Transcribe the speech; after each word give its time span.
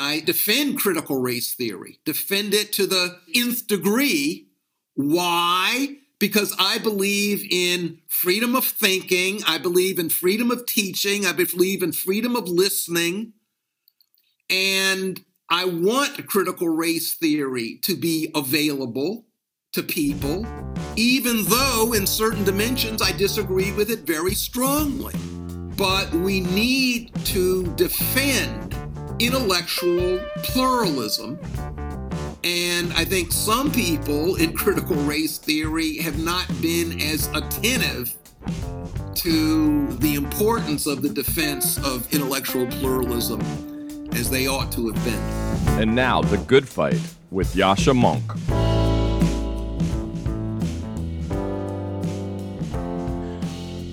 I 0.00 0.20
defend 0.20 0.78
critical 0.78 1.16
race 1.16 1.52
theory, 1.52 1.98
defend 2.04 2.54
it 2.54 2.72
to 2.74 2.86
the 2.86 3.18
nth 3.34 3.66
degree. 3.66 4.46
Why? 4.94 5.96
Because 6.20 6.54
I 6.56 6.78
believe 6.78 7.44
in 7.50 7.98
freedom 8.06 8.54
of 8.54 8.64
thinking, 8.64 9.40
I 9.44 9.58
believe 9.58 9.98
in 9.98 10.08
freedom 10.08 10.52
of 10.52 10.66
teaching, 10.66 11.26
I 11.26 11.32
believe 11.32 11.82
in 11.82 11.90
freedom 11.90 12.36
of 12.36 12.48
listening. 12.48 13.32
And 14.48 15.20
I 15.50 15.64
want 15.64 16.28
critical 16.28 16.68
race 16.68 17.14
theory 17.14 17.80
to 17.82 17.96
be 17.96 18.30
available 18.36 19.26
to 19.72 19.82
people, 19.82 20.46
even 20.94 21.44
though 21.44 21.92
in 21.92 22.06
certain 22.06 22.44
dimensions 22.44 23.02
I 23.02 23.10
disagree 23.10 23.72
with 23.72 23.90
it 23.90 24.00
very 24.00 24.34
strongly. 24.34 25.14
But 25.76 26.12
we 26.12 26.40
need 26.40 27.14
to 27.26 27.64
defend 27.74 28.67
intellectual 29.18 30.20
pluralism. 30.42 31.38
And 32.44 32.92
I 32.92 33.04
think 33.04 33.32
some 33.32 33.72
people 33.72 34.36
in 34.36 34.52
critical 34.52 34.96
race 34.96 35.38
theory 35.38 35.98
have 35.98 36.18
not 36.18 36.46
been 36.62 37.00
as 37.00 37.26
attentive 37.34 38.14
to 39.16 39.88
the 39.96 40.14
importance 40.14 40.86
of 40.86 41.02
the 41.02 41.08
defense 41.08 41.76
of 41.84 42.12
intellectual 42.12 42.66
pluralism 42.66 43.40
as 44.12 44.30
they 44.30 44.46
ought 44.46 44.70
to 44.72 44.88
have 44.88 45.04
been. 45.04 45.80
And 45.80 45.94
now, 45.94 46.22
The 46.22 46.38
Good 46.38 46.68
Fight 46.68 47.00
with 47.30 47.54
Yascha 47.54 47.94
Mounk. 47.94 48.67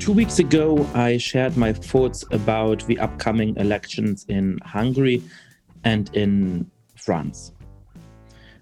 Two 0.05 0.13
weeks 0.13 0.37
ago, 0.37 0.87
I 0.93 1.17
shared 1.17 1.57
my 1.57 1.73
thoughts 1.73 2.23
about 2.29 2.85
the 2.85 2.99
upcoming 2.99 3.57
elections 3.57 4.23
in 4.29 4.59
Hungary 4.63 5.23
and 5.83 6.15
in 6.15 6.69
France. 6.95 7.51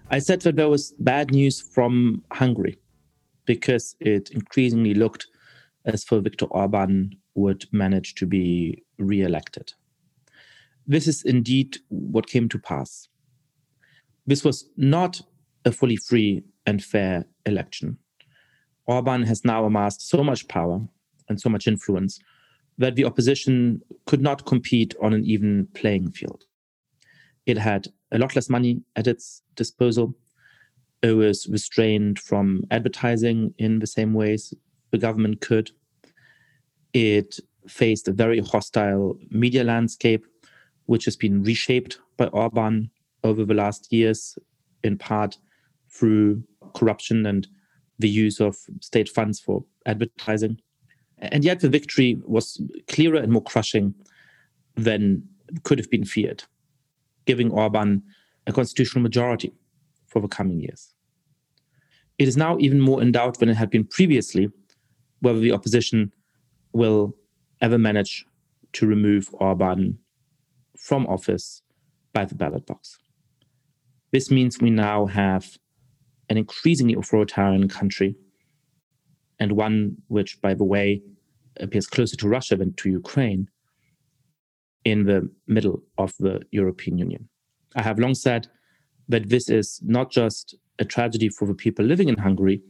I 0.09 0.19
said 0.19 0.39
that 0.43 0.55
there 0.55 0.69
was 0.69 0.93
bad 0.99 1.31
news 1.31 1.59
from 1.59 2.23
Hungary 2.31 2.79
because 3.43 3.97
it 3.99 4.29
increasingly 4.31 4.93
looked 4.93 5.27
as 5.83 6.05
though 6.05 6.21
Viktor 6.21 6.45
Orban 6.45 7.11
would 7.35 7.65
manage 7.73 8.15
to 8.15 8.25
be 8.25 8.81
re 8.97 9.21
elected. 9.21 9.73
This 10.87 11.09
is 11.09 11.23
indeed 11.23 11.75
what 11.89 12.25
came 12.25 12.47
to 12.47 12.57
pass. 12.57 13.09
This 14.25 14.45
was 14.45 14.69
not 14.77 15.19
a 15.65 15.73
fully 15.73 15.97
free 15.97 16.45
and 16.65 16.81
fair 16.81 17.25
election. 17.45 17.97
Orban 18.85 19.23
has 19.23 19.43
now 19.43 19.65
amassed 19.65 20.07
so 20.07 20.23
much 20.23 20.47
power 20.47 20.87
and 21.33 21.41
so 21.41 21.49
much 21.49 21.67
influence 21.67 22.19
that 22.77 22.95
the 22.95 23.05
opposition 23.05 23.81
could 24.05 24.21
not 24.21 24.45
compete 24.45 24.95
on 25.01 25.13
an 25.13 25.25
even 25.25 25.67
playing 25.73 26.11
field. 26.11 26.43
It 27.45 27.57
had 27.57 27.87
a 28.11 28.19
lot 28.19 28.35
less 28.35 28.49
money 28.49 28.81
at 28.95 29.07
its 29.07 29.41
disposal. 29.55 30.15
It 31.01 31.13
was 31.13 31.47
restrained 31.47 32.19
from 32.19 32.63
advertising 32.69 33.53
in 33.57 33.79
the 33.79 33.87
same 33.87 34.13
ways 34.13 34.53
the 34.91 34.97
government 34.99 35.41
could. 35.41 35.71
It 36.93 37.39
faced 37.67 38.07
a 38.07 38.13
very 38.13 38.39
hostile 38.39 39.17
media 39.31 39.63
landscape, 39.63 40.25
which 40.85 41.05
has 41.05 41.17
been 41.17 41.43
reshaped 41.43 41.97
by 42.17 42.27
Orban 42.27 42.91
over 43.23 43.43
the 43.43 43.53
last 43.53 43.91
years, 43.91 44.37
in 44.83 44.97
part 44.97 45.37
through 45.89 46.43
corruption 46.75 47.25
and 47.25 47.47
the 47.99 48.09
use 48.09 48.39
of 48.39 48.55
state 48.81 49.09
funds 49.09 49.39
for 49.39 49.63
advertising. 49.85 50.59
And 51.31 51.43
yet 51.45 51.61
the 51.61 51.69
victory 51.69 52.19
was 52.25 52.61
clearer 52.87 53.17
and 53.17 53.31
more 53.31 53.43
crushing 53.43 53.93
than 54.75 55.23
could 55.63 55.77
have 55.79 55.89
been 55.89 56.05
feared, 56.05 56.43
giving 57.25 57.51
Orban 57.51 58.03
a 58.45 58.51
constitutional 58.51 59.01
majority 59.01 59.53
for 60.07 60.21
the 60.21 60.27
coming 60.27 60.59
years. 60.59 60.93
It 62.17 62.27
is 62.27 62.35
now 62.35 62.57
even 62.59 62.81
more 62.81 63.01
in 63.01 63.11
doubt 63.11 63.39
than 63.39 63.49
it 63.49 63.55
had 63.55 63.69
been 63.69 63.85
previously 63.85 64.49
whether 65.21 65.39
the 65.39 65.53
opposition 65.53 66.11
will 66.73 67.15
ever 67.61 67.77
manage 67.77 68.25
to 68.73 68.85
remove 68.85 69.29
Orban 69.33 69.97
from 70.77 71.07
office 71.07 71.61
by 72.11 72.25
the 72.25 72.35
ballot 72.35 72.65
box. 72.65 72.99
This 74.11 74.29
means 74.29 74.59
we 74.59 74.69
now 74.69 75.05
have 75.05 75.57
an 76.29 76.37
increasingly 76.37 76.95
authoritarian 76.95 77.69
country 77.69 78.15
and 79.39 79.53
one 79.53 79.97
which, 80.07 80.41
by 80.41 80.53
the 80.53 80.63
way, 80.63 81.01
appears 81.59 81.87
closer 81.87 82.15
to 82.17 82.27
Russia 82.27 82.55
than 82.55 82.73
to 82.73 82.89
Ukraine 82.89 83.49
in 84.85 85.05
the 85.05 85.29
middle 85.47 85.81
of 85.97 86.13
the 86.19 86.41
European 86.51 86.97
Union. 86.97 87.29
I 87.75 87.81
have 87.81 87.99
long 87.99 88.15
said 88.15 88.47
that 89.09 89.29
this 89.29 89.49
is 89.49 89.79
not 89.83 90.11
just 90.11 90.55
a 90.79 90.85
tragedy 90.85 91.29
for 91.29 91.47
the 91.47 91.53
people 91.53 91.85
living 91.85 92.09
in 92.09 92.17
Hungary, 92.17 92.61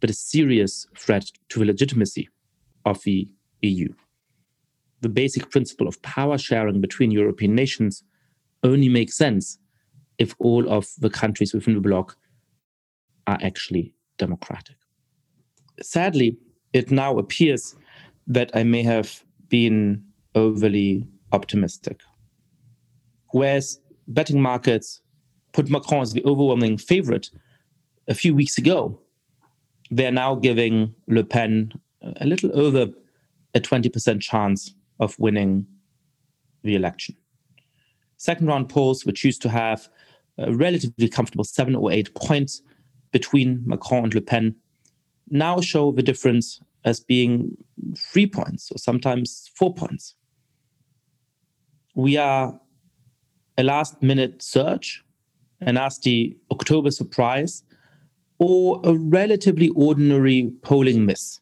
but 0.00 0.10
a 0.10 0.14
serious 0.14 0.86
threat 0.98 1.30
to 1.50 1.58
the 1.58 1.64
legitimacy 1.64 2.28
of 2.84 3.02
the 3.04 3.28
EU. 3.62 3.88
The 5.00 5.08
basic 5.08 5.50
principle 5.50 5.86
of 5.86 6.00
power 6.02 6.38
sharing 6.38 6.80
between 6.80 7.10
European 7.10 7.54
nations 7.54 8.02
only 8.62 8.88
makes 8.88 9.16
sense 9.16 9.58
if 10.18 10.34
all 10.38 10.68
of 10.70 10.88
the 10.98 11.10
countries 11.10 11.52
within 11.52 11.74
the 11.74 11.80
bloc 11.80 12.16
are 13.26 13.38
actually 13.42 13.94
democratic. 14.18 14.76
Sadly, 15.82 16.38
it 16.72 16.90
now 16.90 17.18
appears 17.18 17.76
that 18.26 18.50
I 18.54 18.62
may 18.62 18.82
have 18.82 19.22
been 19.48 20.04
overly 20.34 21.06
optimistic. 21.32 22.00
Whereas 23.32 23.80
betting 24.08 24.40
markets 24.40 25.00
put 25.52 25.70
Macron 25.70 26.02
as 26.02 26.12
the 26.12 26.24
overwhelming 26.24 26.78
favorite 26.78 27.30
a 28.08 28.14
few 28.14 28.34
weeks 28.34 28.58
ago, 28.58 29.00
they're 29.90 30.12
now 30.12 30.34
giving 30.34 30.94
Le 31.08 31.24
Pen 31.24 31.72
a 32.20 32.26
little 32.26 32.50
over 32.58 32.92
a 33.54 33.60
20% 33.60 34.20
chance 34.20 34.74
of 35.00 35.18
winning 35.18 35.66
the 36.62 36.74
election. 36.74 37.16
Second 38.16 38.46
round 38.46 38.68
polls, 38.68 39.04
which 39.04 39.24
used 39.24 39.42
to 39.42 39.48
have 39.48 39.88
a 40.38 40.52
relatively 40.52 41.08
comfortable 41.08 41.44
seven 41.44 41.74
or 41.74 41.92
eight 41.92 42.14
points 42.14 42.62
between 43.12 43.62
Macron 43.66 44.04
and 44.04 44.14
Le 44.14 44.20
Pen, 44.20 44.54
now 45.30 45.60
show 45.60 45.92
the 45.92 46.02
difference 46.02 46.60
as 46.84 47.00
being 47.00 47.56
three 47.96 48.26
points 48.26 48.70
or 48.70 48.78
sometimes 48.78 49.50
four 49.54 49.74
points. 49.74 50.14
We 51.94 52.16
are 52.16 52.60
a 53.56 53.62
last 53.62 54.02
minute 54.02 54.42
search, 54.42 55.02
a 55.60 55.72
nasty 55.72 56.36
October 56.50 56.90
surprise, 56.90 57.62
or 58.38 58.80
a 58.84 58.94
relatively 58.94 59.68
ordinary 59.70 60.50
polling 60.62 61.06
miss 61.06 61.40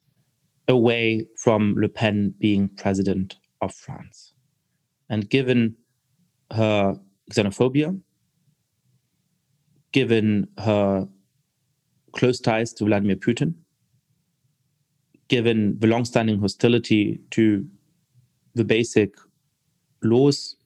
away 0.68 1.26
from 1.36 1.74
Le 1.76 1.88
Pen 1.88 2.34
being 2.38 2.68
president 2.76 3.36
of 3.60 3.74
France. 3.74 4.34
And 5.08 5.28
given 5.28 5.76
her 6.52 6.98
xenophobia, 7.32 7.98
given 9.92 10.48
her 10.58 11.08
close 12.12 12.40
ties 12.40 12.72
to 12.74 12.84
Vladimir 12.84 13.16
Putin, 13.16 13.54
given 15.32 15.74
the 15.78 15.86
long-standing 15.86 16.38
hostility 16.38 17.18
to 17.30 17.66
the 18.54 18.64
basic 18.64 19.14
laws 20.02 20.56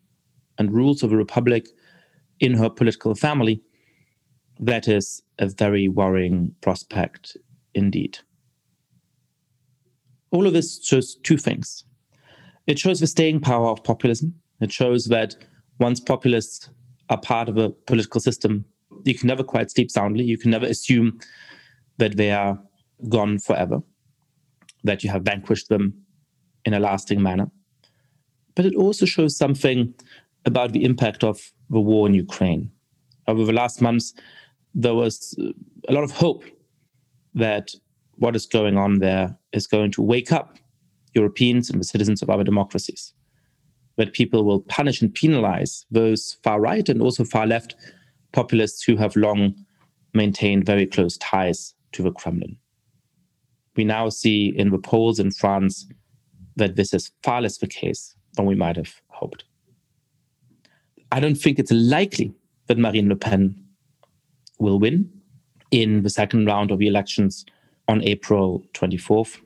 and 0.59 0.72
rules 0.72 1.04
of 1.04 1.12
a 1.12 1.16
republic 1.16 1.69
in 2.41 2.53
her 2.53 2.69
political 2.69 3.15
family, 3.15 3.62
that 4.59 4.88
is 4.88 5.22
a 5.38 5.47
very 5.47 5.87
worrying 5.87 6.53
prospect 6.62 7.37
indeed. 7.75 8.19
All 10.32 10.49
of 10.49 10.53
this 10.53 10.84
shows 10.84 11.15
two 11.22 11.37
things. 11.37 11.84
It 12.66 12.81
shows 12.81 12.98
the 12.98 13.06
staying 13.06 13.43
power 13.43 13.69
of 13.69 13.84
populism. 13.84 14.34
It 14.60 14.72
shows 14.72 15.04
that 15.04 15.37
once 15.78 16.00
populists 16.00 16.71
are 17.09 17.21
part 17.21 17.48
of 17.48 17.57
a 17.57 17.71
political 17.71 18.21
system, 18.21 18.65
you 19.04 19.15
can 19.15 19.28
never 19.28 19.45
quite 19.45 19.71
sleep 19.71 19.92
soundly. 19.92 20.24
You 20.24 20.39
can 20.39 20.51
never 20.51 20.66
assume 20.66 21.21
that 21.98 22.16
they 22.16 22.33
are 22.33 22.59
gone 23.09 23.39
forever 23.39 23.80
that 24.86 25.04
you 25.04 25.10
have 25.10 25.22
vanquished 25.22 25.68
them 25.68 25.94
in 26.65 26.74
a 26.74 26.80
lasting 26.80 27.22
manner. 27.22 27.50
But 28.54 28.66
it 28.66 28.74
also 28.74 29.06
shows 29.06 29.36
something 29.36 29.94
about 30.44 30.72
the 30.72 30.84
impact 30.84 31.22
of 31.22 31.53
the 31.71 31.80
war 31.80 32.06
in 32.06 32.15
Ukraine. 32.15 32.71
Over 33.28 33.44
the 33.44 33.53
last 33.53 33.83
months, 33.83 34.15
there 34.74 34.94
was 34.94 35.36
uh, 35.41 35.50
a 35.88 35.92
lot 35.92 36.04
of 36.04 36.12
hope 36.12 36.44
that 37.34 37.71
what 38.16 38.36
is 38.36 38.47
going 38.47 38.78
on 38.78 38.98
there 38.98 39.36
is 39.53 39.66
going 39.66 39.91
to 39.92 40.03
wake 40.03 40.33
up 40.33 40.59
Europeans 41.15 41.68
and 41.68 41.80
the 41.80 41.84
citizens 41.84 42.22
of 42.22 42.30
other 42.30 42.44
democracies. 42.44 43.12
That 43.97 44.12
people 44.12 44.44
will 44.44 44.60
punish 44.60 45.00
and 45.03 45.12
penalize 45.12 45.84
those 45.91 46.36
far 46.42 46.60
right 46.60 46.88
and 46.88 47.00
also 47.03 47.24
far 47.24 47.47
left 47.47 47.74
populists 48.33 48.83
who 48.83 48.97
have 48.97 49.16
long 49.16 49.54
maintained 50.15 50.65
very 50.65 50.86
close 50.86 51.16
ties 51.18 51.74
to 51.92 52.03
the 52.03 52.12
Kremlin 52.12 52.56
we 53.77 53.84
now 53.84 54.09
see 54.09 54.47
in 54.57 54.71
the 54.71 54.78
polls 54.78 55.19
in 55.19 55.31
France 55.31 55.87
that 56.57 56.77
this 56.77 56.95
is 56.95 57.13
far 57.23 57.43
less 57.43 57.59
the 57.59 57.67
case 57.67 58.17
than 58.34 58.47
we 58.47 58.55
might 58.55 58.77
have 58.77 58.95
hoped. 59.09 59.45
I 61.13 61.21
don't 61.21 61.37
think 61.37 61.59
it's 61.59 61.73
likely 61.73 62.33
that 62.67 62.78
Marine 62.78 63.09
Le 63.09 63.17
Pen 63.17 63.55
will 64.59 64.78
win 64.78 65.11
in 65.71 66.03
the 66.03 66.11
second 66.11 66.47
round 66.47 66.71
of 66.71 66.78
the 66.78 66.89
elections 66.89 67.45
on 67.89 68.03
April 68.03 68.65
24th. 68.75 69.41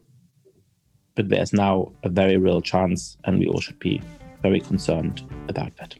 But 1.15 1.29
there's 1.29 1.53
now 1.53 1.93
a 2.03 2.09
very 2.09 2.37
real 2.37 2.61
chance, 2.61 3.17
and 3.25 3.39
we 3.39 3.47
all 3.47 3.61
should 3.61 3.79
be 3.79 4.01
very 4.43 4.61
concerned 4.61 5.23
about 5.49 5.77
that. 5.77 5.95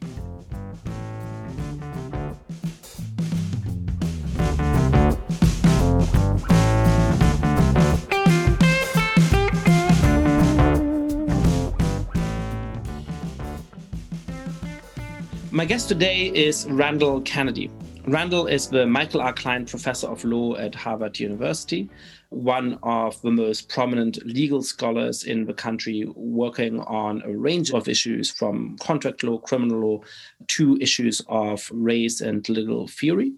My 15.53 15.65
guest 15.65 15.89
today 15.89 16.27
is 16.27 16.65
Randall 16.69 17.19
Kennedy. 17.23 17.69
Randall 18.07 18.47
is 18.47 18.69
the 18.69 18.85
Michael 18.87 19.19
R. 19.19 19.33
Klein 19.33 19.65
Professor 19.65 20.07
of 20.07 20.23
Law 20.23 20.55
at 20.55 20.73
Harvard 20.73 21.19
University, 21.19 21.89
one 22.29 22.79
of 22.83 23.21
the 23.21 23.31
most 23.31 23.67
prominent 23.67 24.25
legal 24.25 24.63
scholars 24.63 25.25
in 25.25 25.43
the 25.43 25.53
country, 25.53 26.05
working 26.15 26.79
on 26.79 27.21
a 27.23 27.37
range 27.37 27.73
of 27.73 27.89
issues 27.89 28.31
from 28.31 28.77
contract 28.77 29.23
law, 29.23 29.39
criminal 29.39 29.79
law, 29.79 29.99
to 30.47 30.77
issues 30.79 31.21
of 31.27 31.69
race 31.73 32.21
and 32.21 32.47
legal 32.47 32.87
theory. 32.87 33.33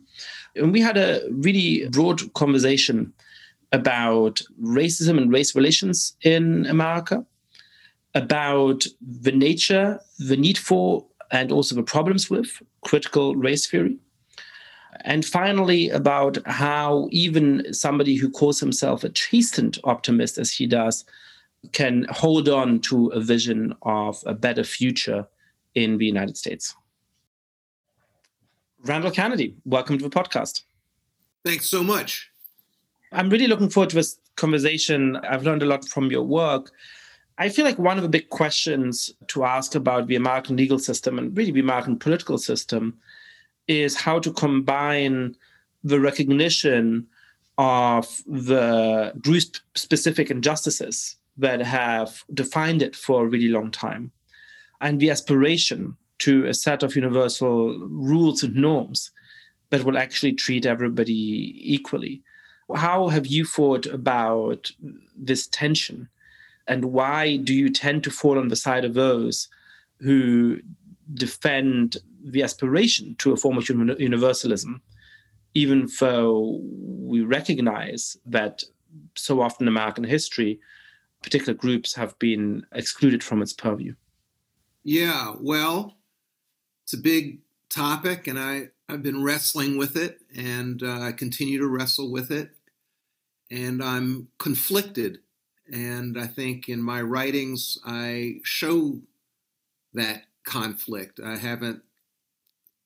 And 0.55 0.71
we 0.71 0.81
had 0.81 0.97
a 0.97 1.23
really 1.31 1.87
broad 1.89 2.31
conversation 2.35 3.11
about 3.71 4.39
racism 4.61 5.17
and 5.17 5.33
race 5.33 5.55
relations 5.55 6.15
in 6.21 6.67
America, 6.67 7.25
about 8.13 8.85
the 9.01 9.31
nature, 9.31 9.99
the 10.19 10.37
need 10.37 10.59
for 10.59 11.07
and 11.33 11.51
also 11.51 11.75
the 11.75 11.83
problems 11.83 12.29
with 12.29 12.61
critical 12.85 13.35
race 13.35 13.67
theory. 13.67 13.97
And 15.01 15.25
finally, 15.25 15.89
about 15.89 16.37
how 16.45 17.09
even 17.11 17.73
somebody 17.73 18.15
who 18.15 18.29
calls 18.29 18.59
himself 18.59 19.03
a 19.03 19.09
chastened 19.09 19.79
optimist, 19.83 20.37
as 20.37 20.51
he 20.51 20.67
does, 20.67 21.03
can 21.71 22.05
hold 22.11 22.47
on 22.47 22.79
to 22.81 23.07
a 23.07 23.19
vision 23.19 23.73
of 23.81 24.23
a 24.27 24.35
better 24.35 24.63
future 24.63 25.27
in 25.73 25.97
the 25.97 26.05
United 26.05 26.37
States. 26.37 26.75
Randall 28.85 29.11
Kennedy, 29.11 29.55
welcome 29.65 29.97
to 29.97 30.03
the 30.03 30.11
podcast. 30.11 30.61
Thanks 31.43 31.65
so 31.65 31.83
much. 31.83 32.29
I'm 33.11 33.29
really 33.29 33.47
looking 33.47 33.69
forward 33.69 33.89
to 33.89 33.95
this 33.95 34.19
conversation. 34.35 35.15
I've 35.15 35.43
learned 35.43 35.63
a 35.63 35.65
lot 35.65 35.87
from 35.87 36.11
your 36.11 36.23
work. 36.23 36.71
I 37.37 37.49
feel 37.49 37.65
like 37.65 37.79
one 37.79 37.97
of 37.97 38.03
the 38.03 38.09
big 38.09 38.29
questions 38.29 39.11
to 39.27 39.43
ask 39.43 39.75
about 39.75 40.07
the 40.07 40.15
American 40.15 40.55
legal 40.55 40.79
system 40.79 41.17
and 41.17 41.35
really 41.35 41.51
the 41.51 41.59
American 41.59 41.97
political 41.97 42.37
system 42.37 42.97
is 43.67 43.95
how 43.95 44.19
to 44.19 44.31
combine 44.31 45.35
the 45.83 45.99
recognition 45.99 47.07
of 47.57 48.21
the 48.27 49.13
group 49.21 49.57
specific 49.75 50.29
injustices 50.29 51.17
that 51.37 51.61
have 51.61 52.23
defined 52.33 52.81
it 52.81 52.95
for 52.95 53.23
a 53.23 53.27
really 53.27 53.47
long 53.49 53.71
time 53.71 54.11
and 54.81 54.99
the 54.99 55.09
aspiration 55.09 55.95
to 56.19 56.45
a 56.45 56.53
set 56.53 56.83
of 56.83 56.95
universal 56.95 57.77
rules 57.89 58.43
and 58.43 58.55
norms 58.55 59.11
that 59.71 59.83
will 59.83 59.97
actually 59.97 60.33
treat 60.33 60.65
everybody 60.65 61.55
equally. 61.61 62.21
How 62.75 63.07
have 63.07 63.27
you 63.27 63.45
thought 63.45 63.85
about 63.87 64.71
this 65.15 65.47
tension? 65.47 66.07
And 66.67 66.85
why 66.85 67.37
do 67.37 67.53
you 67.53 67.69
tend 67.69 68.03
to 68.03 68.11
fall 68.11 68.37
on 68.37 68.47
the 68.47 68.55
side 68.55 68.85
of 68.85 68.93
those 68.93 69.49
who 69.99 70.59
defend 71.13 71.97
the 72.23 72.43
aspiration 72.43 73.15
to 73.19 73.33
a 73.33 73.37
form 73.37 73.57
of 73.57 73.67
universalism, 73.67 74.81
even 75.53 75.89
though 75.99 76.61
we 76.63 77.21
recognize 77.21 78.17
that 78.25 78.63
so 79.15 79.41
often 79.41 79.65
in 79.65 79.73
American 79.73 80.03
history, 80.03 80.59
particular 81.21 81.53
groups 81.53 81.95
have 81.95 82.17
been 82.19 82.65
excluded 82.71 83.23
from 83.23 83.41
its 83.41 83.53
purview? 83.53 83.95
Yeah, 84.83 85.33
well, 85.39 85.95
it's 86.83 86.93
a 86.93 86.97
big 86.97 87.39
topic, 87.69 88.27
and 88.27 88.37
I, 88.37 88.69
I've 88.89 89.03
been 89.03 89.23
wrestling 89.23 89.77
with 89.77 89.95
it, 89.95 90.19
and 90.35 90.83
uh, 90.83 91.01
I 91.01 91.11
continue 91.11 91.59
to 91.59 91.67
wrestle 91.67 92.11
with 92.11 92.31
it. 92.31 92.51
And 93.51 93.83
I'm 93.83 94.29
conflicted 94.39 95.19
and 95.71 96.19
I 96.19 96.27
think 96.27 96.67
in 96.67 96.81
my 96.81 97.01
writings, 97.01 97.79
I 97.85 98.39
show 98.43 98.99
that 99.93 100.23
conflict. 100.45 101.19
I 101.23 101.37
haven't 101.37 101.83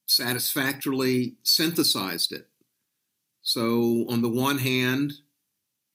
satisfactorily 0.05 1.35
synthesized 1.43 2.31
it. 2.31 2.47
So, 3.41 4.05
on 4.09 4.21
the 4.21 4.29
one 4.29 4.59
hand, 4.59 5.13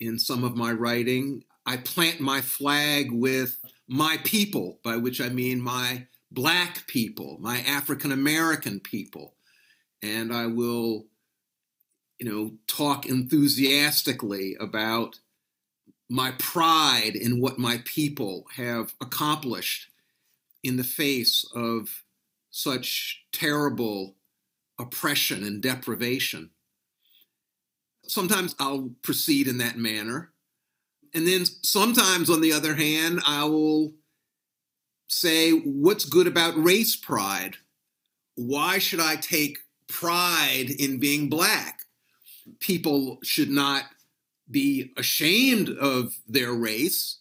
in 0.01 0.19
some 0.19 0.43
of 0.43 0.57
my 0.57 0.73
writing, 0.73 1.45
I 1.67 1.77
plant 1.77 2.21
my 2.21 2.41
flag 2.41 3.13
with 3.13 3.59
my 3.87 4.19
people, 4.25 4.81
by 4.83 4.97
which 4.97 5.21
I 5.21 5.29
mean 5.29 5.61
my 5.61 6.07
Black 6.31 6.87
people, 6.87 7.37
my 7.41 7.59
African 7.61 8.11
American 8.11 8.81
people. 8.81 9.35
And 10.03 10.35
I 10.35 10.47
will, 10.47 11.07
you 12.19 12.29
know, 12.29 12.53
talk 12.67 13.07
enthusiastically 13.07 14.57
about 14.59 15.21
my 16.13 16.31
pride 16.33 17.17
in 17.17 17.41
what 17.41 17.59
my 17.59 17.81
people 17.87 18.47
have 18.57 18.93
accomplished 19.01 19.89
in 20.63 20.77
the 20.77 20.85
face 20.85 21.43
of 21.55 22.05
such 22.51 23.25
terrible 23.33 24.15
oppression 24.79 25.43
and 25.43 25.63
deprivation. 25.63 26.51
Sometimes 28.07 28.55
I'll 28.59 28.91
proceed 29.01 29.49
in 29.49 29.57
that 29.59 29.79
manner. 29.79 30.33
And 31.15 31.27
then 31.27 31.47
sometimes, 31.47 32.29
on 32.29 32.43
the 32.43 32.53
other 32.53 32.75
hand, 32.75 33.21
I 33.27 33.45
will 33.45 33.95
say, 35.09 35.53
What's 35.53 36.05
good 36.05 36.27
about 36.27 36.63
race 36.63 36.95
pride? 36.95 37.57
Why 38.35 38.79
should 38.79 39.01
I 39.01 39.17
take 39.17 39.61
pride 39.89 40.69
in 40.79 40.99
being 40.99 41.31
black? 41.31 41.85
People 42.61 43.19
should 43.23 43.49
not 43.49 43.85
be 44.51 44.93
ashamed 44.97 45.71
of 45.71 46.15
their 46.29 46.53
race, 46.53 47.19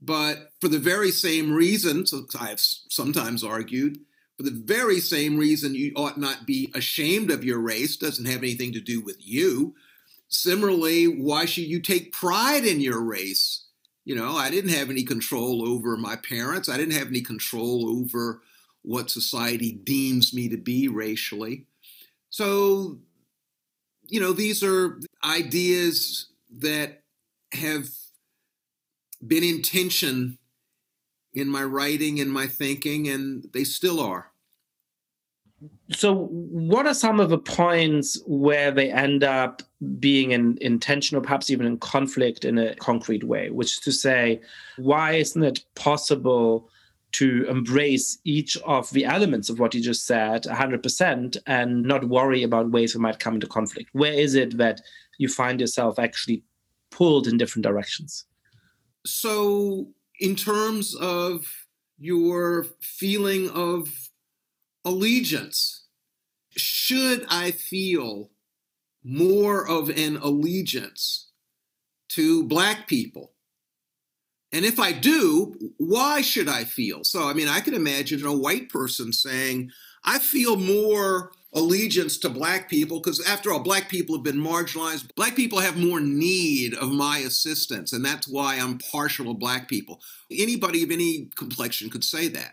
but 0.00 0.52
for 0.60 0.68
the 0.68 0.78
very 0.78 1.10
same 1.10 1.52
reason, 1.52 2.06
so 2.06 2.24
I 2.38 2.48
have 2.48 2.60
sometimes 2.60 3.44
argued, 3.44 3.98
for 4.36 4.44
the 4.44 4.62
very 4.64 5.00
same 5.00 5.36
reason 5.36 5.74
you 5.74 5.92
ought 5.96 6.18
not 6.18 6.46
be 6.46 6.72
ashamed 6.74 7.30
of 7.30 7.44
your 7.44 7.58
race, 7.58 7.96
doesn't 7.96 8.26
have 8.26 8.38
anything 8.38 8.72
to 8.72 8.80
do 8.80 9.00
with 9.00 9.16
you. 9.18 9.74
Similarly, 10.28 11.04
why 11.04 11.44
should 11.44 11.64
you 11.64 11.80
take 11.80 12.12
pride 12.12 12.64
in 12.64 12.80
your 12.80 13.02
race? 13.02 13.66
You 14.04 14.14
know, 14.14 14.36
I 14.36 14.48
didn't 14.48 14.70
have 14.70 14.88
any 14.88 15.02
control 15.02 15.68
over 15.68 15.96
my 15.96 16.16
parents. 16.16 16.68
I 16.68 16.78
didn't 16.78 16.94
have 16.94 17.08
any 17.08 17.20
control 17.20 17.88
over 18.00 18.40
what 18.82 19.10
society 19.10 19.72
deems 19.72 20.32
me 20.32 20.48
to 20.48 20.56
be 20.56 20.88
racially. 20.88 21.66
So, 22.30 22.98
you 24.08 24.20
know, 24.20 24.32
these 24.32 24.62
are 24.62 24.98
ideas 25.22 26.29
that 26.58 27.02
have 27.52 27.88
been 29.26 29.44
in 29.44 29.62
tension 29.62 30.38
in 31.32 31.48
my 31.48 31.62
writing 31.62 32.20
and 32.20 32.32
my 32.32 32.46
thinking, 32.46 33.08
and 33.08 33.44
they 33.52 33.64
still 33.64 34.00
are. 34.00 34.30
So, 35.90 36.26
what 36.30 36.86
are 36.86 36.94
some 36.94 37.20
of 37.20 37.28
the 37.28 37.38
points 37.38 38.20
where 38.26 38.70
they 38.70 38.90
end 38.90 39.22
up 39.22 39.62
being 39.98 40.30
in, 40.30 40.56
in 40.58 40.80
tension 40.80 41.16
or 41.16 41.20
perhaps 41.20 41.50
even 41.50 41.66
in 41.66 41.78
conflict 41.78 42.44
in 42.44 42.58
a 42.58 42.74
concrete 42.76 43.24
way? 43.24 43.50
Which 43.50 43.72
is 43.72 43.78
to 43.80 43.92
say, 43.92 44.40
why 44.78 45.12
isn't 45.12 45.42
it 45.42 45.64
possible 45.74 46.70
to 47.12 47.44
embrace 47.48 48.18
each 48.24 48.56
of 48.58 48.88
the 48.90 49.04
elements 49.04 49.50
of 49.50 49.58
what 49.58 49.74
you 49.74 49.82
just 49.82 50.06
said 50.06 50.44
100% 50.44 51.36
and 51.46 51.82
not 51.82 52.08
worry 52.08 52.42
about 52.42 52.70
ways 52.70 52.94
we 52.94 53.00
might 53.00 53.18
come 53.18 53.34
into 53.34 53.46
conflict? 53.46 53.90
Where 53.92 54.12
is 54.12 54.34
it 54.34 54.56
that 54.56 54.80
you 55.20 55.28
find 55.28 55.60
yourself 55.60 55.98
actually 55.98 56.42
pulled 56.90 57.26
in 57.26 57.36
different 57.36 57.62
directions. 57.62 58.24
So, 59.04 59.88
in 60.18 60.34
terms 60.34 60.94
of 60.94 61.46
your 61.98 62.64
feeling 62.80 63.50
of 63.50 64.10
allegiance, 64.82 65.84
should 66.56 67.26
I 67.28 67.50
feel 67.50 68.30
more 69.04 69.68
of 69.68 69.90
an 69.90 70.16
allegiance 70.16 71.28
to 72.10 72.42
Black 72.44 72.88
people? 72.88 73.34
And 74.52 74.64
if 74.64 74.80
I 74.80 74.92
do, 74.92 75.54
why 75.76 76.22
should 76.22 76.48
I 76.48 76.64
feel? 76.64 77.04
So, 77.04 77.28
I 77.28 77.34
mean, 77.34 77.46
I 77.46 77.60
can 77.60 77.74
imagine 77.74 78.24
a 78.24 78.36
white 78.36 78.70
person 78.70 79.12
saying, 79.12 79.70
I 80.02 80.18
feel 80.18 80.56
more 80.56 81.30
allegiance 81.52 82.16
to 82.18 82.28
black 82.28 82.68
people 82.68 83.00
because 83.00 83.24
after 83.26 83.52
all 83.52 83.58
black 83.58 83.88
people 83.88 84.14
have 84.14 84.22
been 84.22 84.36
marginalized 84.36 85.12
black 85.16 85.34
people 85.34 85.58
have 85.58 85.76
more 85.76 85.98
need 85.98 86.74
of 86.74 86.92
my 86.92 87.18
assistance 87.18 87.92
and 87.92 88.04
that's 88.04 88.28
why 88.28 88.56
i'm 88.56 88.78
partial 88.78 89.26
to 89.26 89.34
black 89.34 89.66
people 89.66 90.00
anybody 90.30 90.84
of 90.84 90.92
any 90.92 91.28
complexion 91.34 91.90
could 91.90 92.04
say 92.04 92.28
that 92.28 92.52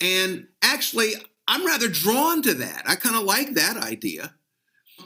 and 0.00 0.46
actually 0.62 1.14
I'm 1.48 1.66
rather 1.66 1.88
drawn 1.88 2.42
to 2.42 2.54
that. 2.54 2.82
I 2.86 2.94
kind 2.94 3.16
of 3.16 3.22
like 3.22 3.54
that 3.54 3.78
idea. 3.78 4.34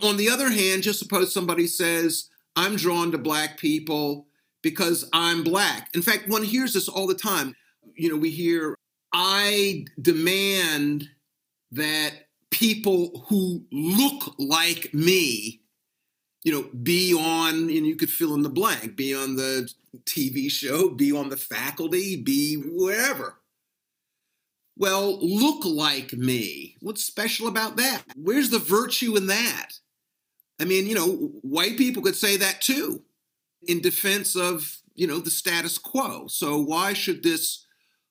On 0.03 0.17
the 0.17 0.29
other 0.29 0.51
hand, 0.51 0.83
just 0.83 0.99
suppose 0.99 1.33
somebody 1.33 1.69
says, 1.69 2.29
I'm 2.57 2.75
drawn 2.75 3.13
to 3.13 3.19
black 3.19 3.59
people 3.59 4.27
because 4.61 5.09
I'm 5.13 5.45
black. 5.45 5.89
In 5.95 6.03
fact, 6.03 6.29
one 6.29 6.43
hears 6.43 6.75
this 6.75 6.89
all 6.89 7.07
the 7.07 7.15
time. 7.15 7.55
You 7.95 8.11
know, 8.11 8.17
we 8.17 8.31
hear, 8.31 8.77
I 9.15 9.85
demand 10.01 11.09
that 11.71 12.13
people 12.53 13.25
who 13.29 13.65
look 13.73 14.35
like 14.39 14.95
me, 14.95 15.63
you 16.45 16.53
know, 16.53 16.69
be 16.83 17.13
on, 17.15 17.55
and 17.55 17.87
you 17.87 17.97
could 17.97 18.11
fill 18.11 18.35
in 18.35 18.43
the 18.43 18.49
blank, 18.49 18.95
be 18.95 19.15
on 19.15 19.35
the 19.35 19.69
TV 20.05 20.51
show, 20.51 20.89
be 20.91 21.11
on 21.11 21.31
the 21.31 21.37
faculty, 21.37 22.15
be 22.15 22.55
wherever. 22.55 23.39
Well, 24.77 25.19
look 25.21 25.65
like 25.65 26.13
me. 26.13 26.77
What's 26.81 27.05
special 27.05 27.49
about 27.49 27.77
that? 27.77 28.05
Where's 28.17 28.51
the 28.51 28.59
virtue 28.59 29.17
in 29.17 29.27
that? 29.27 29.71
I 30.61 30.65
mean, 30.65 30.87
you 30.87 30.95
know, 30.95 31.33
white 31.43 31.77
people 31.77 32.03
could 32.03 32.17
say 32.17 32.37
that 32.37 32.61
too 32.61 33.03
in 33.67 33.81
defense 33.81 34.37
of, 34.37 34.79
you 34.95 35.07
know, 35.07 35.19
the 35.19 35.31
status 35.31 35.79
quo. 35.79 36.27
So 36.27 36.59
why 36.59 36.93
should 36.93 37.23
this 37.23 37.67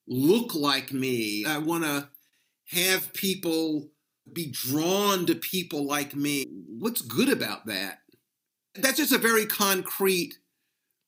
look 0.08 0.56
like 0.56 0.92
me? 0.92 1.46
I 1.46 1.58
want 1.58 1.84
to 1.84 2.10
have 2.72 3.14
people 3.14 3.91
be 4.34 4.52
drawn 4.52 5.26
to 5.26 5.36
people 5.36 5.86
like 5.86 6.16
me. 6.16 6.46
What's 6.68 7.02
good 7.02 7.30
about 7.30 7.66
that? 7.68 8.00
That's 8.76 8.98
just 8.98 9.12
a 9.12 9.18
very 9.18 9.46
concrete 9.46 10.36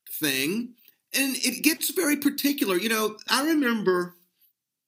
thing. 0.09 0.75
And 1.13 1.35
it 1.37 1.63
gets 1.63 1.91
very 1.91 2.17
particular. 2.17 2.77
You 2.77 2.89
know, 2.89 3.17
I 3.29 3.45
remember 3.45 4.15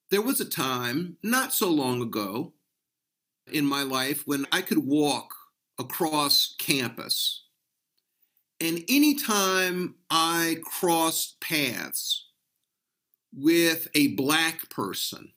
there 0.09 0.21
was 0.21 0.39
a 0.39 0.45
time 0.45 1.17
not 1.23 1.53
so 1.53 1.69
long 1.69 2.01
ago 2.01 2.53
in 3.51 3.65
my 3.65 3.83
life 3.83 4.23
when 4.25 4.45
I 4.51 4.61
could 4.61 4.79
walk 4.79 5.33
across 5.79 6.55
campus. 6.57 7.43
And 8.59 8.83
anytime 8.87 9.95
I 10.09 10.57
crossed 10.63 11.39
paths 11.41 12.27
with 13.33 13.89
a 13.93 14.07
black 14.15 14.69
person, 14.69 15.33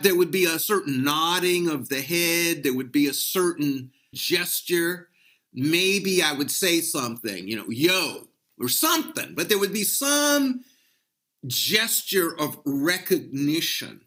there 0.00 0.16
would 0.16 0.30
be 0.30 0.44
a 0.44 0.58
certain 0.58 1.02
nodding 1.02 1.68
of 1.68 1.88
the 1.88 2.00
head, 2.00 2.62
there 2.62 2.74
would 2.74 2.92
be 2.92 3.06
a 3.06 3.14
certain 3.14 3.90
gesture. 4.12 5.08
Maybe 5.52 6.22
I 6.22 6.32
would 6.32 6.50
say 6.50 6.80
something, 6.80 7.48
you 7.48 7.56
know, 7.56 7.68
yo, 7.68 8.28
or 8.60 8.68
something, 8.68 9.34
but 9.34 9.48
there 9.48 9.58
would 9.58 9.72
be 9.72 9.84
some 9.84 10.62
gesture 11.46 12.38
of 12.38 12.58
recognition. 12.64 14.02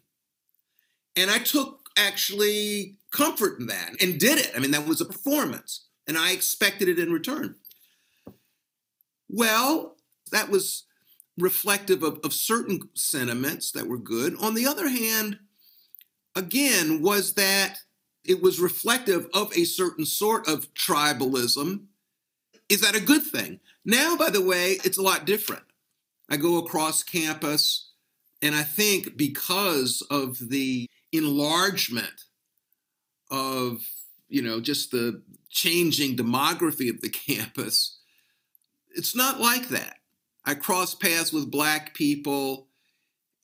And 1.16 1.30
I 1.30 1.38
took 1.38 1.88
actually 1.96 2.96
comfort 3.10 3.58
in 3.58 3.66
that 3.66 4.00
and 4.00 4.18
did 4.18 4.38
it. 4.38 4.52
I 4.54 4.60
mean, 4.60 4.70
that 4.70 4.86
was 4.86 5.00
a 5.00 5.06
performance, 5.06 5.86
and 6.06 6.16
I 6.16 6.32
expected 6.32 6.88
it 6.88 6.98
in 6.98 7.12
return. 7.12 7.56
Well, 9.28 9.96
that 10.30 10.50
was 10.50 10.84
reflective 11.38 12.02
of, 12.02 12.20
of 12.24 12.32
certain 12.32 12.80
sentiments 12.94 13.72
that 13.72 13.86
were 13.86 13.98
good. 13.98 14.36
On 14.40 14.54
the 14.54 14.66
other 14.66 14.88
hand, 14.88 15.38
again, 16.34 17.02
was 17.02 17.34
that 17.34 17.78
it 18.24 18.42
was 18.42 18.60
reflective 18.60 19.26
of 19.34 19.52
a 19.56 19.64
certain 19.64 20.04
sort 20.04 20.46
of 20.48 20.72
tribalism. 20.74 21.84
Is 22.68 22.80
that 22.82 22.94
a 22.94 23.00
good 23.00 23.22
thing? 23.22 23.60
Now, 23.84 24.16
by 24.16 24.30
the 24.30 24.44
way, 24.44 24.78
it's 24.84 24.98
a 24.98 25.02
lot 25.02 25.24
different. 25.24 25.64
I 26.28 26.36
go 26.36 26.58
across 26.58 27.02
campus, 27.02 27.90
and 28.40 28.54
I 28.54 28.62
think 28.62 29.16
because 29.16 30.02
of 30.10 30.38
the 30.50 30.86
enlargement 31.12 32.24
of, 33.30 33.80
you 34.28 34.42
know, 34.42 34.60
just 34.60 34.92
the 34.92 35.22
changing 35.48 36.16
demography 36.16 36.88
of 36.88 37.00
the 37.00 37.08
campus, 37.26 37.98
it's 38.94 39.16
not 39.16 39.40
like 39.40 39.68
that. 39.68 39.96
I 40.44 40.54
cross 40.54 40.94
paths 40.94 41.32
with 41.32 41.50
black 41.50 41.94
people, 41.94 42.68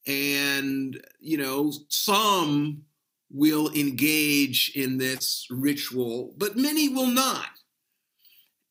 and, 0.07 1.01
you 1.21 1.37
know, 1.37 1.73
some 1.89 2.83
will 3.31 3.71
engage 3.73 4.73
in 4.75 4.99
this 4.99 5.47
ritual, 5.51 6.35
but 6.37 6.57
many 6.57 6.89
will 6.89 7.09
not. 7.09 7.49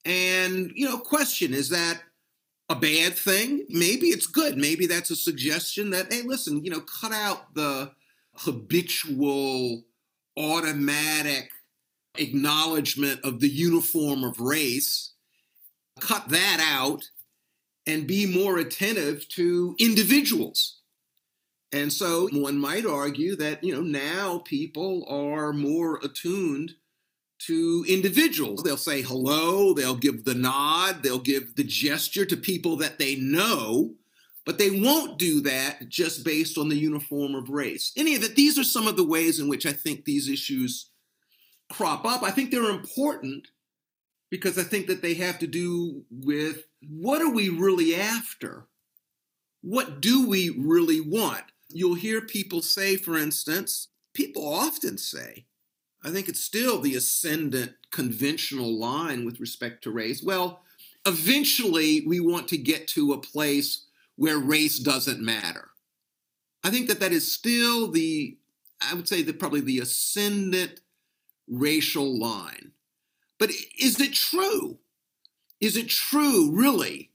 And, 0.06 0.72
you 0.76 0.88
know, 0.88 0.98
question 0.98 1.54
is 1.54 1.70
that 1.70 2.02
a 2.70 2.76
bad 2.76 3.14
thing? 3.14 3.66
Maybe 3.70 4.08
it's 4.08 4.28
good. 4.28 4.58
Maybe 4.58 4.88
that's 4.88 5.12
a 5.12 5.16
suggestion 5.16 5.90
that, 5.92 6.12
hey, 6.12 6.22
listen, 6.22 6.64
you 6.64 6.72
know, 6.72 6.82
cut 6.82 7.12
out 7.12 7.54
the 7.54 7.92
habitual, 8.36 9.84
automatic 10.38 11.50
acknowledgement 12.18 13.20
of 13.24 13.40
the 13.40 13.50
uniform 13.50 14.24
of 14.24 14.40
race, 14.40 15.14
cut 16.00 16.30
that 16.30 16.60
out, 16.62 17.04
and 17.88 18.08
be 18.08 18.26
more 18.26 18.58
attentive 18.58 19.28
to 19.30 19.76
individuals. 19.80 20.80
And 21.72 21.92
so 21.92 22.30
one 22.32 22.58
might 22.58 22.86
argue 22.86 23.36
that, 23.36 23.64
you 23.64 23.74
know, 23.74 23.82
now 23.82 24.40
people 24.40 25.06
are 25.10 25.52
more 25.52 26.00
attuned 26.04 26.76
to 27.40 27.86
individuals. 27.88 28.64
They'll 28.64 28.78
say 28.78 29.02
hello, 29.02 29.74
they'll 29.74 29.96
give 29.96 30.24
the 30.24 30.36
nod, 30.36 31.04
they'll 31.04 31.20
give 31.20 31.56
the 31.56 31.64
gesture 31.64 32.26
to 32.26 32.38
people 32.38 32.78
that 32.78 32.98
they 32.98 33.16
know, 33.16 33.94
but 34.46 34.58
they 34.58 34.70
won't 34.70 35.20
do 35.20 35.42
that 35.42 35.90
just 35.90 36.24
based 36.24 36.58
on 36.58 36.70
the 36.70 36.78
uniform 36.78 37.36
of 37.36 37.50
race. 37.50 37.92
Any 37.98 38.16
of 38.16 38.24
it, 38.24 38.36
these 38.36 38.58
are 38.58 38.64
some 38.64 38.88
of 38.88 38.96
the 38.96 39.04
ways 39.04 39.40
in 39.40 39.50
which 39.50 39.66
I 39.66 39.74
think 39.74 40.06
these 40.06 40.30
issues 40.30 40.92
crop 41.72 42.06
up. 42.06 42.24
I 42.24 42.32
think 42.32 42.52
they're 42.52 42.70
important 42.70 43.48
because 44.30 44.58
I 44.58 44.64
think 44.64 44.88
that 44.88 45.02
they 45.02 45.16
have 45.16 45.40
to 45.40 45.48
do 45.48 46.04
with 46.10 46.64
what 46.88 47.22
are 47.22 47.32
we 47.32 47.50
really 47.50 47.96
after? 47.96 48.68
What 49.62 50.02
do 50.02 50.28
we 50.28 50.50
really 50.50 51.02
want? 51.02 51.44
You'll 51.70 51.96
hear 51.96 52.22
people 52.22 52.62
say, 52.62 52.96
for 52.96 53.18
instance, 53.18 53.90
people 54.14 54.48
often 54.48 54.98
say, 54.98 55.46
I 56.04 56.12
think 56.12 56.30
it's 56.30 56.40
still 56.40 56.80
the 56.80 56.96
ascendant 56.96 57.74
conventional 57.92 58.78
line 58.78 59.26
with 59.26 59.40
respect 59.40 59.84
to 59.84 59.92
race. 59.92 60.22
Well, 60.22 60.62
eventually 61.06 62.06
we 62.06 62.20
want 62.20 62.48
to 62.50 62.58
get 62.58 62.88
to 62.90 63.14
a 63.14 63.22
place 63.22 63.86
where 64.16 64.38
race 64.38 64.80
doesn't 64.80 65.20
matter. 65.20 65.70
I 66.64 66.70
think 66.70 66.88
that 66.88 67.00
that 67.00 67.12
is 67.12 67.32
still 67.32 67.92
the, 67.92 68.38
I 68.82 68.94
would 68.94 69.08
say 69.08 69.24
that 69.24 69.40
probably 69.40 69.62
the 69.62 69.80
ascendant 69.80 70.82
racial 71.48 72.20
line. 72.20 72.72
But 73.40 73.52
is 73.80 74.00
it 74.00 74.14
true? 74.14 74.78
Is 75.60 75.78
it 75.78 75.90
true, 75.90 76.52
really, 76.52 77.12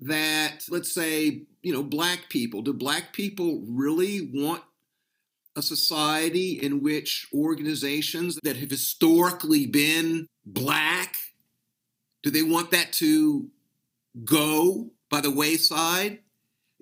that, 0.00 0.64
let's 0.68 0.92
say, 0.92 1.42
you 1.64 1.72
know, 1.72 1.82
black 1.82 2.28
people, 2.28 2.60
do 2.60 2.74
black 2.74 3.14
people 3.14 3.62
really 3.66 4.30
want 4.32 4.62
a 5.56 5.62
society 5.62 6.60
in 6.62 6.82
which 6.82 7.26
organizations 7.32 8.38
that 8.42 8.56
have 8.56 8.70
historically 8.70 9.66
been 9.66 10.26
black 10.44 11.16
do 12.22 12.30
they 12.30 12.42
want 12.42 12.70
that 12.70 12.92
to 12.94 13.48
go 14.24 14.90
by 15.10 15.20
the 15.20 15.30
wayside 15.30 16.20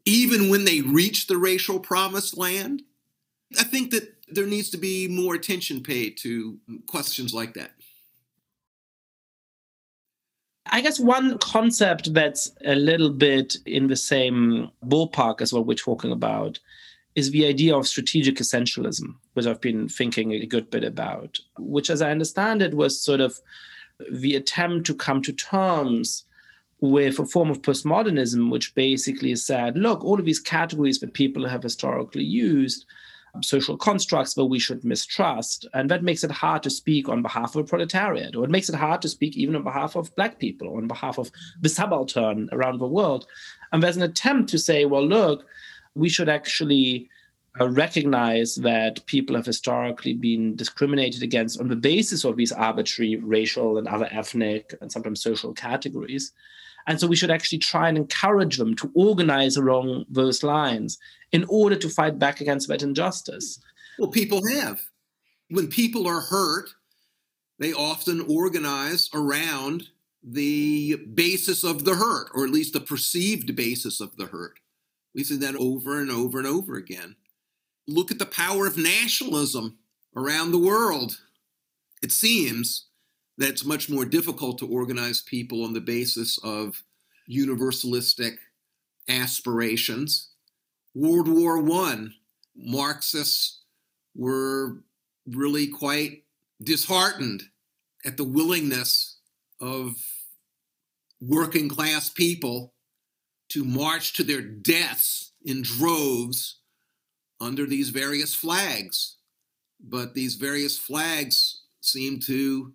even 0.05 0.49
when 0.49 0.65
they 0.65 0.81
reach 0.81 1.27
the 1.27 1.37
racial 1.37 1.81
promised 1.81 2.39
land? 2.39 2.83
I 3.59 3.65
think 3.65 3.91
that 3.91 4.15
there 4.29 4.47
needs 4.47 4.71
to 4.71 4.79
be 4.79 5.09
more 5.09 5.35
attention 5.35 5.83
paid 5.83 6.17
to 6.19 6.59
questions 6.87 7.35
like 7.35 7.55
that 7.55 7.73
I 10.67 10.81
guess 10.81 11.01
one 11.01 11.39
concept 11.39 12.15
that's 12.15 12.53
a 12.65 12.75
little 12.75 13.11
bit 13.11 13.57
in 13.67 13.89
the 13.89 13.97
same 13.97 14.71
ballpark 14.87 15.41
as 15.41 15.53
what 15.53 15.67
we're 15.67 15.75
talking 15.75 16.13
about 16.13 16.59
is 17.15 17.31
the 17.31 17.47
idea 17.47 17.77
of 17.77 17.87
strategic 17.87 18.37
essentialism, 18.37 19.15
which 19.35 19.47
I've 19.47 19.61
been 19.61 19.89
thinking 19.89 20.33
a 20.33 20.47
good 20.47 20.71
bit 20.71 20.85
about, 20.85 21.39
which, 21.59 21.91
as 21.91 22.01
I 22.01 22.11
understand 22.11 22.63
it, 22.63 22.75
was 22.75 23.01
sort 23.01 23.21
of 23.21 23.39
the 24.11 24.35
attempt 24.37 24.87
to 24.87 24.95
come 24.95 25.21
to 25.23 25.33
terms 25.33 26.25
with 26.81 27.19
a 27.19 27.27
form 27.27 27.51
of 27.51 27.63
postmodernism, 27.63 28.51
which 28.51 28.75
basically 28.75 29.35
said, 29.37 29.77
look, 29.77 30.05
all 30.05 30.19
of 30.19 30.25
these 30.25 30.41
categories 30.41 31.01
that 31.01 31.13
people 31.13 31.47
have 31.47 31.63
historically 31.63 32.25
used, 32.25 32.87
social 33.41 33.77
constructs 33.77 34.35
that 34.35 34.45
we 34.45 34.59
should 34.59 34.85
mistrust, 34.85 35.67
and 35.73 35.91
that 35.91 36.03
makes 36.03 36.23
it 36.23 36.31
hard 36.31 36.63
to 36.63 36.71
speak 36.71 37.09
on 37.09 37.23
behalf 37.23 37.57
of 37.57 37.65
the 37.65 37.71
proletariat, 37.71 38.37
or 38.37 38.45
it 38.45 38.51
makes 38.51 38.69
it 38.69 38.75
hard 38.75 39.01
to 39.03 39.09
speak 39.09 39.37
even 39.37 39.57
on 39.57 39.63
behalf 39.63 39.97
of 39.97 40.15
Black 40.17 40.39
people, 40.39 40.69
or 40.69 40.79
on 40.79 40.87
behalf 40.87 41.19
of 41.19 41.31
the 41.61 41.69
subaltern 41.69 42.49
around 42.53 42.79
the 42.79 42.87
world. 42.87 43.27
And 43.73 43.83
there's 43.83 43.97
an 43.97 44.03
attempt 44.03 44.51
to 44.51 44.59
say, 44.59 44.85
well, 44.85 45.07
look, 45.07 45.47
we 45.95 46.09
should 46.09 46.29
actually 46.29 47.09
uh, 47.61 47.69
recognize 47.69 48.55
that 48.57 49.05
people 49.07 49.37
have 49.37 49.47
historically 49.47 50.15
been 50.15 50.57
discriminated 50.57 51.23
against 51.23 51.61
on 51.61 51.69
the 51.69 51.77
basis 51.77 52.25
of 52.25 52.37
these 52.37 52.53
arbitrary 52.53 53.17
racial 53.17 53.79
and 53.79 53.89
other 53.89 54.09
ethnic 54.11 54.75
and 54.81 54.91
sometimes 54.91 55.23
social 55.23 55.53
categories. 55.53 56.33
And 56.87 56.99
so 57.01 57.07
we 57.07 57.17
should 57.17 57.31
actually 57.31 57.59
try 57.59 57.89
and 57.89 57.97
encourage 57.97 58.57
them 58.57 58.75
to 58.77 58.91
organize 58.95 59.57
along 59.57 60.05
those 60.09 60.43
lines 60.43 60.99
in 61.31 61.45
order 61.49 61.77
to 61.77 61.89
fight 61.89 62.19
back 62.19 62.41
against 62.41 62.69
that 62.69 62.83
injustice. 62.83 63.61
Well, 63.99 64.11
people 64.11 64.47
have. 64.47 64.81
when 65.49 65.69
people 65.69 66.07
are 66.07 66.21
hurt, 66.21 66.71
they 67.59 67.73
often 67.73 68.25
organize 68.29 69.09
around 69.15 69.89
the 70.23 70.97
basis 71.15 71.65
of 71.65 71.85
the 71.85 71.97
hurt, 71.97 72.29
or 72.35 72.45
at 72.45 72.51
least 72.51 72.73
the 72.73 72.81
perceived 72.81 73.55
basis 73.55 74.01
of 74.01 74.17
the 74.17 74.27
hurt. 74.27 74.59
We 75.15 75.25
see 75.25 75.37
that 75.37 75.57
over 75.57 76.01
and 76.01 76.11
over 76.11 76.39
and 76.39 76.47
over 76.47 76.75
again. 76.77 77.17
Look 77.87 78.11
at 78.11 78.19
the 78.19 78.27
power 78.27 78.67
of 78.67 78.79
nationalism 78.79 79.79
around 80.17 80.53
the 80.53 80.59
world. 80.59 81.19
It 82.03 82.13
seems 82.13 82.87
that 83.39 83.49
it's 83.49 83.65
much 83.65 83.89
more 83.89 84.05
difficult 84.05 84.59
to 84.59 84.67
organize 84.67 85.23
people 85.23 85.65
on 85.65 85.73
the 85.73 85.81
basis 85.81 86.39
of 86.45 86.83
universalistic 87.31 88.37
aspirations. 89.09 90.31
World 90.95 91.29
War 91.29 91.59
I, 91.87 92.09
Marxists 92.55 93.61
were 94.15 94.83
really 95.27 95.67
quite 95.69 96.25
disheartened 96.63 97.45
at 98.05 98.17
the 98.17 98.25
willingness 98.25 99.19
of 99.61 99.95
working 101.21 101.69
class 101.69 102.11
people 102.11 102.75
to 103.49 103.65
march 103.65 104.15
to 104.15 104.25
their 104.25 104.43
deaths 104.43 105.33
in 105.45 105.63
droves 105.63 106.59
under 107.41 107.67
these 107.67 107.91
various 107.91 108.35
flags. 108.35 109.17
But 109.81 110.15
these 110.15 110.37
various 110.37 110.79
flags 110.79 111.63
seem 111.81 112.21
to 112.21 112.73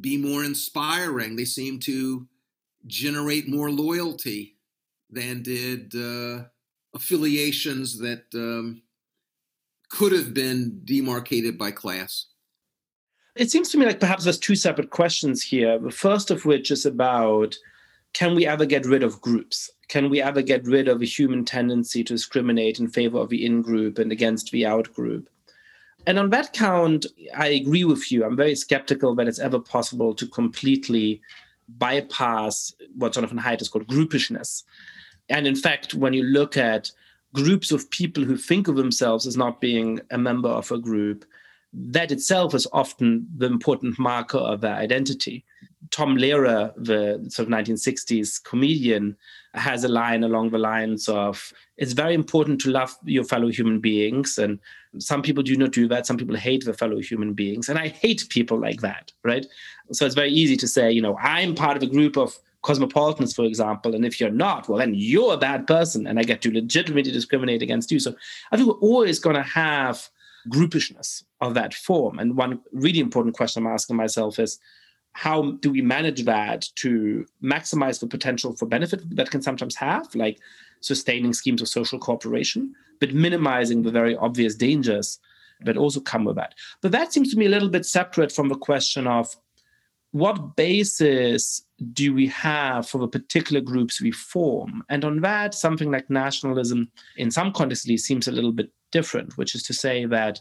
be 0.00 0.16
more 0.16 0.44
inspiring. 0.44 1.36
They 1.36 1.44
seem 1.44 1.78
to 1.80 2.26
generate 2.86 3.48
more 3.48 3.70
loyalty 3.70 4.56
than 5.10 5.42
did 5.42 5.94
uh, 5.94 6.44
affiliations 6.94 7.98
that 7.98 8.24
um, 8.34 8.82
could 9.90 10.12
have 10.12 10.32
been 10.32 10.80
demarcated 10.84 11.58
by 11.58 11.70
class. 11.70 12.26
It 13.34 13.50
seems 13.50 13.70
to 13.70 13.78
me 13.78 13.86
like 13.86 14.00
perhaps 14.00 14.24
there's 14.24 14.38
two 14.38 14.56
separate 14.56 14.90
questions 14.90 15.42
here. 15.42 15.78
The 15.78 15.90
first 15.90 16.30
of 16.30 16.44
which 16.44 16.70
is 16.70 16.84
about 16.86 17.56
can 18.12 18.34
we 18.34 18.46
ever 18.46 18.66
get 18.66 18.84
rid 18.84 19.02
of 19.02 19.20
groups? 19.22 19.70
Can 19.88 20.10
we 20.10 20.20
ever 20.20 20.42
get 20.42 20.66
rid 20.66 20.86
of 20.86 21.00
a 21.00 21.06
human 21.06 21.46
tendency 21.46 22.04
to 22.04 22.14
discriminate 22.14 22.78
in 22.78 22.88
favor 22.88 23.18
of 23.18 23.30
the 23.30 23.44
in 23.44 23.62
group 23.62 23.98
and 23.98 24.12
against 24.12 24.50
the 24.50 24.66
out 24.66 24.92
group? 24.92 25.30
And 26.06 26.18
on 26.18 26.30
that 26.30 26.52
count, 26.52 27.06
I 27.36 27.48
agree 27.48 27.84
with 27.84 28.10
you. 28.10 28.24
I'm 28.24 28.36
very 28.36 28.54
skeptical 28.54 29.14
that 29.14 29.28
it's 29.28 29.38
ever 29.38 29.60
possible 29.60 30.14
to 30.14 30.26
completely 30.26 31.20
bypass 31.78 32.74
what 32.96 33.12
Jonathan 33.12 33.38
Haidt 33.38 33.60
has 33.60 33.68
called 33.68 33.86
groupishness. 33.86 34.64
And 35.28 35.46
in 35.46 35.54
fact, 35.54 35.94
when 35.94 36.12
you 36.12 36.24
look 36.24 36.56
at 36.56 36.90
groups 37.32 37.70
of 37.70 37.88
people 37.90 38.24
who 38.24 38.36
think 38.36 38.68
of 38.68 38.76
themselves 38.76 39.26
as 39.26 39.36
not 39.36 39.60
being 39.60 40.00
a 40.10 40.18
member 40.18 40.48
of 40.48 40.70
a 40.70 40.78
group, 40.78 41.24
that 41.72 42.12
itself 42.12 42.54
is 42.54 42.66
often 42.72 43.26
the 43.36 43.46
important 43.46 43.98
marker 43.98 44.38
of 44.38 44.60
their 44.60 44.74
identity. 44.74 45.44
Tom 45.90 46.16
Lehrer, 46.16 46.72
the 46.76 47.24
sort 47.30 47.48
of 47.48 47.54
1960s 47.54 48.42
comedian, 48.44 49.16
has 49.54 49.84
a 49.84 49.88
line 49.88 50.22
along 50.24 50.50
the 50.50 50.58
lines 50.58 51.08
of 51.08 51.52
it's 51.76 51.92
very 51.92 52.14
important 52.14 52.60
to 52.60 52.70
love 52.70 52.94
your 53.04 53.24
fellow 53.24 53.48
human 53.48 53.80
beings. 53.80 54.36
And 54.36 54.58
some 54.98 55.22
people 55.22 55.42
do 55.42 55.56
not 55.56 55.72
do 55.72 55.88
that. 55.88 56.06
Some 56.06 56.16
people 56.16 56.36
hate 56.36 56.64
their 56.64 56.74
fellow 56.74 56.98
human 56.98 57.32
beings. 57.32 57.68
And 57.68 57.78
I 57.78 57.88
hate 57.88 58.26
people 58.28 58.58
like 58.60 58.80
that, 58.80 59.12
right? 59.24 59.46
So 59.92 60.04
it's 60.04 60.14
very 60.14 60.30
easy 60.30 60.56
to 60.56 60.68
say, 60.68 60.92
you 60.92 61.00
know, 61.00 61.16
I'm 61.18 61.54
part 61.54 61.76
of 61.76 61.82
a 61.82 61.86
group 61.86 62.16
of 62.16 62.38
cosmopolitans, 62.62 63.34
for 63.34 63.44
example, 63.44 63.94
and 63.94 64.04
if 64.06 64.20
you're 64.20 64.30
not, 64.30 64.68
well, 64.68 64.78
then 64.78 64.94
you're 64.94 65.34
a 65.34 65.38
bad 65.38 65.66
person, 65.66 66.06
and 66.06 66.18
I 66.18 66.22
get 66.22 66.42
to 66.42 66.52
legitimately 66.52 67.10
discriminate 67.10 67.60
against 67.60 67.90
you. 67.90 67.98
So 67.98 68.14
I 68.52 68.56
think 68.56 68.68
we're 68.68 68.88
always 68.88 69.18
going 69.18 69.36
to 69.36 69.42
have 69.42 70.08
groupishness 70.48 71.24
of 71.40 71.54
that 71.54 71.74
form. 71.74 72.18
And 72.18 72.36
one 72.36 72.60
really 72.72 73.00
important 73.00 73.36
question 73.36 73.66
I'm 73.66 73.72
asking 73.72 73.96
myself 73.96 74.38
is 74.38 74.58
how 75.14 75.52
do 75.60 75.70
we 75.70 75.82
manage 75.82 76.24
that 76.24 76.66
to 76.76 77.26
maximize 77.42 78.00
the 78.00 78.06
potential 78.06 78.56
for 78.56 78.66
benefit 78.66 79.02
that 79.16 79.30
can 79.30 79.42
sometimes 79.42 79.76
have, 79.76 80.14
like 80.14 80.38
sustaining 80.80 81.32
schemes 81.32 81.60
of 81.60 81.68
social 81.68 81.98
cooperation, 81.98 82.74
but 83.00 83.12
minimizing 83.12 83.82
the 83.82 83.90
very 83.90 84.16
obvious 84.16 84.54
dangers 84.54 85.18
that 85.64 85.76
also 85.76 86.00
come 86.00 86.24
with 86.24 86.36
that. 86.36 86.54
But 86.80 86.92
that 86.92 87.12
seems 87.12 87.30
to 87.32 87.38
me 87.38 87.46
a 87.46 87.50
little 87.50 87.68
bit 87.68 87.86
separate 87.86 88.32
from 88.32 88.48
the 88.48 88.56
question 88.56 89.06
of 89.06 89.34
what 90.12 90.56
basis 90.56 91.62
do 91.92 92.12
we 92.12 92.26
have 92.28 92.88
for 92.88 92.98
the 92.98 93.08
particular 93.08 93.60
groups 93.60 94.00
we 94.00 94.10
form? 94.10 94.82
And 94.88 95.04
on 95.04 95.20
that, 95.22 95.54
something 95.54 95.90
like 95.90 96.10
nationalism, 96.10 96.90
in 97.16 97.30
some 97.30 97.52
contexts, 97.52 97.88
seems 98.02 98.28
a 98.28 98.32
little 98.32 98.52
bit 98.52 98.70
different, 98.90 99.36
which 99.38 99.54
is 99.54 99.62
to 99.64 99.72
say 99.72 100.04
that 100.06 100.40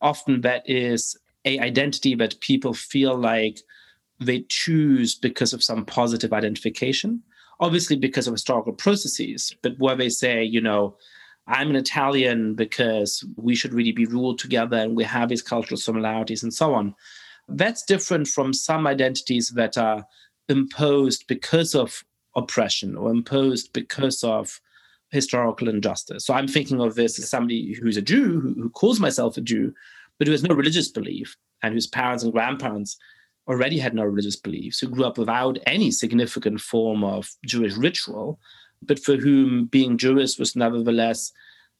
often 0.00 0.40
that 0.40 0.68
is 0.68 1.16
a 1.44 1.58
identity 1.60 2.14
that 2.16 2.40
people 2.40 2.74
feel 2.74 3.16
like 3.16 3.60
they 4.26 4.44
choose 4.48 5.14
because 5.14 5.52
of 5.52 5.62
some 5.62 5.84
positive 5.84 6.32
identification, 6.32 7.22
obviously 7.60 7.96
because 7.96 8.26
of 8.26 8.34
historical 8.34 8.72
processes, 8.72 9.54
but 9.62 9.78
where 9.78 9.96
they 9.96 10.08
say, 10.08 10.42
you 10.42 10.60
know, 10.60 10.96
I'm 11.46 11.70
an 11.70 11.76
Italian 11.76 12.54
because 12.54 13.24
we 13.36 13.54
should 13.54 13.74
really 13.74 13.92
be 13.92 14.06
ruled 14.06 14.38
together 14.38 14.76
and 14.76 14.96
we 14.96 15.04
have 15.04 15.28
these 15.28 15.42
cultural 15.42 15.78
similarities 15.78 16.42
and 16.42 16.54
so 16.54 16.74
on. 16.74 16.94
That's 17.48 17.82
different 17.82 18.28
from 18.28 18.52
some 18.52 18.86
identities 18.86 19.48
that 19.50 19.76
are 19.76 20.06
imposed 20.48 21.26
because 21.26 21.74
of 21.74 22.04
oppression 22.36 22.96
or 22.96 23.10
imposed 23.10 23.72
because 23.72 24.22
of 24.22 24.60
historical 25.10 25.68
injustice. 25.68 26.24
So 26.24 26.34
I'm 26.34 26.48
thinking 26.48 26.80
of 26.80 26.94
this 26.94 27.18
as 27.18 27.28
somebody 27.28 27.74
who's 27.74 27.96
a 27.96 28.02
Jew, 28.02 28.40
who, 28.40 28.70
calls 28.70 29.00
myself 29.00 29.36
a 29.36 29.40
Jew, 29.40 29.74
but 30.18 30.26
who 30.26 30.32
has 30.32 30.42
no 30.42 30.54
religious 30.54 30.88
belief 30.88 31.36
and 31.62 31.74
whose 31.74 31.86
parents 31.86 32.24
and 32.24 32.32
grandparents 32.32 32.96
already 33.48 33.78
had 33.78 33.94
no 33.94 34.04
religious 34.04 34.36
beliefs, 34.36 34.78
who 34.78 34.88
grew 34.88 35.04
up 35.04 35.18
without 35.18 35.58
any 35.66 35.90
significant 35.90 36.60
form 36.60 37.02
of 37.02 37.30
Jewish 37.44 37.74
ritual, 37.74 38.38
but 38.82 38.98
for 38.98 39.16
whom 39.16 39.66
being 39.66 39.98
Jewish 39.98 40.38
was 40.38 40.56
nevertheless 40.56 41.32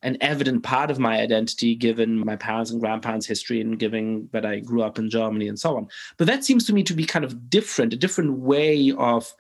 an 0.03 0.19
evident 0.21 0.65
part 0.65 0.91
of 0.91 0.99
my 0.99 1.21
identity 1.21 1.77
given 1.77 2.19
my 2.19 2.35
parents 2.35 2.71
and 2.71 2.81
grandparents' 2.81 3.27
history 3.27 3.61
and 3.61 3.79
given 3.79 4.29
that 4.33 4.45
I 4.45 4.59
grew 4.59 4.83
up 4.83 4.99
in 4.99 5.09
Germany 5.09 5.47
and 5.47 5.59
so 5.59 5.77
on. 5.77 5.87
But 6.17 6.27
that 6.27 6.45
seems 6.45 6.67
to 6.67 6.73
me 6.73 6.83
to 6.85 6.95
be 6.95 7.05
kind 7.05 7.25
of 7.25 7.49
different, 7.49 7.93
a 7.93 7.97
different 7.97 8.39
way 8.39 8.93
of 8.99 9.33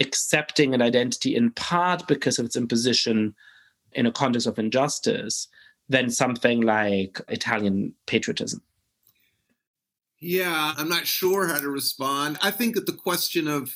accepting 0.00 0.74
an 0.74 0.80
identity 0.80 1.36
in 1.36 1.50
part 1.50 2.06
because 2.06 2.38
of 2.38 2.46
its 2.46 2.56
imposition 2.56 3.34
in 3.92 4.06
a 4.06 4.12
context 4.12 4.46
of 4.46 4.58
injustice 4.58 5.48
than 5.88 6.10
something 6.10 6.62
like 6.62 7.20
Italian 7.28 7.92
patriotism. 8.06 8.62
Yeah, 10.18 10.74
I'm 10.76 10.88
not 10.88 11.06
sure 11.06 11.46
how 11.46 11.58
to 11.58 11.68
respond. 11.68 12.38
I 12.42 12.50
think 12.50 12.74
that 12.74 12.86
the 12.86 12.92
question 12.92 13.48
of 13.48 13.70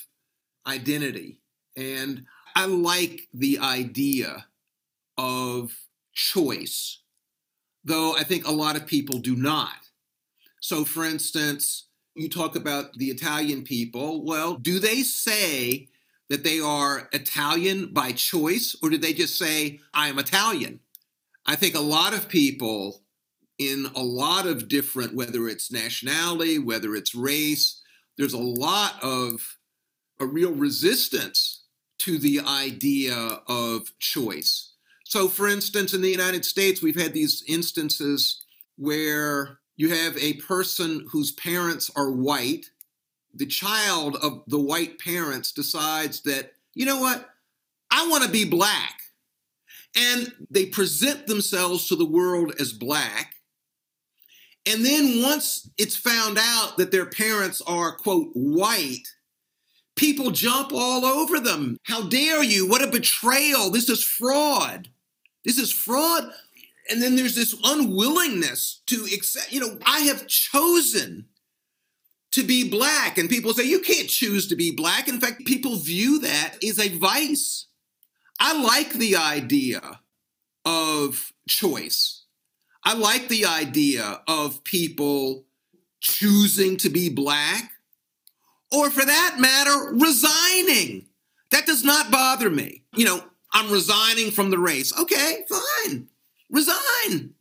identity, 0.65 1.39
and 1.77 2.25
I 2.55 2.65
like 2.65 3.27
the 3.33 3.59
idea 3.59 4.47
of 5.17 5.71
choice, 6.13 7.01
though 7.83 8.15
I 8.17 8.23
think 8.23 8.47
a 8.47 8.51
lot 8.51 8.75
of 8.75 8.87
people 8.87 9.19
do 9.19 9.35
not. 9.35 9.75
So, 10.59 10.83
for 10.83 11.05
instance, 11.05 11.87
you 12.15 12.27
talk 12.27 12.55
about 12.55 12.93
the 12.93 13.07
Italian 13.07 13.63
people. 13.63 14.23
Well, 14.25 14.55
do 14.55 14.79
they 14.79 15.03
say 15.03 15.89
that 16.29 16.43
they 16.43 16.59
are 16.59 17.09
Italian 17.13 17.93
by 17.93 18.11
choice, 18.13 18.75
or 18.81 18.89
do 18.89 18.97
they 18.97 19.13
just 19.13 19.37
say, 19.37 19.79
I 19.93 20.09
am 20.09 20.19
Italian? 20.19 20.79
I 21.45 21.55
think 21.55 21.75
a 21.75 21.81
lot 21.81 22.13
of 22.13 22.29
people 22.29 23.03
in 23.61 23.85
a 23.95 24.01
lot 24.01 24.47
of 24.47 24.67
different, 24.67 25.13
whether 25.13 25.47
it's 25.47 25.71
nationality, 25.71 26.57
whether 26.57 26.95
it's 26.95 27.13
race, 27.13 27.79
there's 28.17 28.33
a 28.33 28.39
lot 28.39 28.95
of 29.03 29.57
a 30.19 30.25
real 30.25 30.51
resistance 30.51 31.63
to 31.99 32.17
the 32.17 32.39
idea 32.39 33.15
of 33.47 33.97
choice. 33.99 34.73
So, 35.03 35.27
for 35.27 35.47
instance, 35.47 35.93
in 35.93 36.01
the 36.01 36.09
United 36.09 36.43
States, 36.43 36.81
we've 36.81 36.99
had 36.99 37.13
these 37.13 37.43
instances 37.47 38.43
where 38.77 39.59
you 39.75 39.89
have 39.89 40.17
a 40.17 40.33
person 40.33 41.05
whose 41.11 41.31
parents 41.33 41.91
are 41.95 42.11
white. 42.11 42.65
The 43.35 43.45
child 43.45 44.15
of 44.23 44.43
the 44.47 44.59
white 44.59 44.97
parents 44.97 45.51
decides 45.51 46.21
that, 46.21 46.53
you 46.73 46.85
know 46.85 46.99
what, 46.99 47.29
I 47.91 48.07
want 48.07 48.23
to 48.23 48.29
be 48.29 48.45
black. 48.45 49.01
And 49.95 50.31
they 50.49 50.65
present 50.65 51.27
themselves 51.27 51.87
to 51.87 51.95
the 51.95 52.05
world 52.05 52.53
as 52.59 52.73
black. 52.73 53.35
And 54.65 54.85
then 54.85 55.23
once 55.23 55.69
it's 55.77 55.95
found 55.95 56.37
out 56.39 56.77
that 56.77 56.91
their 56.91 57.07
parents 57.07 57.61
are, 57.61 57.95
quote, 57.95 58.29
white, 58.33 59.07
people 59.95 60.31
jump 60.31 60.71
all 60.73 61.03
over 61.03 61.39
them. 61.39 61.77
How 61.83 62.03
dare 62.03 62.43
you? 62.43 62.67
What 62.67 62.83
a 62.83 62.91
betrayal. 62.91 63.71
This 63.71 63.89
is 63.89 64.03
fraud. 64.03 64.89
This 65.43 65.57
is 65.57 65.71
fraud. 65.71 66.31
And 66.89 67.01
then 67.01 67.15
there's 67.15 67.35
this 67.35 67.55
unwillingness 67.63 68.81
to 68.87 69.07
accept, 69.13 69.51
you 69.51 69.59
know, 69.59 69.77
I 69.85 70.01
have 70.01 70.27
chosen 70.27 71.27
to 72.31 72.43
be 72.43 72.69
black. 72.69 73.17
And 73.17 73.29
people 73.29 73.53
say, 73.53 73.63
you 73.63 73.79
can't 73.79 74.09
choose 74.09 74.47
to 74.47 74.55
be 74.55 74.71
black. 74.71 75.07
In 75.07 75.19
fact, 75.19 75.45
people 75.45 75.75
view 75.77 76.19
that 76.19 76.57
as 76.63 76.79
a 76.79 76.97
vice. 76.97 77.67
I 78.39 78.61
like 78.61 78.93
the 78.93 79.15
idea 79.15 80.01
of 80.65 81.31
choice. 81.47 82.20
I 82.83 82.93
like 82.93 83.27
the 83.27 83.45
idea 83.45 84.21
of 84.27 84.63
people 84.63 85.45
choosing 85.99 86.77
to 86.77 86.89
be 86.89 87.09
black, 87.09 87.71
or 88.71 88.89
for 88.89 89.05
that 89.05 89.35
matter, 89.39 89.93
resigning. 89.93 91.05
That 91.51 91.65
does 91.65 91.83
not 91.83 92.09
bother 92.09 92.49
me. 92.49 92.83
You 92.95 93.05
know, 93.05 93.23
I'm 93.53 93.71
resigning 93.71 94.31
from 94.31 94.49
the 94.49 94.57
race. 94.57 94.97
Okay, 94.97 95.45
fine, 95.49 96.07
resign. 96.49 97.33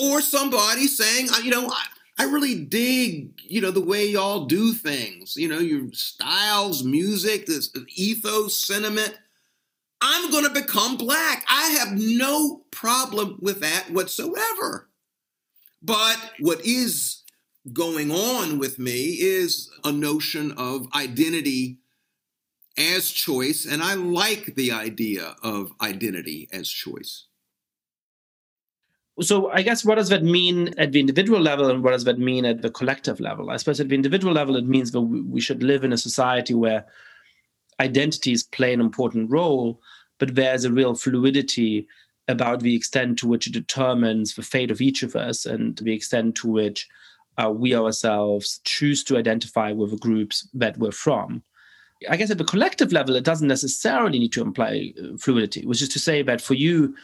Or 0.00 0.20
somebody 0.20 0.86
saying, 0.86 1.28
you 1.42 1.50
know, 1.50 1.68
I, 1.68 1.84
I 2.18 2.24
really 2.24 2.64
dig, 2.64 3.32
you 3.42 3.60
know, 3.60 3.70
the 3.70 3.80
way 3.80 4.06
y'all 4.06 4.44
do 4.44 4.72
things, 4.74 5.36
you 5.36 5.48
know, 5.48 5.58
your 5.58 5.90
styles, 5.92 6.84
music, 6.84 7.46
this 7.46 7.70
ethos, 7.96 8.56
sentiment. 8.56 9.18
I'm 10.02 10.32
going 10.32 10.44
to 10.44 10.50
become 10.50 10.96
black. 10.96 11.44
I 11.48 11.68
have 11.78 11.92
no 11.92 12.64
problem 12.72 13.38
with 13.40 13.60
that 13.60 13.86
whatsoever. 13.90 14.90
But 15.80 16.18
what 16.40 16.60
is 16.64 17.22
going 17.72 18.10
on 18.10 18.58
with 18.58 18.80
me 18.80 19.16
is 19.20 19.70
a 19.84 19.92
notion 19.92 20.52
of 20.52 20.88
identity 20.94 21.78
as 22.76 23.10
choice, 23.10 23.66
and 23.66 23.82
I 23.82 23.94
like 23.94 24.54
the 24.56 24.72
idea 24.72 25.36
of 25.42 25.72
identity 25.80 26.48
as 26.52 26.68
choice. 26.68 27.26
So, 29.20 29.50
I 29.50 29.60
guess 29.60 29.84
what 29.84 29.96
does 29.96 30.08
that 30.08 30.24
mean 30.24 30.74
at 30.78 30.92
the 30.92 30.98
individual 31.00 31.38
level, 31.38 31.70
and 31.70 31.84
what 31.84 31.92
does 31.92 32.04
that 32.04 32.18
mean 32.18 32.44
at 32.46 32.62
the 32.62 32.70
collective 32.70 33.20
level? 33.20 33.50
I 33.50 33.58
suppose 33.58 33.78
at 33.78 33.90
the 33.90 33.94
individual 33.94 34.32
level, 34.32 34.56
it 34.56 34.66
means 34.66 34.90
that 34.92 35.02
we 35.02 35.40
should 35.40 35.62
live 35.62 35.84
in 35.84 35.92
a 35.92 35.98
society 35.98 36.54
where 36.54 36.86
identities 37.82 38.42
play 38.42 38.72
an 38.72 38.80
important 38.80 39.30
role, 39.30 39.80
but 40.18 40.34
there's 40.34 40.64
a 40.64 40.72
real 40.72 40.94
fluidity 40.94 41.86
about 42.28 42.60
the 42.60 42.74
extent 42.74 43.18
to 43.18 43.28
which 43.28 43.46
it 43.46 43.52
determines 43.52 44.34
the 44.34 44.42
fate 44.42 44.70
of 44.70 44.80
each 44.80 45.02
of 45.02 45.16
us 45.16 45.44
and 45.44 45.76
the 45.78 45.92
extent 45.92 46.36
to 46.36 46.48
which 46.48 46.88
uh, 47.38 47.50
we 47.50 47.74
ourselves 47.74 48.60
choose 48.64 49.02
to 49.04 49.16
identify 49.16 49.72
with 49.72 49.90
the 49.90 49.96
groups 49.96 50.48
that 50.54 50.78
we're 50.78 50.92
from. 50.92 51.42
I 52.08 52.16
guess 52.16 52.30
at 52.30 52.38
the 52.38 52.44
collective 52.44 52.92
level, 52.92 53.16
it 53.16 53.24
doesn't 53.24 53.48
necessarily 53.48 54.18
need 54.18 54.32
to 54.32 54.42
imply 54.42 54.92
uh, 54.98 55.16
fluidity, 55.18 55.66
which 55.66 55.82
is 55.82 55.88
to 55.90 55.98
say 55.98 56.22
that 56.22 56.40
for 56.40 56.54
you, 56.54 56.94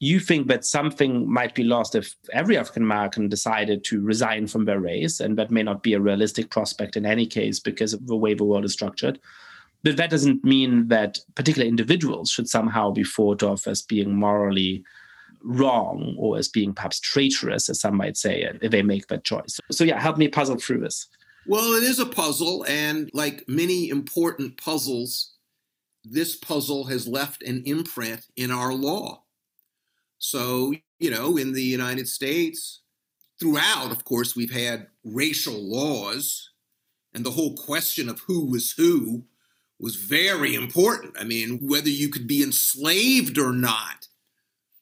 you 0.00 0.20
think 0.20 0.48
that 0.48 0.64
something 0.64 1.30
might 1.30 1.54
be 1.54 1.64
lost 1.64 1.94
if 1.94 2.14
every 2.32 2.56
African 2.56 2.82
American 2.82 3.28
decided 3.28 3.84
to 3.84 4.00
resign 4.00 4.46
from 4.46 4.64
their 4.64 4.80
race, 4.80 5.20
and 5.20 5.38
that 5.38 5.50
may 5.50 5.62
not 5.62 5.82
be 5.82 5.94
a 5.94 6.00
realistic 6.00 6.50
prospect 6.50 6.96
in 6.96 7.06
any 7.06 7.26
case 7.26 7.58
because 7.60 7.92
of 7.94 8.06
the 8.06 8.16
way 8.16 8.34
the 8.34 8.44
world 8.44 8.64
is 8.64 8.72
structured. 8.72 9.18
But 9.84 9.98
that 9.98 10.10
doesn't 10.10 10.42
mean 10.42 10.88
that 10.88 11.18
particular 11.34 11.68
individuals 11.68 12.30
should 12.30 12.48
somehow 12.48 12.90
be 12.90 13.04
thought 13.04 13.42
of 13.42 13.66
as 13.66 13.82
being 13.82 14.16
morally 14.16 14.82
wrong 15.42 16.16
or 16.18 16.38
as 16.38 16.48
being 16.48 16.72
perhaps 16.72 16.98
traitorous, 16.98 17.68
as 17.68 17.80
some 17.80 17.96
might 17.96 18.16
say, 18.16 18.50
if 18.62 18.70
they 18.70 18.82
make 18.82 19.08
that 19.08 19.24
choice. 19.24 19.60
So, 19.70 19.84
yeah, 19.84 20.00
help 20.00 20.16
me 20.16 20.26
puzzle 20.28 20.56
through 20.56 20.80
this. 20.80 21.06
Well, 21.46 21.74
it 21.74 21.82
is 21.82 21.98
a 21.98 22.06
puzzle, 22.06 22.64
and 22.66 23.10
like 23.12 23.44
many 23.46 23.90
important 23.90 24.56
puzzles, 24.56 25.34
this 26.02 26.34
puzzle 26.34 26.84
has 26.84 27.06
left 27.06 27.42
an 27.42 27.62
imprint 27.66 28.26
in 28.36 28.50
our 28.50 28.72
law. 28.72 29.24
So, 30.18 30.72
you 30.98 31.10
know, 31.10 31.36
in 31.36 31.52
the 31.52 31.62
United 31.62 32.08
States, 32.08 32.80
throughout, 33.38 33.92
of 33.92 34.04
course, 34.04 34.34
we've 34.34 34.52
had 34.52 34.86
racial 35.04 35.60
laws, 35.62 36.50
and 37.12 37.26
the 37.26 37.32
whole 37.32 37.54
question 37.54 38.08
of 38.08 38.20
who 38.20 38.46
was 38.46 38.72
who 38.72 39.24
was 39.78 39.96
very 39.96 40.54
important. 40.54 41.16
I 41.18 41.24
mean, 41.24 41.58
whether 41.60 41.88
you 41.88 42.08
could 42.08 42.26
be 42.26 42.42
enslaved 42.42 43.38
or 43.38 43.52
not 43.52 44.08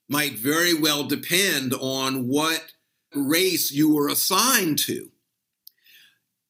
might 0.08 0.34
very 0.34 0.74
well 0.74 1.04
depend 1.04 1.72
on 1.74 2.28
what 2.28 2.72
race 3.14 3.72
you 3.72 3.94
were 3.94 4.08
assigned 4.08 4.78
to. 4.78 5.10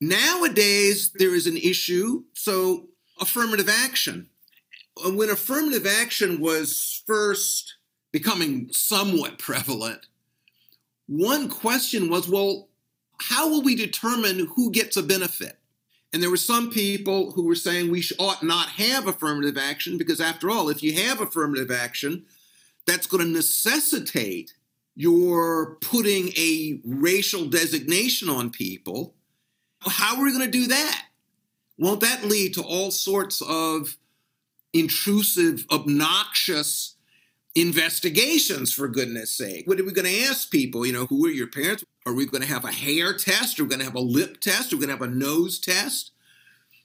Nowadays, 0.01 1.13
there 1.15 1.35
is 1.35 1.47
an 1.47 1.57
issue. 1.57 2.25
So, 2.35 2.89
affirmative 3.21 3.69
action. 3.69 4.29
Uh, 5.05 5.11
when 5.13 5.31
affirmative 5.31 5.87
action 5.87 6.41
was 6.41 7.03
first 7.07 7.77
becoming 8.11 8.69
somewhat 8.73 9.39
prevalent, 9.39 10.07
one 11.07 11.49
question 11.49 12.11
was 12.11 12.29
well, 12.29 12.69
how 13.21 13.49
will 13.49 13.63
we 13.63 13.77
determine 13.77 14.49
who 14.57 14.73
gets 14.73 14.97
a 14.97 15.03
benefit? 15.03 15.59
And 16.13 16.23
there 16.23 16.31
were 16.31 16.37
some 16.37 16.71
people 16.71 17.33
who 17.33 17.45
were 17.47 17.55
saying 17.55 17.91
we 17.91 18.05
ought 18.19 18.43
not 18.43 18.69
have 18.71 19.07
affirmative 19.07 19.57
action 19.57 19.97
because, 19.97 20.21
after 20.21 20.51
all, 20.51 20.69
if 20.69 20.83
you 20.83 20.93
have 20.95 21.21
affirmative 21.21 21.71
action, 21.71 22.27
that's 22.87 23.07
going 23.07 23.25
to 23.25 23.31
necessitate 23.31 24.53
your 24.95 25.77
putting 25.77 26.29
a 26.37 26.81
racial 26.85 27.47
designation 27.47 28.29
on 28.29 28.51
people. 28.51 29.15
How 29.81 30.17
are 30.17 30.25
we 30.25 30.33
going 30.33 30.45
to 30.45 30.51
do 30.51 30.67
that? 30.67 31.07
Won't 31.79 32.01
that 32.01 32.25
lead 32.25 32.55
to 32.55 32.63
all 32.63 32.91
sorts 32.91 33.41
of 33.41 33.97
intrusive, 34.75 35.65
obnoxious 35.73 36.97
investigations, 37.55 38.73
for 38.73 38.87
goodness 38.87 39.31
sake? 39.31 39.67
What 39.67 39.81
are 39.81 39.85
we 39.85 39.93
going 39.93 40.07
to 40.07 40.25
ask 40.25 40.51
people? 40.51 40.85
You 40.85 40.93
know, 40.93 41.07
who 41.07 41.25
are 41.27 41.31
your 41.31 41.47
parents? 41.47 41.85
Are 42.05 42.13
we 42.13 42.27
going 42.27 42.43
to 42.43 42.49
have 42.49 42.65
a 42.65 42.73
hair 42.73 43.13
test? 43.13 43.59
Are 43.59 43.65
we 43.65 43.69
going 43.69 43.79
to 43.79 43.85
have 43.85 43.95
a 43.95 44.01
lip 44.01 44.41
test? 44.41 44.73
Are 44.73 44.77
we 44.77 44.87
going 44.87 44.97
to 44.97 45.05
have 45.05 45.13
a 45.13 45.15
nose 45.15 45.59
test? 45.59 46.11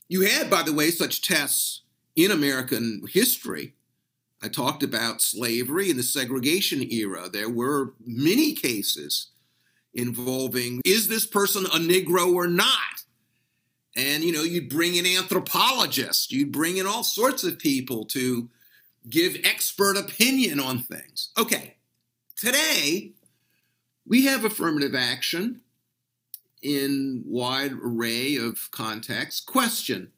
You 0.08 0.22
had, 0.22 0.50
by 0.50 0.64
the 0.64 0.74
way, 0.74 0.92
such 0.92 1.22
tests 1.22 1.82
in 2.16 2.32
American 2.32 3.02
history. 3.10 3.74
I 4.42 4.48
talked 4.48 4.84
about 4.84 5.22
slavery 5.22 5.90
and 5.90 5.98
the 5.98 6.04
segregation 6.04 6.84
era. 6.92 7.30
There 7.30 7.50
were 7.50 7.94
many 8.06 8.54
cases 8.54 9.30
involving 9.94 10.82
is 10.86 11.08
this 11.08 11.26
person 11.26 11.66
a 11.66 11.80
Negro 11.80 12.34
or 12.34 12.48
not? 12.48 13.04
And, 13.96 14.24
you 14.24 14.32
know, 14.32 14.44
you'd 14.44 14.70
bring 14.70 14.96
in 14.96 15.08
anthropologists, 15.08 16.32
you'd 16.32 16.52
bring 16.52 16.78
in 16.78 16.86
all 16.86 17.04
sorts 17.04 17.44
of 17.44 17.58
people 17.58 18.06
to 18.06 18.48
give 19.10 19.38
expert 19.44 19.98
opinion 19.98 20.60
on 20.60 20.80
things. 20.80 21.30
Okay, 21.38 21.78
today 22.36 23.14
we 24.08 24.26
have 24.26 24.46
affirmative 24.46 24.96
action 24.96 25.62
in 26.62 27.24
wide 27.26 27.74
array 27.74 28.38
of 28.38 28.70
contexts. 28.72 29.42
Question 29.42 30.12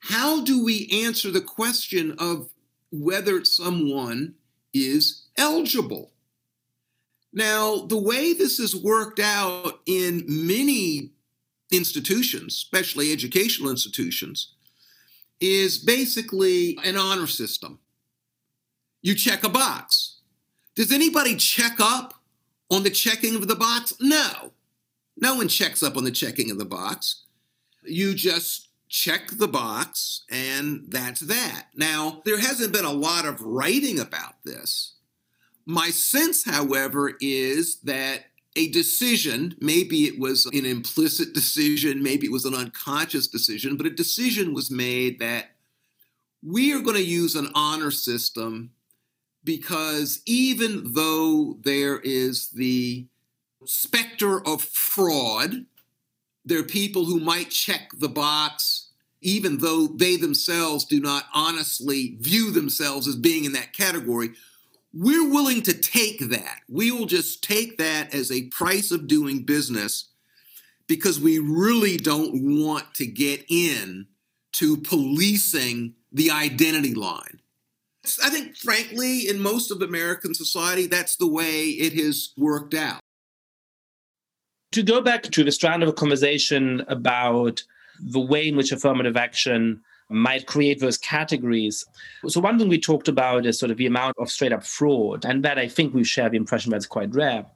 How 0.00 0.44
do 0.44 0.62
we 0.62 0.88
answer 1.04 1.30
the 1.30 1.40
question 1.40 2.14
of 2.18 2.50
whether 2.90 3.44
someone 3.44 4.34
is 4.72 5.26
eligible? 5.36 6.12
Now, 7.32 7.76
the 7.76 7.98
way 7.98 8.32
this 8.32 8.58
is 8.58 8.74
worked 8.74 9.20
out 9.20 9.80
in 9.86 10.24
many 10.26 11.10
institutions, 11.70 12.54
especially 12.54 13.12
educational 13.12 13.70
institutions, 13.70 14.54
is 15.40 15.76
basically 15.76 16.78
an 16.82 16.96
honor 16.96 17.26
system. 17.26 17.78
You 19.02 19.14
check 19.14 19.44
a 19.44 19.50
box. 19.50 20.20
Does 20.74 20.92
anybody 20.92 21.36
check 21.36 21.74
up 21.78 22.15
on 22.70 22.82
the 22.82 22.90
checking 22.90 23.36
of 23.36 23.48
the 23.48 23.56
box? 23.56 23.94
No. 24.00 24.52
No 25.16 25.36
one 25.36 25.48
checks 25.48 25.82
up 25.82 25.96
on 25.96 26.04
the 26.04 26.10
checking 26.10 26.50
of 26.50 26.58
the 26.58 26.64
box. 26.64 27.22
You 27.82 28.14
just 28.14 28.68
check 28.88 29.30
the 29.30 29.48
box, 29.48 30.22
and 30.30 30.84
that's 30.88 31.20
that. 31.20 31.68
Now, 31.74 32.22
there 32.24 32.38
hasn't 32.38 32.72
been 32.72 32.84
a 32.84 32.92
lot 32.92 33.24
of 33.24 33.40
writing 33.40 33.98
about 33.98 34.34
this. 34.44 34.94
My 35.64 35.90
sense, 35.90 36.44
however, 36.44 37.14
is 37.20 37.76
that 37.80 38.26
a 38.54 38.68
decision, 38.70 39.54
maybe 39.60 40.04
it 40.04 40.18
was 40.18 40.46
an 40.46 40.64
implicit 40.64 41.34
decision, 41.34 42.02
maybe 42.02 42.26
it 42.26 42.32
was 42.32 42.44
an 42.44 42.54
unconscious 42.54 43.26
decision, 43.26 43.76
but 43.76 43.86
a 43.86 43.90
decision 43.90 44.54
was 44.54 44.70
made 44.70 45.18
that 45.18 45.50
we 46.42 46.72
are 46.72 46.80
going 46.80 46.96
to 46.96 47.04
use 47.04 47.34
an 47.34 47.50
honor 47.54 47.90
system 47.90 48.70
because 49.46 50.20
even 50.26 50.92
though 50.92 51.56
there 51.62 51.98
is 52.00 52.50
the 52.50 53.06
specter 53.68 54.46
of 54.46 54.62
fraud. 54.62 55.66
There 56.44 56.58
are 56.58 56.64
people 56.64 57.04
who 57.04 57.18
might 57.18 57.50
check 57.50 57.90
the 57.98 58.08
box, 58.08 58.90
even 59.20 59.58
though 59.58 59.86
they 59.86 60.16
themselves 60.16 60.84
do 60.84 61.00
not 61.00 61.24
honestly 61.34 62.16
view 62.20 62.50
themselves 62.50 63.08
as 63.08 63.16
being 63.16 63.44
in 63.44 63.52
that 63.52 63.72
category. 63.72 64.30
We're 64.94 65.28
willing 65.28 65.62
to 65.62 65.74
take 65.74 66.30
that. 66.30 66.60
We 66.68 66.90
will 66.90 67.06
just 67.06 67.42
take 67.42 67.76
that 67.78 68.14
as 68.14 68.30
a 68.30 68.48
price 68.48 68.90
of 68.90 69.08
doing 69.08 69.42
business 69.42 70.08
because 70.86 71.20
we 71.20 71.38
really 71.38 71.96
don't 71.96 72.62
want 72.62 72.94
to 72.94 73.06
get 73.06 73.44
in 73.48 74.06
to 74.52 74.76
policing 74.76 75.94
the 76.12 76.30
identity 76.30 76.94
line. 76.94 77.40
I 78.22 78.30
think, 78.30 78.56
frankly, 78.56 79.28
in 79.28 79.40
most 79.40 79.70
of 79.70 79.82
American 79.82 80.34
society, 80.34 80.86
that's 80.86 81.16
the 81.16 81.28
way 81.28 81.68
it 81.68 81.92
has 81.94 82.32
worked 82.36 82.74
out 82.74 83.00
to 84.76 84.82
go 84.82 85.00
back 85.00 85.22
to 85.22 85.42
the 85.42 85.50
strand 85.50 85.82
of 85.82 85.88
a 85.88 85.92
conversation 85.92 86.84
about 86.88 87.62
the 87.98 88.20
way 88.20 88.46
in 88.46 88.56
which 88.56 88.72
affirmative 88.72 89.16
action 89.16 89.80
might 90.10 90.46
create 90.46 90.80
those 90.80 90.98
categories. 90.98 91.82
So, 92.28 92.40
one 92.40 92.58
thing 92.58 92.68
we 92.68 92.78
talked 92.78 93.08
about 93.08 93.46
is 93.46 93.58
sort 93.58 93.70
of 93.70 93.78
the 93.78 93.86
amount 93.86 94.16
of 94.18 94.30
straight 94.30 94.52
up 94.52 94.64
fraud, 94.64 95.24
and 95.24 95.42
that 95.44 95.58
I 95.58 95.66
think 95.66 95.94
we 95.94 96.04
share 96.04 96.28
the 96.28 96.36
impression 96.36 96.70
that's 96.70 96.84
quite 96.84 97.14
rare. 97.14 97.46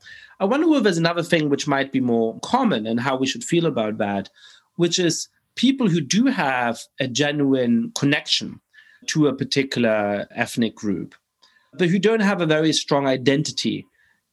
I 0.40 0.46
wonder 0.46 0.66
whether 0.66 0.84
there's 0.84 0.96
another 0.96 1.22
thing 1.22 1.50
which 1.50 1.68
might 1.68 1.92
be 1.92 2.00
more 2.00 2.40
common 2.40 2.86
and 2.86 2.98
how 2.98 3.16
we 3.18 3.26
should 3.26 3.44
feel 3.44 3.66
about 3.66 3.98
that, 3.98 4.30
which 4.76 4.98
is 4.98 5.28
people 5.56 5.90
who 5.90 6.00
do 6.00 6.24
have 6.24 6.80
a 6.98 7.06
genuine 7.06 7.92
connection 7.94 8.60
to 9.12 9.28
a 9.28 9.34
particular 9.34 10.26
ethnic 10.34 10.74
group, 10.74 11.14
but 11.74 11.88
who 11.88 11.98
don't 11.98 12.20
have 12.20 12.40
a 12.40 12.46
very 12.46 12.72
strong 12.72 13.06
identity 13.06 13.86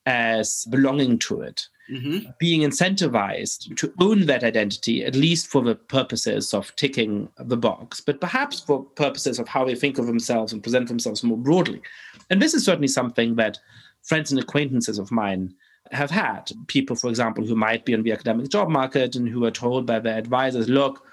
as 0.06 0.66
belonging 0.70 1.20
to 1.20 1.42
it 1.42 1.68
mm-hmm. 1.90 2.30
being 2.40 2.62
incentivized 2.62 3.76
to 3.78 3.94
own 4.00 4.26
that 4.26 4.44
identity, 4.44 5.04
at 5.04 5.16
least 5.16 5.48
for 5.48 5.62
the 5.62 5.76
purposes 5.76 6.54
of 6.54 6.76
ticking 6.76 7.30
the 7.38 7.58
box, 7.58 8.02
but 8.02 8.22
perhaps 8.22 8.60
for 8.60 8.84
purposes 8.84 9.40
of 9.40 9.48
how 9.48 9.66
they 9.66 9.76
think 9.76 9.98
of 9.98 10.06
themselves 10.06 10.54
and 10.54 10.64
present 10.64 10.88
themselves 10.88 11.24
more 11.24 11.38
broadly. 11.38 11.82
And 12.30 12.42
this 12.42 12.54
is 12.54 12.66
certainly 12.66 12.88
something 12.88 13.36
that 13.36 13.60
friends 14.04 14.32
and 14.32 14.40
acquaintances 14.40 15.00
of 15.00 15.12
mine 15.12 15.54
have 15.92 16.12
had. 16.12 16.52
People, 16.68 16.96
for 16.96 17.10
example, 17.10 17.46
who 17.46 17.56
might 17.56 17.86
be 17.86 17.94
on 17.94 18.04
the 18.04 18.12
academic 18.12 18.50
job 18.50 18.70
market 18.70 19.16
and 19.16 19.28
who 19.28 19.46
are 19.46 19.52
told 19.52 19.86
by 19.86 20.00
their 20.00 20.18
advisors, 20.18 20.68
look, 20.68 21.06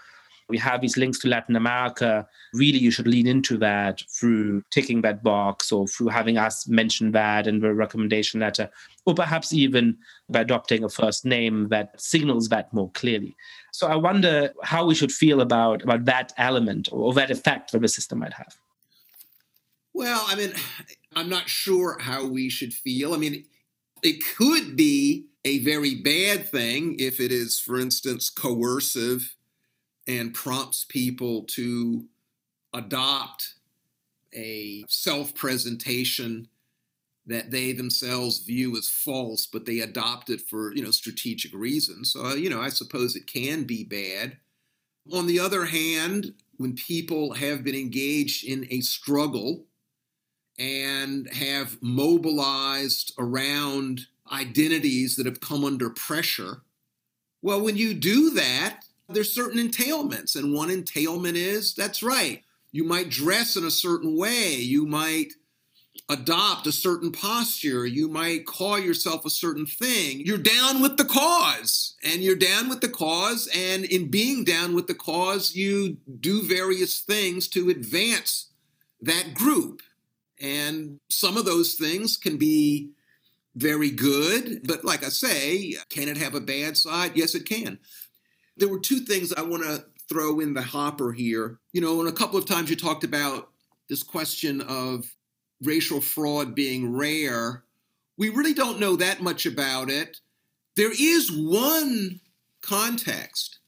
we 0.48 0.59
have 0.59 0.80
these 0.80 0.96
links 0.96 1.18
to 1.20 1.28
Latin 1.28 1.57
America. 1.57 2.26
Really, 2.52 2.78
you 2.78 2.90
should 2.90 3.07
lean 3.07 3.26
into 3.26 3.57
that 3.59 4.02
through 4.11 4.62
ticking 4.70 5.00
that 5.02 5.22
box 5.22 5.72
or 5.72 5.88
through 5.88 6.09
having 6.09 6.37
us 6.37 6.68
mention 6.68 7.12
that 7.12 7.46
in 7.46 7.61
the 7.61 7.72
recommendation 7.72 8.40
letter, 8.40 8.70
or 9.07 9.14
perhaps 9.14 9.52
even 9.52 9.96
by 10.28 10.40
adopting 10.40 10.85
a 10.85 10.88
first 10.88 11.24
name 11.24 11.68
that 11.68 11.98
signals 12.00 12.48
that 12.50 12.72
more 12.74 12.90
clearly. 12.90 13.35
So 13.72 13.87
I 13.88 13.96
wonder 13.96 14.52
how 14.62 14.85
we 14.85 14.94
should 14.94 15.12
feel 15.12 15.40
about, 15.40 15.83
about 15.83 16.04
that 16.04 16.33
element 16.37 16.88
or, 16.92 17.14
that 17.14 17.30
effect 17.30 17.72
that 17.72 17.80
the 17.80 17.88
system 17.88 18.18
might 18.18 18.35
have. 18.35 18.54
Well, 19.94 20.24
I 20.26 20.35
mean, 20.35 20.52
I'm 21.14 21.28
not 21.28 21.48
sure 21.48 21.98
how 22.00 22.26
we 22.26 22.48
should 22.50 22.74
feel. 22.74 23.14
I 23.14 23.16
mean, 23.16 23.44
it 24.02 24.22
could 24.37 24.76
be 24.76 25.26
a 25.44 25.59
very 25.61 25.94
bad 25.94 26.48
thing 26.48 26.96
if 26.98 27.20
it 27.20 27.30
is, 27.30 27.59
for 27.59 27.78
instance, 27.78 28.28
coercive 28.28 29.35
and 30.06 30.34
prompts 30.34 30.84
people 30.84 31.44
to 31.44 32.04
adopt 32.72 33.54
a 34.34 34.84
self 34.88 35.34
presentation 35.34 36.48
that 37.26 37.50
they 37.50 37.72
themselves 37.72 38.40
view 38.40 38.76
as 38.76 38.88
false, 38.88 39.46
but 39.46 39.64
they 39.64 39.80
adopt 39.80 40.28
it 40.28 40.42
for 40.42 40.74
you 40.74 40.82
know 40.82 40.90
strategic 40.90 41.54
reasons. 41.54 42.12
So 42.12 42.34
you 42.34 42.50
know, 42.50 42.60
I 42.60 42.68
suppose 42.68 43.16
it 43.16 43.26
can 43.26 43.64
be 43.64 43.84
bad. 43.84 44.36
On 45.12 45.26
the 45.26 45.38
other 45.38 45.66
hand, 45.66 46.34
when 46.56 46.74
people 46.74 47.34
have 47.34 47.64
been 47.64 47.74
engaged 47.74 48.44
in 48.44 48.66
a 48.70 48.80
struggle 48.80 49.64
and 50.58 51.28
have 51.32 51.78
mobilized 51.82 53.12
around 53.18 54.06
identities 54.32 55.16
that 55.16 55.26
have 55.26 55.40
come 55.40 55.64
under 55.64 55.90
pressure, 55.90 56.62
well, 57.42 57.60
when 57.60 57.76
you 57.76 57.92
do 57.92 58.30
that, 58.30 58.84
there's 59.08 59.32
certain 59.32 59.58
entailments, 59.58 60.36
and 60.36 60.54
one 60.54 60.70
entailment 60.70 61.36
is 61.36 61.74
that's 61.74 62.02
right. 62.02 62.42
You 62.72 62.84
might 62.84 63.08
dress 63.08 63.56
in 63.56 63.64
a 63.64 63.70
certain 63.70 64.16
way. 64.16 64.54
You 64.54 64.86
might 64.86 65.32
adopt 66.08 66.66
a 66.66 66.72
certain 66.72 67.12
posture. 67.12 67.86
You 67.86 68.08
might 68.08 68.46
call 68.46 68.78
yourself 68.78 69.24
a 69.24 69.30
certain 69.30 69.66
thing. 69.66 70.20
You're 70.20 70.38
down 70.38 70.82
with 70.82 70.96
the 70.96 71.04
cause, 71.04 71.94
and 72.02 72.22
you're 72.22 72.36
down 72.36 72.68
with 72.68 72.80
the 72.80 72.88
cause. 72.88 73.48
And 73.54 73.84
in 73.84 74.10
being 74.10 74.44
down 74.44 74.74
with 74.74 74.86
the 74.86 74.94
cause, 74.94 75.54
you 75.54 75.98
do 76.20 76.42
various 76.42 77.00
things 77.00 77.48
to 77.48 77.70
advance 77.70 78.50
that 79.00 79.34
group. 79.34 79.82
And 80.40 80.98
some 81.08 81.36
of 81.36 81.44
those 81.44 81.74
things 81.74 82.16
can 82.16 82.36
be 82.36 82.90
very 83.54 83.90
good, 83.90 84.62
but 84.66 84.84
like 84.84 85.04
I 85.04 85.10
say, 85.10 85.76
can 85.88 86.08
it 86.08 86.16
have 86.16 86.34
a 86.34 86.40
bad 86.40 86.76
side? 86.76 87.12
Yes, 87.14 87.34
it 87.34 87.46
can. 87.46 87.78
There 88.56 88.68
were 88.68 88.78
two 88.78 89.00
things 89.00 89.32
I 89.32 89.42
want 89.42 89.64
to 89.64 89.84
throw 90.08 90.40
in 90.40 90.54
the 90.54 90.62
hopper 90.62 91.12
here. 91.12 91.58
You 91.72 91.80
know, 91.80 92.00
and 92.00 92.08
a 92.08 92.12
couple 92.12 92.38
of 92.38 92.46
times 92.46 92.70
you 92.70 92.76
talked 92.76 93.04
about 93.04 93.50
this 93.88 94.02
question 94.02 94.60
of 94.62 95.14
racial 95.62 96.00
fraud 96.00 96.54
being 96.54 96.94
rare. 96.94 97.64
We 98.16 98.28
really 98.28 98.54
don't 98.54 98.80
know 98.80 98.96
that 98.96 99.22
much 99.22 99.46
about 99.46 99.90
it. 99.90 100.18
There 100.76 100.92
is 100.92 101.30
one 101.30 102.20
context 102.62 103.58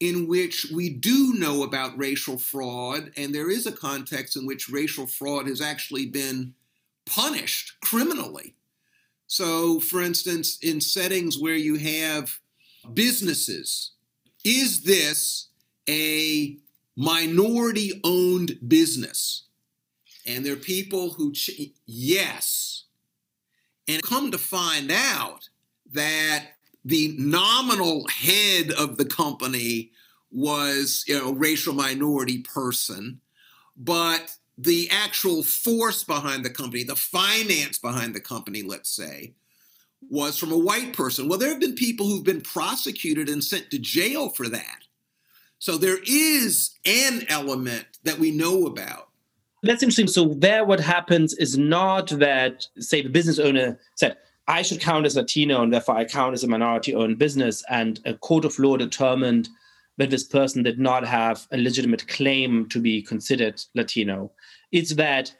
in 0.00 0.26
which 0.26 0.66
we 0.74 0.90
do 0.90 1.34
know 1.34 1.62
about 1.62 1.96
racial 1.96 2.36
fraud, 2.36 3.12
and 3.16 3.32
there 3.32 3.48
is 3.48 3.66
a 3.66 3.72
context 3.72 4.36
in 4.36 4.44
which 4.46 4.68
racial 4.68 5.06
fraud 5.06 5.46
has 5.46 5.60
actually 5.60 6.06
been 6.06 6.54
punished 7.06 7.74
criminally. 7.80 8.56
So, 9.28 9.78
for 9.78 10.02
instance, 10.02 10.58
in 10.60 10.80
settings 10.80 11.38
where 11.38 11.54
you 11.54 11.76
have 11.76 12.40
businesses. 12.92 13.92
Is 14.44 14.82
this 14.82 15.48
a 15.88 16.56
minority 16.96 18.00
owned 18.04 18.58
business? 18.66 19.44
And 20.26 20.44
there 20.44 20.52
are 20.52 20.56
people 20.56 21.10
who, 21.10 21.32
ch- 21.32 21.72
yes. 21.86 22.84
And 23.88 24.02
come 24.02 24.30
to 24.30 24.38
find 24.38 24.90
out 24.90 25.48
that 25.92 26.46
the 26.84 27.14
nominal 27.18 28.06
head 28.08 28.70
of 28.72 28.96
the 28.96 29.04
company 29.04 29.90
was, 30.30 31.04
you 31.06 31.18
know, 31.18 31.30
a 31.30 31.34
racial 31.34 31.74
minority 31.74 32.38
person, 32.38 33.20
but 33.76 34.34
the 34.58 34.88
actual 34.90 35.42
force 35.42 36.04
behind 36.04 36.44
the 36.44 36.50
company, 36.50 36.84
the 36.84 36.96
finance 36.96 37.78
behind 37.78 38.14
the 38.14 38.20
company, 38.20 38.62
let's 38.62 38.90
say, 38.90 39.34
was 40.10 40.38
from 40.38 40.52
a 40.52 40.58
white 40.58 40.92
person. 40.92 41.28
Well, 41.28 41.38
there 41.38 41.48
have 41.48 41.60
been 41.60 41.74
people 41.74 42.06
who've 42.06 42.24
been 42.24 42.40
prosecuted 42.40 43.28
and 43.28 43.42
sent 43.42 43.70
to 43.70 43.78
jail 43.78 44.28
for 44.28 44.48
that. 44.48 44.84
So 45.58 45.78
there 45.78 45.98
is 46.06 46.76
an 46.84 47.24
element 47.28 47.86
that 48.04 48.18
we 48.18 48.30
know 48.30 48.66
about. 48.66 49.08
That's 49.62 49.82
interesting. 49.82 50.08
So 50.08 50.34
there, 50.34 50.64
what 50.64 50.80
happens 50.80 51.34
is 51.34 51.56
not 51.56 52.08
that, 52.08 52.66
say, 52.78 53.02
the 53.02 53.08
business 53.08 53.38
owner 53.38 53.78
said, 53.94 54.16
I 54.48 54.62
should 54.62 54.80
count 54.80 55.06
as 55.06 55.14
Latino 55.14 55.62
and 55.62 55.72
therefore 55.72 55.96
I 55.96 56.04
count 56.04 56.34
as 56.34 56.42
a 56.42 56.48
minority 56.48 56.94
owned 56.94 57.18
business. 57.18 57.62
And 57.70 58.00
a 58.04 58.14
court 58.14 58.44
of 58.44 58.58
law 58.58 58.76
determined 58.76 59.48
that 59.98 60.10
this 60.10 60.24
person 60.24 60.64
did 60.64 60.80
not 60.80 61.06
have 61.06 61.46
a 61.52 61.58
legitimate 61.58 62.08
claim 62.08 62.68
to 62.70 62.80
be 62.80 63.02
considered 63.02 63.62
Latino. 63.74 64.32
It's 64.72 64.94
that 64.94 65.32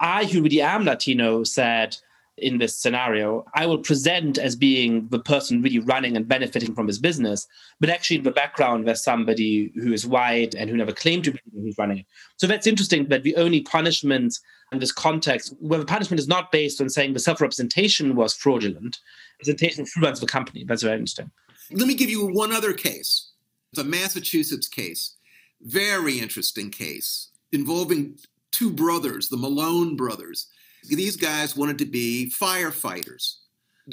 I, 0.00 0.24
who 0.26 0.42
really 0.42 0.60
am 0.60 0.84
Latino, 0.84 1.42
said, 1.42 1.96
in 2.36 2.58
this 2.58 2.76
scenario, 2.76 3.44
I 3.54 3.66
will 3.66 3.78
present 3.78 4.38
as 4.38 4.56
being 4.56 5.08
the 5.08 5.20
person 5.20 5.62
really 5.62 5.78
running 5.78 6.16
and 6.16 6.26
benefiting 6.26 6.74
from 6.74 6.86
his 6.86 6.98
business, 6.98 7.46
but 7.78 7.88
actually 7.88 8.18
in 8.18 8.24
the 8.24 8.30
background 8.32 8.86
there's 8.86 9.04
somebody 9.04 9.72
who 9.74 9.92
is 9.92 10.06
white 10.06 10.54
and 10.54 10.68
who 10.68 10.76
never 10.76 10.92
claimed 10.92 11.24
to 11.24 11.32
be 11.32 11.40
who's 11.54 11.78
running 11.78 11.98
it. 11.98 12.06
So 12.36 12.46
that's 12.46 12.66
interesting 12.66 13.08
that 13.08 13.22
the 13.22 13.36
only 13.36 13.60
punishment 13.60 14.38
in 14.72 14.80
this 14.80 14.90
context, 14.92 15.54
where 15.60 15.78
the 15.78 15.86
punishment 15.86 16.18
is 16.18 16.26
not 16.26 16.50
based 16.50 16.80
on 16.80 16.88
saying 16.88 17.12
the 17.12 17.20
self-representation 17.20 18.16
was 18.16 18.34
fraudulent, 18.34 18.98
representation 19.38 19.80
influenced 19.80 20.20
the 20.20 20.26
company. 20.26 20.64
That's 20.64 20.82
very 20.82 20.98
interesting. 20.98 21.30
Let 21.70 21.86
me 21.86 21.94
give 21.94 22.10
you 22.10 22.26
one 22.26 22.52
other 22.52 22.72
case. 22.72 23.30
It's 23.72 23.80
a 23.80 23.84
Massachusetts 23.84 24.68
case. 24.68 25.14
Very 25.62 26.18
interesting 26.18 26.70
case 26.70 27.30
involving 27.52 28.18
two 28.50 28.70
brothers, 28.70 29.28
the 29.28 29.36
Malone 29.36 29.96
brothers 29.96 30.48
these 30.88 31.16
guys 31.16 31.56
wanted 31.56 31.78
to 31.78 31.86
be 31.86 32.32
firefighters, 32.38 33.36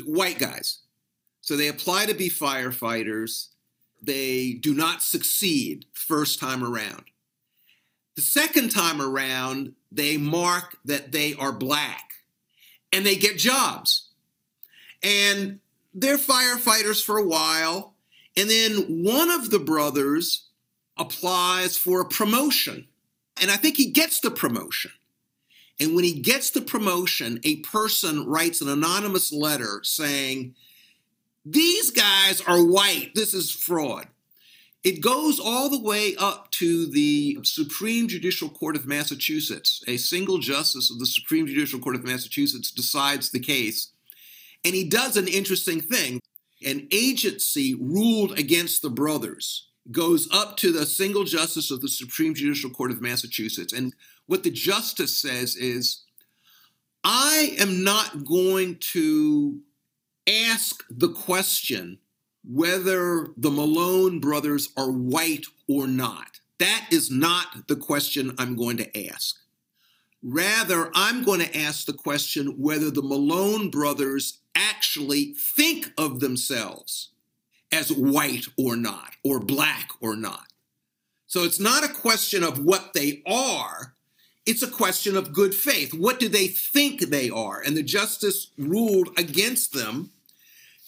white 0.03 0.39
guys. 0.39 0.79
So 1.41 1.57
they 1.57 1.67
apply 1.67 2.05
to 2.05 2.13
be 2.13 2.29
firefighters. 2.29 3.47
They 4.01 4.53
do 4.53 4.73
not 4.73 5.01
succeed 5.01 5.85
first 5.93 6.39
time 6.39 6.63
around. 6.63 7.05
The 8.15 8.21
second 8.21 8.69
time 8.69 9.01
around, 9.01 9.73
they 9.91 10.17
mark 10.17 10.77
that 10.85 11.11
they 11.11 11.33
are 11.35 11.51
black 11.51 12.13
and 12.91 13.05
they 13.05 13.15
get 13.15 13.37
jobs. 13.37 14.09
And 15.01 15.59
they're 15.93 16.17
firefighters 16.17 17.03
for 17.03 17.17
a 17.17 17.25
while. 17.25 17.95
And 18.37 18.49
then 18.49 19.03
one 19.03 19.31
of 19.31 19.49
the 19.49 19.59
brothers 19.59 20.47
applies 20.97 21.77
for 21.77 22.01
a 22.01 22.07
promotion. 22.07 22.87
And 23.41 23.49
I 23.49 23.55
think 23.55 23.77
he 23.77 23.89
gets 23.89 24.19
the 24.19 24.31
promotion. 24.31 24.91
And 25.81 25.95
when 25.95 26.03
he 26.03 26.13
gets 26.13 26.51
the 26.51 26.61
promotion, 26.61 27.39
a 27.43 27.55
person 27.57 28.27
writes 28.27 28.61
an 28.61 28.69
anonymous 28.69 29.33
letter 29.33 29.81
saying, 29.83 30.53
These 31.43 31.89
guys 31.89 32.39
are 32.41 32.63
white. 32.63 33.13
This 33.15 33.33
is 33.33 33.49
fraud. 33.49 34.05
It 34.83 35.01
goes 35.01 35.39
all 35.39 35.69
the 35.69 35.81
way 35.81 36.15
up 36.19 36.51
to 36.51 36.85
the 36.85 37.39
Supreme 37.43 38.07
Judicial 38.07 38.47
Court 38.47 38.75
of 38.75 38.85
Massachusetts. 38.85 39.83
A 39.87 39.97
single 39.97 40.37
justice 40.37 40.91
of 40.91 40.99
the 40.99 41.05
Supreme 41.07 41.47
Judicial 41.47 41.79
Court 41.79 41.95
of 41.95 42.03
Massachusetts 42.03 42.69
decides 42.69 43.31
the 43.31 43.39
case. 43.39 43.91
And 44.63 44.75
he 44.75 44.87
does 44.87 45.17
an 45.17 45.27
interesting 45.27 45.81
thing. 45.81 46.19
An 46.63 46.87
agency 46.91 47.73
ruled 47.73 48.37
against 48.37 48.83
the 48.83 48.91
brothers 48.91 49.67
goes 49.89 50.29
up 50.31 50.57
to 50.57 50.71
the 50.71 50.85
single 50.85 51.23
justice 51.23 51.71
of 51.71 51.81
the 51.81 51.89
Supreme 51.89 52.35
Judicial 52.35 52.69
Court 52.69 52.91
of 52.91 53.01
Massachusetts. 53.01 53.73
And 53.73 53.95
what 54.27 54.43
the 54.43 54.51
justice 54.51 55.17
says 55.17 55.55
is, 55.55 56.03
I 57.03 57.55
am 57.59 57.83
not 57.83 58.25
going 58.25 58.77
to 58.93 59.59
ask 60.27 60.83
the 60.89 61.09
question 61.09 61.99
whether 62.43 63.27
the 63.37 63.51
Malone 63.51 64.19
brothers 64.19 64.69
are 64.77 64.91
white 64.91 65.45
or 65.67 65.87
not. 65.87 66.39
That 66.59 66.87
is 66.91 67.09
not 67.09 67.67
the 67.67 67.75
question 67.75 68.35
I'm 68.37 68.55
going 68.55 68.77
to 68.77 69.09
ask. 69.09 69.37
Rather, 70.23 70.91
I'm 70.93 71.23
going 71.23 71.39
to 71.39 71.57
ask 71.57 71.85
the 71.85 71.93
question 71.93 72.55
whether 72.59 72.91
the 72.91 73.01
Malone 73.01 73.69
brothers 73.71 74.39
actually 74.53 75.33
think 75.33 75.91
of 75.97 76.19
themselves 76.19 77.09
as 77.71 77.91
white 77.91 78.45
or 78.57 78.75
not, 78.75 79.13
or 79.23 79.39
black 79.39 79.89
or 80.01 80.15
not. 80.15 80.47
So 81.25 81.43
it's 81.43 81.59
not 81.59 81.83
a 81.83 81.93
question 81.93 82.43
of 82.43 82.59
what 82.59 82.93
they 82.93 83.23
are, 83.25 83.95
it's 84.51 84.61
a 84.61 84.69
question 84.69 85.15
of 85.15 85.33
good 85.33 85.55
faith. 85.55 85.93
What 85.93 86.19
do 86.19 86.27
they 86.27 86.47
think 86.47 86.99
they 86.99 87.29
are? 87.29 87.61
And 87.61 87.75
the 87.75 87.83
justice 87.83 88.51
ruled 88.57 89.17
against 89.17 89.73
them, 89.73 90.11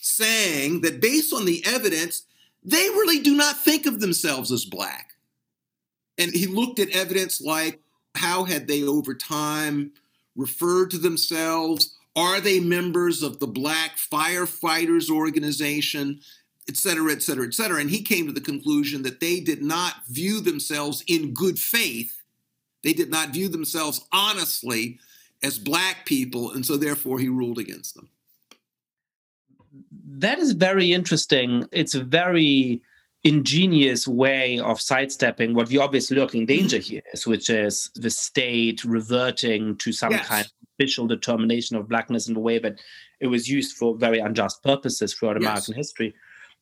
saying 0.02 0.82
that 0.82 1.00
based 1.00 1.34
on 1.34 1.46
the 1.46 1.64
evidence, 1.66 2.24
they 2.62 2.90
really 2.90 3.20
do 3.20 3.36
not 3.36 3.58
think 3.58 3.86
of 3.86 4.02
themselves 4.02 4.52
as 4.52 4.66
black. 4.66 5.14
And 6.18 6.34
he 6.34 6.46
looked 6.46 6.80
at 6.80 6.90
evidence 6.90 7.40
like 7.42 7.80
how 8.16 8.44
had 8.44 8.68
they 8.68 8.84
over 8.84 9.16
time 9.16 9.94
referred 10.36 10.92
to 10.92 10.98
themselves? 10.98 11.96
Are 12.16 12.42
they 12.42 12.60
members 12.60 13.24
of 13.24 13.40
the 13.40 13.48
Black 13.48 13.98
Firefighters 13.98 15.10
Organization? 15.10 16.20
Et 16.70 16.78
cetera, 16.78 17.12
et 17.12 17.22
cetera, 17.22 17.46
et 17.46 17.54
cetera. 17.54 17.80
And 17.80 17.90
he 17.90 18.02
came 18.02 18.28
to 18.28 18.32
the 18.34 18.40
conclusion 18.40 19.04
that 19.04 19.20
they 19.20 19.40
did 19.40 19.62
not 19.62 20.06
view 20.08 20.42
themselves 20.42 21.04
in 21.08 21.34
good 21.34 21.60
faith. 21.60 22.23
They 22.84 22.94
did 22.94 23.10
not 23.10 23.30
view 23.30 23.48
themselves 23.48 24.06
honestly 24.12 25.00
as 25.42 25.60
Black 25.60 26.06
people. 26.06 26.52
And 26.52 26.66
so 26.66 26.78
therefore 26.78 27.20
he 27.20 27.30
ruled 27.30 27.60
against 27.60 27.96
them. 27.96 28.10
That 30.06 30.40
is 30.40 30.52
very 30.54 30.94
interesting. 30.94 31.68
It's 31.72 31.96
a 31.96 32.04
very 32.04 32.82
ingenious 33.24 34.06
way 34.08 34.60
of 34.60 34.82
sidestepping 34.82 35.54
what 35.54 35.70
we 35.70 35.78
obviously 35.78 36.18
look 36.18 36.36
in 36.36 36.46
danger 36.46 36.78
mm-hmm. 36.78 36.94
here 36.96 37.02
is, 37.14 37.26
which 37.26 37.50
is 37.50 37.90
the 37.96 38.10
state 38.10 38.84
reverting 38.84 39.78
to 39.78 39.94
some 39.94 40.12
yes. 40.12 40.28
kind 40.28 40.46
of 40.46 40.52
official 40.78 41.08
determination 41.08 41.78
of 41.78 41.88
blackness 41.88 42.28
in 42.28 42.36
a 42.36 42.40
way 42.40 42.60
that 42.60 42.80
it 43.22 43.28
was 43.28 43.48
used 43.48 43.78
for 43.78 43.96
very 43.96 44.20
unjust 44.20 44.62
purposes 44.62 45.14
throughout 45.14 45.40
yes. 45.40 45.48
American 45.48 45.74
history. 45.74 46.14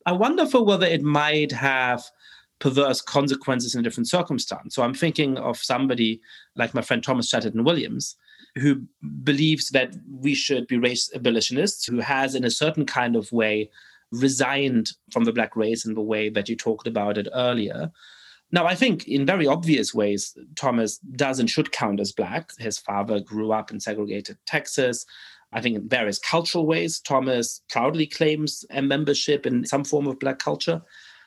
I 0.06 0.12
wonder 0.12 0.46
for 0.46 0.64
whether 0.64 0.86
it 0.86 1.02
might 1.02 1.50
have 1.52 2.04
perverse 2.62 3.00
consequences 3.00 3.74
in 3.74 3.80
a 3.80 3.82
different 3.82 4.08
circumstance. 4.08 4.76
So 4.76 4.84
I'm 4.84 4.94
thinking 4.94 5.36
of 5.36 5.58
somebody 5.58 6.20
like 6.54 6.74
my 6.74 6.80
friend 6.80 7.02
Thomas 7.02 7.28
Chatterton 7.28 7.64
Williams, 7.64 8.14
who 8.54 8.82
believes 9.24 9.70
that 9.70 9.96
we 10.08 10.32
should 10.32 10.68
be 10.68 10.78
race 10.78 11.10
abolitionists, 11.12 11.84
who 11.84 11.98
has, 11.98 12.36
in 12.36 12.44
a 12.44 12.50
certain 12.50 12.86
kind 12.86 13.16
of 13.16 13.32
way, 13.32 13.68
resigned 14.12 14.92
from 15.10 15.24
the 15.24 15.32
black 15.32 15.56
race 15.56 15.84
in 15.84 15.94
the 15.94 16.00
way 16.00 16.28
that 16.30 16.48
you 16.48 16.54
talked 16.54 16.86
about 16.86 17.18
it 17.18 17.26
earlier. 17.34 17.90
Now, 18.52 18.64
I 18.64 18.76
think 18.76 19.08
in 19.08 19.26
very 19.26 19.48
obvious 19.48 19.92
ways, 19.92 20.38
Thomas 20.54 20.98
does 20.98 21.40
and 21.40 21.50
should 21.50 21.72
count 21.72 21.98
as 21.98 22.12
black. 22.12 22.50
His 22.60 22.78
father 22.78 23.18
grew 23.18 23.50
up 23.50 23.72
in 23.72 23.80
segregated 23.80 24.38
Texas. 24.46 25.04
I 25.52 25.60
think 25.60 25.74
in 25.74 25.88
various 25.88 26.20
cultural 26.20 26.66
ways, 26.66 27.00
Thomas 27.00 27.62
proudly 27.68 28.06
claims 28.06 28.64
a 28.70 28.82
membership 28.82 29.46
in 29.46 29.66
some 29.66 29.82
form 29.82 30.06
of 30.06 30.20
black 30.20 30.38
culture. 30.38 30.80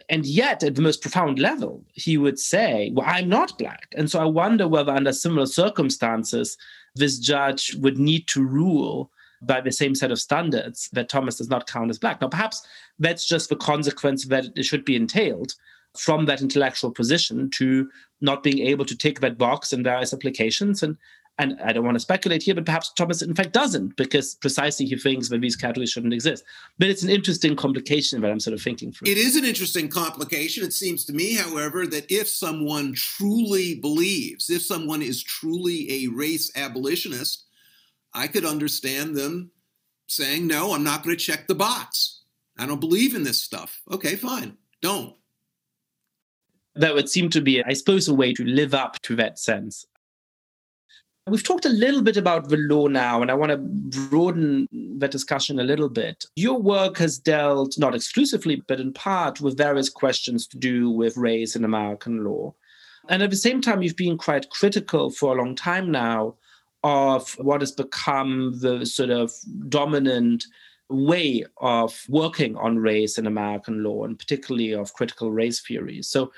And 0.10 0.26
yet, 0.26 0.64
at 0.64 0.76
the 0.76 0.82
most 0.82 1.02
profound 1.02 1.40
level, 1.40 1.84
he 1.94 2.18
would 2.18 2.40
say, 2.40 2.92
Well, 2.94 3.08
I'm 3.08 3.30
not 3.30 3.58
black. 3.58 3.88
And 3.96 4.10
so 4.10 4.20
I 4.20 4.26
wonder 4.26 4.68
whether, 4.68 4.92
under 4.92 5.12
similar 5.12 5.46
circumstances, 5.46 6.58
this 6.96 7.20
judge 7.20 7.76
would 7.76 7.98
need 7.98 8.28
to 8.28 8.46
rule 8.46 9.12
by 9.42 9.62
the 9.62 9.72
same 9.72 9.96
set 9.96 10.12
of 10.12 10.20
standards 10.20 10.90
that 10.94 11.10
Thomas 11.10 11.38
does 11.38 11.50
not 11.50 11.68
count 11.68 11.90
as 11.90 12.00
black. 12.00 12.22
Now, 12.22 12.30
perhaps 12.30 12.66
that's 13.00 13.28
just 13.28 13.50
the 13.50 13.56
consequence 13.56 14.26
that 14.26 14.46
it 14.56 14.64
should 14.64 14.86
be 14.86 14.96
entailed 14.96 15.54
from 15.98 16.26
that 16.26 16.42
intellectual 16.42 16.92
position 16.92 17.50
to 17.52 17.90
not 18.22 18.44
being 18.44 18.60
able 18.60 18.86
to 18.86 18.98
tick 18.98 19.20
that 19.20 19.38
box 19.38 19.74
in 19.74 19.84
various 19.84 20.14
applications. 20.14 20.84
And 20.84 20.98
and 21.38 21.60
I 21.62 21.74
don't 21.74 21.84
want 21.84 21.96
to 21.96 22.00
speculate 22.00 22.44
here, 22.44 22.56
but 22.56 22.66
perhaps 22.66 22.94
Thomas 22.94 23.22
in 23.22 23.36
fact 23.36 23.52
doesn't, 23.52 23.98
because 23.98 24.36
precisely 24.36 24.86
he 24.86 24.96
thinks 24.96 25.30
that 25.30 25.42
these 25.42 25.56
categories 25.56 25.92
shouldn't 25.92 26.14
exist. 26.14 26.44
But 26.80 26.88
it's 26.88 27.04
an 27.04 27.10
interesting 27.10 27.56
complication 27.56 28.22
that 28.22 28.32
I'm 28.32 28.40
sort 28.40 28.54
of 28.54 28.62
thinking 28.62 28.92
through. 28.92 29.10
It 29.10 29.18
is 29.18 29.36
an 29.36 29.44
interesting 29.44 29.90
complication. 29.90 30.64
It 30.64 30.74
seems 30.74 31.04
to 31.06 31.14
me, 31.14 31.36
however, 31.36 31.86
that 31.88 32.10
if 32.10 32.30
someone 32.30 32.94
truly 32.94 33.76
believes, 33.76 34.50
if 34.50 34.62
someone 34.62 35.02
is 35.02 35.22
truly 35.22 36.06
a 36.06 36.08
race 36.08 36.52
abolitionist, 36.56 37.44
I 38.14 38.28
could 38.28 38.46
understand 38.46 39.16
them 39.16 39.52
saying, 40.08 40.48
no, 40.48 40.74
I'm 40.74 40.84
not 40.84 41.04
going 41.04 41.18
to 41.18 41.24
check 41.24 41.48
the 41.48 41.56
box. 41.56 42.22
I 42.58 42.66
don't 42.66 42.80
believe 42.80 43.14
in 43.14 43.24
this 43.24 43.42
stuff. 43.42 43.82
Okay, 43.92 44.16
fine. 44.16 44.58
Don't. 44.82 45.16
That 46.76 46.94
would 46.94 47.10
seem 47.10 47.30
to 47.32 47.42
be, 47.42 47.64
I 47.64 47.74
suppose, 47.74 48.08
a 48.08 48.14
way 48.14 48.34
to 48.34 48.46
live 48.46 48.74
up 48.74 49.02
to 49.02 49.16
that 49.18 49.40
sense. 49.40 49.86
We've 51.28 51.44
talked 51.44 51.66
a 51.66 51.70
little 51.70 52.04
bit 52.04 52.18
about 52.18 52.50
the 52.50 52.58
law 52.58 52.86
now, 52.86 53.24
and 53.24 53.32
I 53.32 53.34
want 53.34 53.52
to 53.52 53.58
broaden 53.58 54.68
that 55.00 55.10
discussion 55.10 55.60
a 55.60 55.64
little 55.64 55.90
bit. 55.90 56.24
Your 56.36 56.62
work 56.62 57.00
has 57.00 57.18
dealt, 57.18 57.80
not 57.80 57.96
exclusively, 57.96 58.62
but 58.68 58.80
in 58.80 58.94
part, 58.94 59.42
with 59.42 59.58
various 59.58 59.90
questions 59.90 60.46
to 60.48 60.58
do 60.58 60.92
with 60.92 61.18
race 61.18 61.56
in 61.56 61.66
American 61.66 62.24
law. 62.24 62.54
And 63.10 63.24
at 63.24 63.32
the 63.32 63.38
same 63.38 63.60
time, 63.60 63.82
you've 63.82 63.96
been 63.96 64.20
quite 64.20 64.52
critical 64.52 65.10
for 65.10 65.34
a 65.34 65.38
long 65.42 65.56
time 65.56 65.90
now 65.90 66.36
of 66.84 67.32
what 67.40 67.62
has 67.62 67.72
become 67.72 68.60
the 68.60 68.86
sort 68.86 69.10
of 69.10 69.32
dominant 69.68 70.46
way 70.90 71.44
of 71.58 72.06
working 72.08 72.56
on 72.58 72.78
race 72.78 73.18
in 73.18 73.26
American 73.26 73.84
law, 73.84 74.04
and 74.04 74.20
particularly 74.20 74.74
of 74.74 74.94
critical 74.94 75.32
race 75.32 75.60
theory. 75.60 76.04
So 76.04 76.32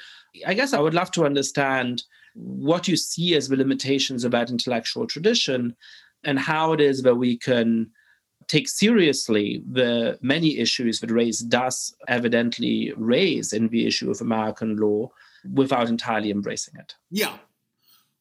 I 0.46 0.54
guess 0.54 0.72
I 0.72 0.80
would 0.80 0.94
love 0.94 1.12
to 1.12 1.26
understand 1.26 2.04
what 2.38 2.88
you 2.88 2.96
see 2.96 3.36
as 3.36 3.48
the 3.48 3.56
limitations 3.56 4.24
that 4.24 4.50
intellectual 4.50 5.08
tradition 5.08 5.76
and 6.24 6.40
how 6.40 6.74
it 6.74 6.80
is 6.80 7.02
that 7.02 7.16
we 7.16 7.38
can 7.38 7.90
take 8.48 8.68
seriously 8.68 9.62
the 9.70 10.18
many 10.22 10.58
issues 10.58 11.00
that 11.00 11.12
race 11.12 11.40
does 11.40 11.96
evidently 12.08 12.94
raise 12.96 13.52
in 13.54 13.68
the 13.70 13.86
issue 13.86 14.10
of 14.10 14.22
American 14.22 14.78
law 14.78 15.10
without 15.54 15.90
entirely 15.90 16.32
embracing 16.32 16.76
it. 16.80 16.96
Yeah. 17.12 17.38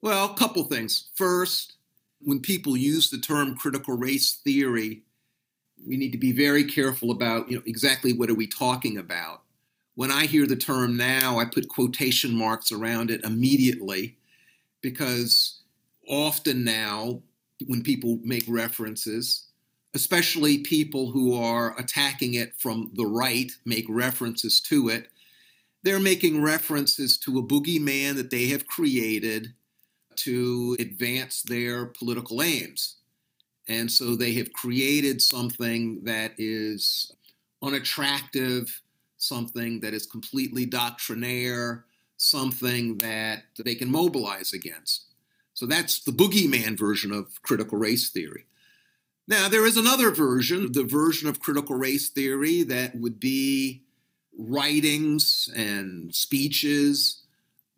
Well, 0.02 0.32
a 0.32 0.34
couple 0.34 0.64
things. 0.64 1.08
First, 1.14 1.74
when 2.20 2.40
people 2.40 2.76
use 2.76 3.10
the 3.10 3.18
term 3.18 3.56
critical 3.56 3.96
race 3.96 4.40
theory, 4.44 5.02
we 5.86 5.96
need 5.96 6.12
to 6.12 6.18
be 6.18 6.32
very 6.32 6.64
careful 6.64 7.10
about 7.10 7.50
you 7.50 7.56
know 7.56 7.62
exactly 7.66 8.12
what 8.12 8.30
are 8.30 8.34
we 8.34 8.46
talking 8.46 8.98
about. 8.98 9.42
When 9.96 10.10
I 10.10 10.26
hear 10.26 10.46
the 10.46 10.56
term 10.56 10.98
now, 10.98 11.38
I 11.38 11.46
put 11.46 11.68
quotation 11.68 12.36
marks 12.36 12.70
around 12.70 13.10
it 13.10 13.24
immediately 13.24 14.18
because 14.82 15.62
often 16.06 16.64
now 16.64 17.22
when 17.66 17.82
people 17.82 18.20
make 18.22 18.44
references, 18.46 19.46
especially 19.94 20.58
people 20.58 21.10
who 21.10 21.34
are 21.34 21.78
attacking 21.80 22.34
it 22.34 22.54
from 22.58 22.90
the 22.94 23.06
right 23.06 23.50
make 23.64 23.86
references 23.88 24.60
to 24.60 24.90
it, 24.90 25.08
they're 25.82 25.98
making 25.98 26.42
references 26.42 27.16
to 27.16 27.38
a 27.38 27.42
boogeyman 27.42 28.16
that 28.16 28.30
they 28.30 28.48
have 28.48 28.66
created 28.66 29.54
to 30.16 30.76
advance 30.78 31.40
their 31.40 31.86
political 31.86 32.42
aims. 32.42 32.96
And 33.66 33.90
so 33.90 34.14
they 34.14 34.34
have 34.34 34.52
created 34.52 35.22
something 35.22 36.04
that 36.04 36.34
is 36.36 37.12
unattractive, 37.62 38.82
something 39.18 39.80
that 39.80 39.94
is 39.94 40.06
completely 40.06 40.66
doctrinaire, 40.66 41.84
something 42.16 42.98
that 42.98 43.44
they 43.64 43.74
can 43.74 43.90
mobilize 43.90 44.52
against. 44.52 45.06
So 45.54 45.66
that's 45.66 46.00
the 46.00 46.12
boogeyman 46.12 46.78
version 46.78 47.12
of 47.12 47.42
critical 47.42 47.78
race 47.78 48.10
theory. 48.10 48.44
Now, 49.28 49.48
there 49.48 49.66
is 49.66 49.76
another 49.76 50.10
version, 50.10 50.72
the 50.72 50.84
version 50.84 51.28
of 51.28 51.40
critical 51.40 51.76
race 51.76 52.10
theory 52.10 52.62
that 52.64 52.94
would 52.94 53.18
be 53.18 53.82
writings 54.38 55.48
and 55.56 56.14
speeches 56.14 57.22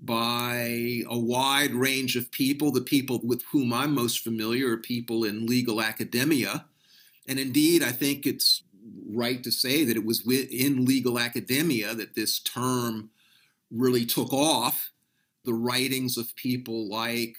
by 0.00 1.02
a 1.08 1.18
wide 1.18 1.72
range 1.72 2.16
of 2.16 2.30
people. 2.30 2.70
The 2.70 2.80
people 2.80 3.20
with 3.24 3.42
whom 3.50 3.72
I'm 3.72 3.94
most 3.94 4.20
familiar 4.20 4.72
are 4.72 4.78
people 4.78 5.24
in 5.24 5.46
legal 5.46 5.80
academia. 5.80 6.66
And 7.26 7.38
indeed, 7.38 7.82
I 7.82 7.92
think 7.92 8.26
it's 8.26 8.62
right 9.08 9.42
to 9.42 9.50
say 9.50 9.84
that 9.84 9.96
it 9.96 10.04
was 10.04 10.26
in 10.26 10.84
legal 10.84 11.18
academia 11.18 11.94
that 11.94 12.14
this 12.14 12.38
term 12.38 13.10
really 13.70 14.04
took 14.04 14.32
off. 14.32 14.92
The 15.44 15.54
writings 15.54 16.18
of 16.18 16.36
people 16.36 16.88
like 16.88 17.36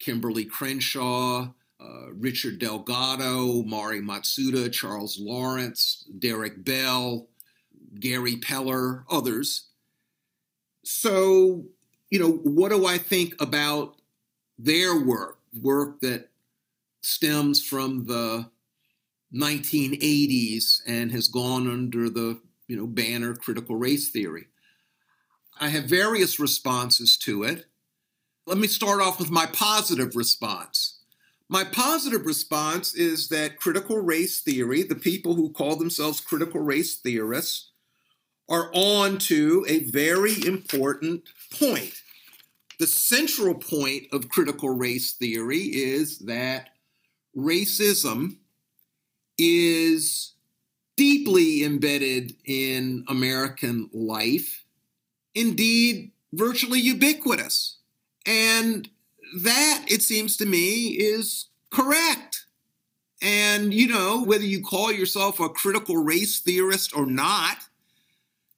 Kimberlé 0.00 0.48
Crenshaw, 0.48 1.48
uh, 1.80 2.12
Richard 2.12 2.58
Delgado, 2.58 3.62
Mari 3.62 4.00
Matsuda, 4.00 4.72
Charles 4.72 5.18
Lawrence, 5.18 6.04
Derek 6.18 6.64
Bell, 6.64 7.26
Gary 7.98 8.36
Peller, 8.36 9.04
others. 9.10 9.66
So 10.84 11.64
you 12.12 12.18
know, 12.18 12.30
what 12.30 12.68
do 12.68 12.84
I 12.84 12.98
think 12.98 13.40
about 13.40 13.96
their 14.58 15.00
work, 15.00 15.38
work 15.62 16.00
that 16.02 16.28
stems 17.00 17.64
from 17.64 18.04
the 18.04 18.50
1980s 19.34 20.80
and 20.86 21.10
has 21.12 21.28
gone 21.28 21.68
under 21.68 22.10
the 22.10 22.40
you 22.68 22.76
know 22.76 22.86
banner 22.86 23.34
critical 23.34 23.76
race 23.76 24.10
theory. 24.10 24.46
I 25.60 25.68
have 25.68 25.84
various 25.84 26.40
responses 26.40 27.16
to 27.18 27.42
it. 27.42 27.66
Let 28.46 28.58
me 28.58 28.66
start 28.66 29.00
off 29.00 29.18
with 29.18 29.30
my 29.30 29.46
positive 29.46 30.16
response. 30.16 30.98
My 31.48 31.64
positive 31.64 32.24
response 32.24 32.94
is 32.94 33.28
that 33.28 33.58
critical 33.58 33.98
race 33.98 34.40
theory, 34.40 34.82
the 34.82 34.94
people 34.94 35.34
who 35.34 35.52
call 35.52 35.76
themselves 35.76 36.20
critical 36.20 36.60
race 36.60 36.96
theorists, 36.96 37.70
are 38.48 38.70
on 38.74 39.18
to 39.18 39.64
a 39.68 39.80
very 39.90 40.34
important 40.46 41.28
point. 41.58 41.92
The 42.78 42.86
central 42.86 43.54
point 43.54 44.04
of 44.12 44.28
critical 44.28 44.70
race 44.70 45.12
theory 45.12 45.60
is 45.60 46.18
that 46.20 46.70
racism 47.36 48.38
is 49.38 50.32
deeply 50.96 51.64
embedded 51.64 52.34
in 52.44 53.04
American 53.08 53.88
life, 53.92 54.64
indeed, 55.34 56.12
virtually 56.32 56.80
ubiquitous. 56.80 57.78
And 58.26 58.88
that, 59.42 59.84
it 59.88 60.02
seems 60.02 60.36
to 60.36 60.46
me, 60.46 60.88
is 60.88 61.46
correct. 61.70 62.46
And, 63.20 63.72
you 63.72 63.88
know, 63.88 64.24
whether 64.24 64.44
you 64.44 64.62
call 64.62 64.92
yourself 64.92 65.40
a 65.40 65.48
critical 65.48 65.96
race 65.96 66.40
theorist 66.40 66.96
or 66.96 67.06
not, 67.06 67.58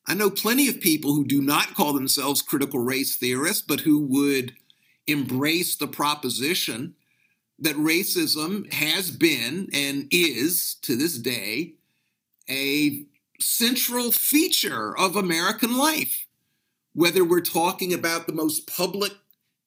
I 0.07 0.15
know 0.15 0.31
plenty 0.31 0.69
of 0.69 0.81
people 0.81 1.15
who 1.15 1.25
do 1.25 1.41
not 1.41 1.75
call 1.75 1.93
themselves 1.93 2.43
critical 2.43 2.81
race 2.81 3.17
theorists, 3.17 3.63
but 3.63 3.81
who 3.81 3.99
would 4.01 4.55
embrace 5.07 5.77
the 5.77 5.87
proposition 5.87 6.95
that 7.59 7.77
racism 7.77 8.71
has 8.73 9.11
been 9.11 9.69
and 9.73 10.09
is 10.11 10.75
to 10.83 10.97
this 10.97 11.19
day 11.19 11.75
a 12.49 13.07
central 13.41 14.13
feature 14.13 14.97
of 14.99 15.17
American 15.17 15.77
life. 15.77 16.27
Whether 16.95 17.25
we're 17.25 17.41
talking 17.41 17.93
about 17.93 18.27
the 18.27 18.33
most 18.33 18.67
public 18.67 19.13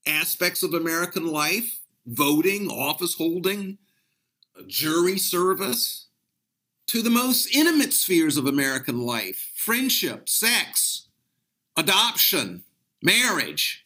aspects 0.05 0.63
of 0.63 0.73
American 0.73 1.27
life, 1.27 1.79
voting, 2.05 2.69
office 2.69 3.15
holding, 3.15 3.77
jury 4.67 5.17
service, 5.17 6.07
to 6.87 7.01
the 7.01 7.09
most 7.09 7.53
intimate 7.53 7.93
spheres 7.93 8.37
of 8.37 8.45
American 8.47 9.01
life 9.01 9.51
friendship, 9.55 10.29
sex, 10.29 11.07
adoption, 11.75 12.63
marriage. 13.03 13.85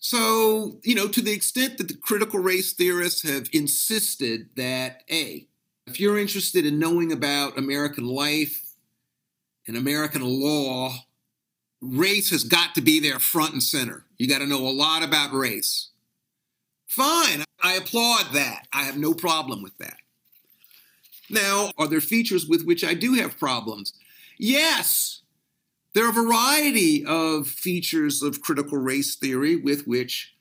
So, 0.00 0.80
you 0.82 0.94
know, 0.94 1.08
to 1.08 1.20
the 1.20 1.32
extent 1.32 1.76
that 1.76 1.88
the 1.88 1.94
critical 1.94 2.40
race 2.40 2.72
theorists 2.72 3.22
have 3.22 3.50
insisted 3.52 4.48
that, 4.56 5.02
A, 5.10 5.46
if 5.86 6.00
you're 6.00 6.18
interested 6.18 6.64
in 6.64 6.78
knowing 6.78 7.12
about 7.12 7.58
American 7.58 8.06
life 8.06 8.64
and 9.68 9.76
American 9.76 10.22
law, 10.22 10.94
race 11.82 12.30
has 12.30 12.44
got 12.44 12.74
to 12.74 12.80
be 12.80 12.98
there 12.98 13.18
front 13.18 13.52
and 13.52 13.62
center. 13.62 14.06
You 14.16 14.26
got 14.26 14.38
to 14.38 14.46
know 14.46 14.66
a 14.66 14.70
lot 14.70 15.02
about 15.02 15.34
race. 15.34 15.90
Fine, 16.86 17.44
I 17.62 17.74
applaud 17.74 18.32
that. 18.32 18.66
I 18.72 18.84
have 18.84 18.96
no 18.96 19.12
problem 19.12 19.62
with 19.62 19.76
that. 19.78 19.98
Now, 21.28 21.72
are 21.76 21.86
there 21.86 22.00
features 22.00 22.46
with 22.46 22.64
which 22.64 22.84
I 22.84 22.94
do 22.94 23.14
have 23.14 23.38
problems? 23.38 23.92
Yes, 24.38 25.19
there 25.94 26.06
are 26.06 26.10
a 26.10 26.12
variety 26.12 27.04
of 27.04 27.48
features 27.48 28.22
of 28.22 28.40
critical 28.40 28.78
race 28.78 29.16
theory 29.16 29.56
with 29.56 29.86
which 29.86 30.36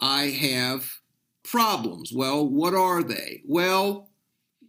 I 0.00 0.24
have 0.24 1.00
problems. 1.44 2.12
Well, 2.12 2.46
what 2.46 2.74
are 2.74 3.02
they? 3.02 3.42
Well, 3.46 4.08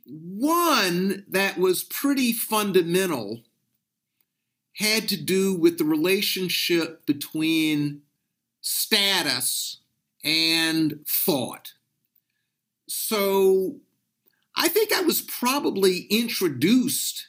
one 0.05 1.25
that 1.29 1.57
was 1.57 1.83
pretty 1.83 2.33
fundamental 2.33 3.43
had 4.77 5.07
to 5.07 5.17
do 5.17 5.53
with 5.55 5.77
the 5.77 5.85
relationship 5.85 7.05
between 7.05 8.01
status 8.61 9.81
and 10.23 11.05
thought. 11.07 11.73
So 12.87 13.77
I 14.55 14.67
think 14.67 14.91
I 14.93 15.01
was 15.01 15.21
probably 15.21 16.01
introduced. 16.09 17.27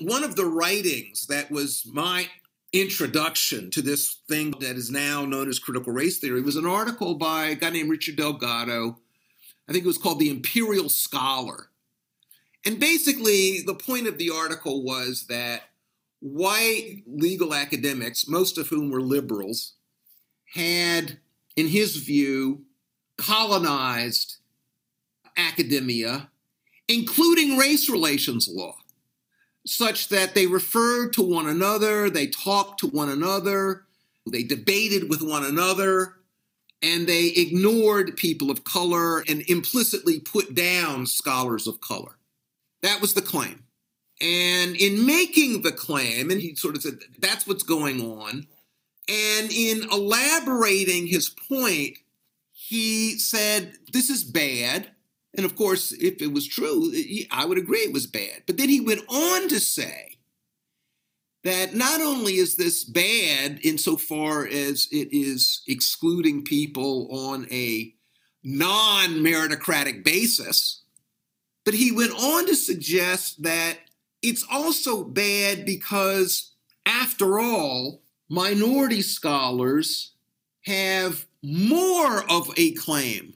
One 0.00 0.24
of 0.24 0.34
the 0.34 0.46
writings 0.46 1.26
that 1.28 1.50
was 1.50 1.86
my 1.92 2.28
introduction 2.72 3.70
to 3.70 3.80
this 3.80 4.18
thing 4.28 4.52
that 4.60 4.74
is 4.76 4.90
now 4.90 5.24
known 5.24 5.48
as 5.48 5.60
critical 5.60 5.92
race 5.92 6.18
theory 6.18 6.42
was 6.42 6.56
an 6.56 6.66
article 6.66 7.14
by 7.14 7.46
a 7.46 7.54
guy 7.54 7.70
named 7.70 7.90
Richard 7.90 8.16
Delgado. 8.16 8.98
I 9.68 9.72
think 9.72 9.84
it 9.84 9.88
was 9.88 9.98
called 9.98 10.18
The 10.18 10.30
Imperial 10.30 10.88
Scholar. 10.88 11.70
And 12.66 12.80
basically, 12.80 13.60
the 13.60 13.74
point 13.74 14.08
of 14.08 14.18
the 14.18 14.30
article 14.30 14.82
was 14.82 15.26
that 15.28 15.62
white 16.20 17.02
legal 17.06 17.54
academics, 17.54 18.26
most 18.26 18.58
of 18.58 18.68
whom 18.68 18.90
were 18.90 19.00
liberals, 19.00 19.74
had, 20.54 21.18
in 21.54 21.68
his 21.68 21.96
view, 21.96 22.64
colonized 23.16 24.38
academia, 25.36 26.30
including 26.88 27.56
race 27.56 27.88
relations 27.88 28.48
law, 28.50 28.74
such 29.66 30.08
that 30.08 30.34
they 30.34 30.46
referred 30.46 31.12
to 31.14 31.22
one 31.22 31.48
another, 31.48 32.10
they 32.10 32.26
talked 32.26 32.80
to 32.80 32.86
one 32.86 33.08
another, 33.08 33.84
they 34.30 34.42
debated 34.42 35.08
with 35.08 35.22
one 35.22 35.44
another, 35.44 36.16
and 36.82 37.06
they 37.06 37.28
ignored 37.28 38.16
people 38.16 38.50
of 38.50 38.64
color 38.64 39.20
and 39.28 39.42
implicitly 39.48 40.20
put 40.20 40.54
down 40.54 41.06
scholars 41.06 41.66
of 41.66 41.80
color. 41.80 42.18
That 42.82 43.00
was 43.00 43.14
the 43.14 43.22
claim. 43.22 43.64
And 44.20 44.76
in 44.76 45.06
making 45.06 45.62
the 45.62 45.72
claim, 45.72 46.30
and 46.30 46.40
he 46.40 46.54
sort 46.54 46.76
of 46.76 46.82
said, 46.82 46.98
that's 47.18 47.46
what's 47.46 47.62
going 47.62 48.00
on. 48.00 48.46
And 49.08 49.50
in 49.50 49.84
elaborating 49.90 51.06
his 51.06 51.28
point, 51.28 51.98
he 52.52 53.18
said, 53.18 53.74
this 53.92 54.10
is 54.10 54.24
bad. 54.24 54.90
And 55.36 55.44
of 55.44 55.56
course, 55.56 55.92
if 55.92 56.22
it 56.22 56.32
was 56.32 56.46
true, 56.46 56.92
I 57.30 57.44
would 57.44 57.58
agree 57.58 57.80
it 57.80 57.92
was 57.92 58.06
bad. 58.06 58.42
But 58.46 58.56
then 58.56 58.68
he 58.68 58.80
went 58.80 59.02
on 59.08 59.48
to 59.48 59.58
say 59.58 60.18
that 61.42 61.74
not 61.74 62.00
only 62.00 62.36
is 62.36 62.56
this 62.56 62.84
bad 62.84 63.58
insofar 63.62 64.46
as 64.46 64.88
it 64.90 65.08
is 65.12 65.62
excluding 65.66 66.44
people 66.44 67.08
on 67.10 67.46
a 67.50 67.94
non 68.42 69.10
meritocratic 69.16 70.04
basis, 70.04 70.82
but 71.64 71.74
he 71.74 71.90
went 71.90 72.12
on 72.12 72.46
to 72.46 72.54
suggest 72.54 73.42
that 73.42 73.78
it's 74.22 74.44
also 74.50 75.04
bad 75.04 75.66
because, 75.66 76.52
after 76.86 77.38
all, 77.38 78.02
minority 78.28 79.02
scholars 79.02 80.12
have 80.62 81.26
more 81.42 82.30
of 82.30 82.50
a 82.56 82.72
claim 82.72 83.34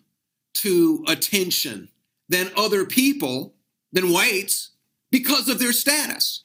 to 0.62 1.04
attention 1.08 1.88
than 2.28 2.50
other 2.56 2.84
people, 2.84 3.54
than 3.92 4.12
whites, 4.12 4.70
because 5.10 5.48
of 5.48 5.58
their 5.58 5.72
status. 5.72 6.44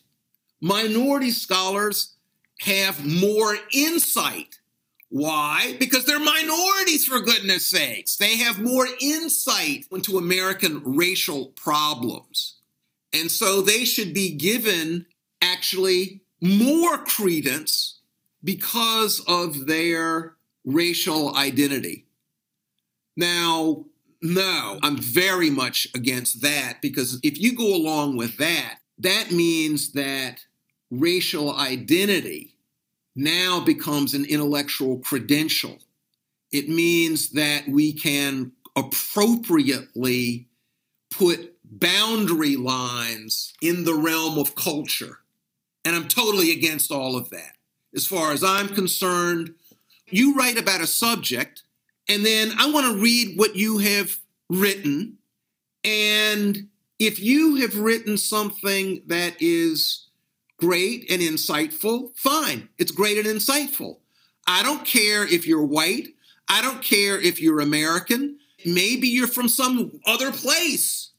Minority 0.61 1.32
scholars 1.32 2.16
have 2.61 3.05
more 3.05 3.57
insight. 3.74 4.59
Why? 5.09 5.76
Because 5.80 6.05
they're 6.05 6.20
minorities, 6.20 7.05
for 7.05 7.20
goodness 7.20 7.68
sakes. 7.68 8.16
They 8.16 8.38
have 8.38 8.61
more 8.61 8.88
insight 9.01 9.86
into 9.91 10.18
American 10.18 10.82
racial 10.84 11.47
problems. 11.47 12.55
And 13.11 13.30
so 13.30 13.61
they 13.61 13.86
should 13.86 14.14
be 14.14 14.36
given 14.36 15.05
actually 15.41 16.22
more 16.41 16.97
credence 16.97 17.99
because 18.43 19.24
of 19.28 19.68
their 19.68 20.36
racial 20.66 21.36
identity. 21.36 22.05
Now, 23.16 23.86
no, 24.24 24.80
I'm 24.82 24.97
very 24.97 25.49
much 25.49 25.86
against 25.93 26.41
that 26.41 26.82
because 26.82 27.19
if 27.24 27.38
you 27.38 27.53
go 27.55 27.76
along 27.76 28.15
with 28.15 28.38
that, 28.38 28.80
that 28.99 29.32
means 29.32 29.91
that 29.91 30.45
racial 30.89 31.53
identity 31.53 32.55
now 33.17 33.59
becomes 33.59 34.13
an 34.13 34.24
intellectual 34.24 34.99
credential. 34.99 35.78
It 36.53 36.69
means 36.69 37.32
that 37.32 37.67
we 37.67 37.91
can 37.91 38.53
appropriately 38.78 40.47
put 41.11 41.53
boundary 41.63 42.55
lines 42.55 43.53
in 43.61 43.84
the 43.84 43.93
realm 43.93 44.38
of 44.38 44.55
culture. 44.55 45.19
And 45.84 45.97
I'm 45.97 46.07
totally 46.07 46.51
against 46.51 46.91
all 46.91 47.17
of 47.17 47.30
that. 47.32 47.57
As 47.93 48.07
far 48.07 48.32
as 48.32 48.41
I'm 48.41 48.69
concerned, 48.69 49.53
you 50.07 50.34
write 50.34 50.57
about 50.57 50.82
a 50.82 50.88
subject, 50.88 51.63
and 52.09 52.25
then 52.25 52.51
I 52.57 52.71
want 52.71 52.93
to 52.93 53.01
read 53.01 53.37
what 53.37 53.55
you 53.55 53.77
have 53.79 54.17
written. 54.49 55.17
And 55.83 56.67
if 56.99 57.19
you 57.19 57.55
have 57.55 57.77
written 57.77 58.17
something 58.17 59.03
that 59.07 59.35
is 59.39 60.07
great 60.57 61.09
and 61.09 61.21
insightful, 61.21 62.15
fine, 62.15 62.69
it's 62.77 62.91
great 62.91 63.17
and 63.17 63.27
insightful. 63.27 63.97
I 64.47 64.63
don't 64.63 64.85
care 64.85 65.25
if 65.25 65.47
you're 65.47 65.63
white, 65.63 66.09
I 66.49 66.61
don't 66.61 66.83
care 66.83 67.19
if 67.19 67.41
you're 67.41 67.61
American, 67.61 68.37
maybe 68.65 69.07
you're 69.07 69.27
from 69.27 69.47
some 69.47 69.99
other 70.05 70.31
place. 70.31 71.11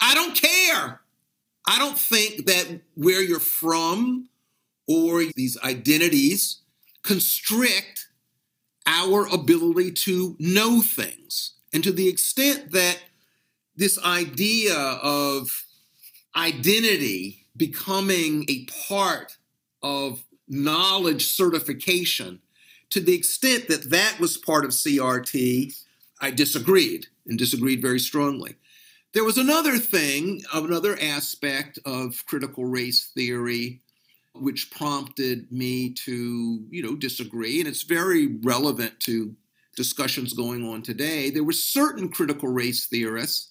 I 0.00 0.14
don't 0.14 0.34
care. 0.34 1.00
I 1.66 1.78
don't 1.78 1.98
think 1.98 2.46
that 2.46 2.80
where 2.94 3.22
you're 3.22 3.38
from 3.38 4.28
or 4.88 5.24
these 5.36 5.58
identities 5.62 6.60
constrict 7.02 8.06
our 8.86 9.26
ability 9.32 9.92
to 9.92 10.36
know 10.38 10.80
things. 10.80 11.52
And 11.72 11.84
to 11.84 11.92
the 11.92 12.08
extent 12.08 12.72
that 12.72 12.98
this 13.76 13.98
idea 14.04 14.74
of 14.74 15.64
identity 16.36 17.46
becoming 17.56 18.44
a 18.48 18.66
part 18.88 19.36
of 19.82 20.24
knowledge 20.48 21.26
certification, 21.32 22.40
to 22.90 23.00
the 23.00 23.14
extent 23.14 23.68
that 23.68 23.90
that 23.90 24.18
was 24.18 24.36
part 24.36 24.64
of 24.64 24.72
CRT, 24.72 25.74
I 26.20 26.30
disagreed 26.30 27.06
and 27.26 27.38
disagreed 27.38 27.80
very 27.80 28.00
strongly. 28.00 28.56
There 29.12 29.24
was 29.24 29.38
another 29.38 29.78
thing, 29.78 30.42
another 30.52 30.96
aspect 31.00 31.78
of 31.84 32.24
critical 32.26 32.64
race 32.64 33.10
theory 33.14 33.80
which 34.34 34.70
prompted 34.70 35.50
me 35.50 35.90
to, 35.90 36.64
you 36.70 36.82
know, 36.82 36.94
disagree. 36.94 37.60
And 37.60 37.68
it's 37.68 37.82
very 37.82 38.38
relevant 38.42 38.98
to 39.00 39.34
discussions 39.76 40.32
going 40.32 40.66
on 40.66 40.82
today. 40.82 41.30
There 41.30 41.44
were 41.44 41.52
certain 41.52 42.08
critical 42.08 42.48
race 42.48 42.86
theorists. 42.86 43.48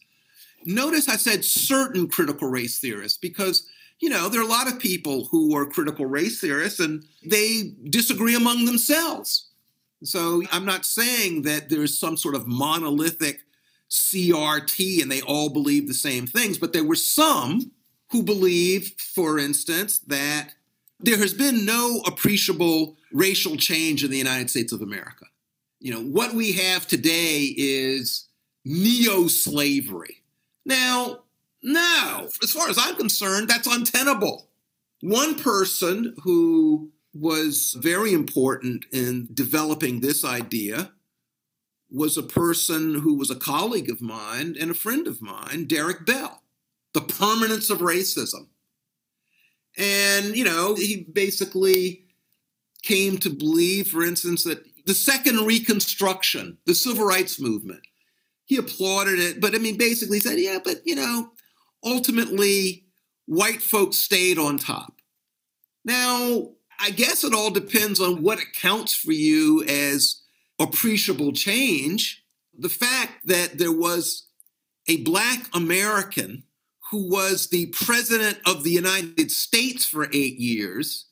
Notice 0.65 1.07
I 1.07 1.15
said 1.15 1.45
certain 1.45 2.07
critical 2.07 2.49
race 2.49 2.79
theorists 2.79 3.17
because, 3.17 3.67
you 3.99 4.09
know, 4.09 4.29
there 4.29 4.41
are 4.41 4.45
a 4.45 4.47
lot 4.47 4.67
of 4.67 4.79
people 4.79 5.25
who 5.25 5.55
are 5.55 5.65
critical 5.65 6.05
race 6.05 6.39
theorists 6.39 6.79
and 6.79 7.03
they 7.25 7.73
disagree 7.89 8.35
among 8.35 8.65
themselves. 8.65 9.49
So 10.03 10.43
I'm 10.51 10.65
not 10.65 10.85
saying 10.85 11.43
that 11.43 11.69
there's 11.69 11.97
some 11.97 12.15
sort 12.17 12.35
of 12.35 12.47
monolithic 12.47 13.41
CRT 13.89 15.01
and 15.01 15.11
they 15.11 15.21
all 15.21 15.49
believe 15.49 15.87
the 15.87 15.93
same 15.93 16.27
things, 16.27 16.57
but 16.57 16.73
there 16.73 16.83
were 16.83 16.95
some 16.95 17.71
who 18.11 18.23
believed, 18.23 19.01
for 19.01 19.37
instance, 19.37 19.99
that 19.99 20.53
there 20.99 21.17
has 21.17 21.33
been 21.33 21.65
no 21.65 22.01
appreciable 22.05 22.97
racial 23.11 23.55
change 23.55 24.03
in 24.03 24.11
the 24.11 24.17
United 24.17 24.49
States 24.49 24.71
of 24.71 24.81
America. 24.81 25.25
You 25.79 25.93
know, 25.93 26.01
what 26.01 26.33
we 26.33 26.51
have 26.53 26.87
today 26.87 27.53
is 27.57 28.27
neo 28.65 29.27
slavery. 29.27 30.23
Now, 30.65 31.19
now, 31.63 32.27
as 32.43 32.51
far 32.51 32.69
as 32.69 32.77
I'm 32.77 32.95
concerned, 32.95 33.47
that's 33.47 33.67
untenable. 33.67 34.49
One 35.01 35.39
person 35.39 36.15
who 36.23 36.91
was 37.13 37.75
very 37.79 38.13
important 38.13 38.85
in 38.91 39.29
developing 39.33 39.99
this 39.99 40.23
idea 40.25 40.91
was 41.89 42.17
a 42.17 42.23
person 42.23 42.95
who 42.95 43.15
was 43.15 43.31
a 43.31 43.35
colleague 43.35 43.89
of 43.89 44.01
mine 44.01 44.55
and 44.59 44.71
a 44.71 44.75
friend 44.75 45.07
of 45.07 45.21
mine, 45.21 45.65
Derek 45.65 46.05
Bell, 46.05 46.43
The 46.93 47.01
Permanence 47.01 47.69
of 47.69 47.79
Racism. 47.79 48.47
And, 49.79 50.35
you 50.35 50.43
know, 50.43 50.75
he 50.75 51.07
basically 51.11 52.03
came 52.83 53.17
to 53.19 53.29
believe, 53.29 53.87
for 53.87 54.03
instance, 54.03 54.43
that 54.43 54.63
the 54.85 54.93
second 54.93 55.45
Reconstruction, 55.45 56.57
the 56.65 56.75
civil 56.75 57.05
rights 57.05 57.39
movement, 57.39 57.81
he 58.45 58.57
applauded 58.57 59.19
it, 59.19 59.39
but 59.39 59.55
I 59.55 59.57
mean, 59.57 59.77
basically 59.77 60.19
said, 60.19 60.39
yeah, 60.39 60.59
but, 60.63 60.81
you 60.85 60.95
know, 60.95 61.31
ultimately, 61.83 62.85
white 63.25 63.61
folks 63.61 63.97
stayed 63.97 64.37
on 64.37 64.57
top. 64.57 65.01
Now, 65.85 66.49
I 66.79 66.89
guess 66.89 67.23
it 67.23 67.33
all 67.33 67.51
depends 67.51 67.99
on 67.99 68.21
what 68.21 68.39
accounts 68.39 68.95
for 68.95 69.11
you 69.11 69.63
as 69.63 70.21
appreciable 70.59 71.31
change. 71.31 72.23
The 72.57 72.69
fact 72.69 73.27
that 73.27 73.57
there 73.57 73.71
was 73.71 74.27
a 74.87 74.97
Black 74.97 75.47
American 75.53 76.43
who 76.91 77.07
was 77.07 77.47
the 77.47 77.67
president 77.67 78.39
of 78.45 78.63
the 78.63 78.71
United 78.71 79.31
States 79.31 79.85
for 79.85 80.05
eight 80.11 80.37
years, 80.39 81.05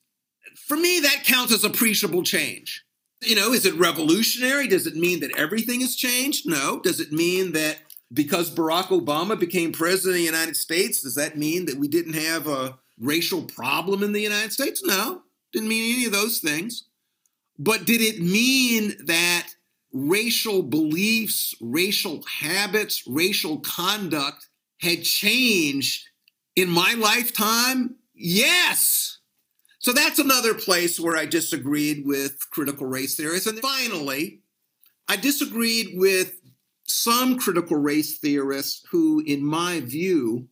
for 0.56 0.76
me, 0.76 1.00
that 1.02 1.24
counts 1.24 1.54
as 1.54 1.64
appreciable 1.64 2.24
change. 2.24 2.84
You 3.22 3.36
know, 3.36 3.54
is 3.54 3.66
it 3.66 3.76
revolutionary? 3.76 4.68
Does 4.68 4.88
it 4.88 4.96
mean 4.96 5.20
that 5.22 5.38
everything 5.38 5.82
has 5.82 5.96
changed? 5.96 6.48
No. 6.48 6.80
Does 6.80 7.00
it 7.00 7.12
mean 7.12 7.52
that 7.54 7.78
because 8.14 8.54
Barack 8.54 8.86
Obama 8.86 9.40
became 9.40 9.72
president 9.72 10.16
of 10.16 10.20
the 10.20 10.38
United 10.38 10.56
States, 10.56 11.02
does 11.02 11.16
that 11.16 11.38
mean 11.38 11.66
that 11.66 11.78
we 11.78 11.88
didn't 11.88 12.14
have 12.14 12.48
a 12.48 12.78
racial 13.00 13.44
problem 13.44 14.04
in 14.04 14.12
the 14.12 14.22
United 14.22 14.52
States? 14.52 14.84
No. 14.84 15.22
Didn't 15.54 15.70
mean 15.70 15.96
any 15.96 16.06
of 16.06 16.12
those 16.12 16.40
things. 16.40 16.86
But 17.60 17.86
did 17.86 18.02
it 18.02 18.22
mean 18.22 18.96
that 19.06 19.48
racial 19.94 20.62
beliefs, 20.62 21.56
racial 21.60 22.24
habits, 22.24 23.04
racial 23.08 23.60
conduct 23.60 24.48
had 24.80 25.04
changed 25.04 26.08
in 26.56 26.70
my 26.70 26.94
lifetime? 26.94 27.96
Yes. 28.14 29.20
So 29.80 29.94
that's 29.94 30.20
another 30.20 30.54
place 30.54 31.00
where 31.00 31.16
I 31.16 31.26
disagreed 31.26 32.06
with 32.06 32.50
critical 32.52 32.88
race 32.88 33.16
theorists. 33.16 33.48
And 33.48 33.60
finally, 33.60 34.42
I 35.08 35.16
disagreed 35.16 35.92
with 35.94 36.42
some 36.84 37.38
critical 37.38 37.78
race 37.78 38.18
theorists 38.18 38.84
who, 38.90 39.24
in 39.26 39.44
my 39.44 39.82
view, 39.82 40.48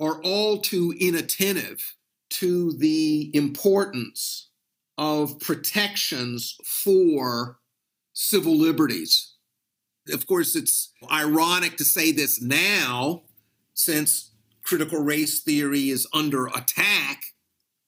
are 0.00 0.20
all 0.22 0.58
too 0.58 0.94
inattentive 1.00 1.94
to 2.30 2.72
the 2.74 3.30
importance 3.34 4.50
of 4.96 5.40
protections 5.40 6.56
for 6.64 7.58
civil 8.12 8.56
liberties. 8.56 9.34
Of 10.12 10.26
course, 10.26 10.56
it's 10.56 10.92
ironic 11.10 11.76
to 11.78 11.84
say 11.84 12.12
this 12.12 12.40
now 12.42 13.22
since 13.78 14.32
critical 14.64 14.98
race 14.98 15.40
theory 15.40 15.88
is 15.88 16.06
under 16.12 16.48
attack 16.48 17.22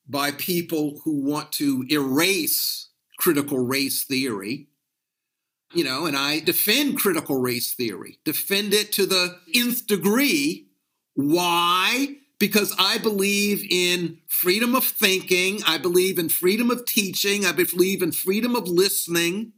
by 0.07 0.31
people 0.31 1.01
who 1.03 1.21
want 1.21 1.51
to 1.51 1.85
erase 1.91 2.89
critical 3.19 3.59
race 3.59 4.03
theory. 4.03 4.67
You 5.73 5.83
know, 5.83 6.05
and 6.05 6.15
I 6.17 6.39
defend 6.39 6.97
critical 6.97 7.39
race 7.39 7.73
theory, 7.73 8.19
defend 8.23 8.73
it 8.73 8.93
to 8.93 9.05
the 9.05 9.37
nth 9.53 9.85
degree. 9.85 10.67
Why? 11.13 12.15
Because 12.39 12.73
I 12.79 12.97
believe 12.97 13.65
in 13.69 14.19
freedom 14.27 14.75
of 14.75 14.85
thinking, 14.85 15.59
I 15.67 15.77
believe 15.77 16.17
in 16.17 16.29
freedom 16.29 16.71
of 16.71 16.85
teaching, 16.85 17.45
I 17.45 17.51
believe 17.51 18.01
in 18.01 18.13
freedom 18.13 18.55
of 18.55 18.67
listening. 18.67 19.53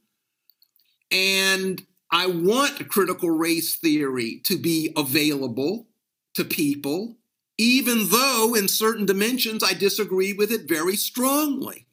And 1.11 1.85
I 2.11 2.25
want 2.25 2.89
critical 2.89 3.29
race 3.29 3.75
theory 3.75 4.41
to 4.45 4.57
be 4.57 4.91
available 4.97 5.87
to 6.33 6.43
people, 6.43 7.17
even 7.57 8.09
though 8.09 8.55
in 8.55 8.67
certain 8.67 9.05
dimensions 9.05 9.63
I 9.63 9.73
disagree 9.73 10.33
with 10.33 10.51
it 10.51 10.67
very 10.67 10.95
strongly. 10.95 11.87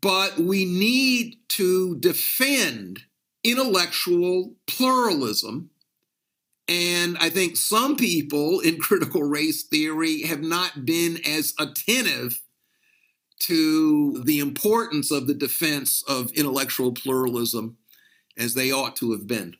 But 0.00 0.38
we 0.38 0.64
need 0.64 1.38
to 1.50 1.96
defend 1.96 3.00
intellectual 3.42 4.54
pluralism. 4.66 5.70
And 6.68 7.16
I 7.18 7.30
think 7.30 7.56
some 7.56 7.96
people 7.96 8.60
in 8.60 8.78
critical 8.78 9.22
race 9.22 9.62
theory 9.62 10.22
have 10.22 10.42
not 10.42 10.84
been 10.84 11.18
as 11.26 11.54
attentive 11.58 12.42
to 13.38 14.22
the 14.24 14.38
importance 14.38 15.10
of 15.10 15.26
the 15.26 15.34
defense 15.34 16.02
of 16.08 16.30
intellectual 16.32 16.92
pluralism 16.92 17.76
as 18.36 18.54
they 18.54 18.72
ought 18.72 18.96
to 18.96 19.12
have 19.12 19.26
been. 19.26 19.56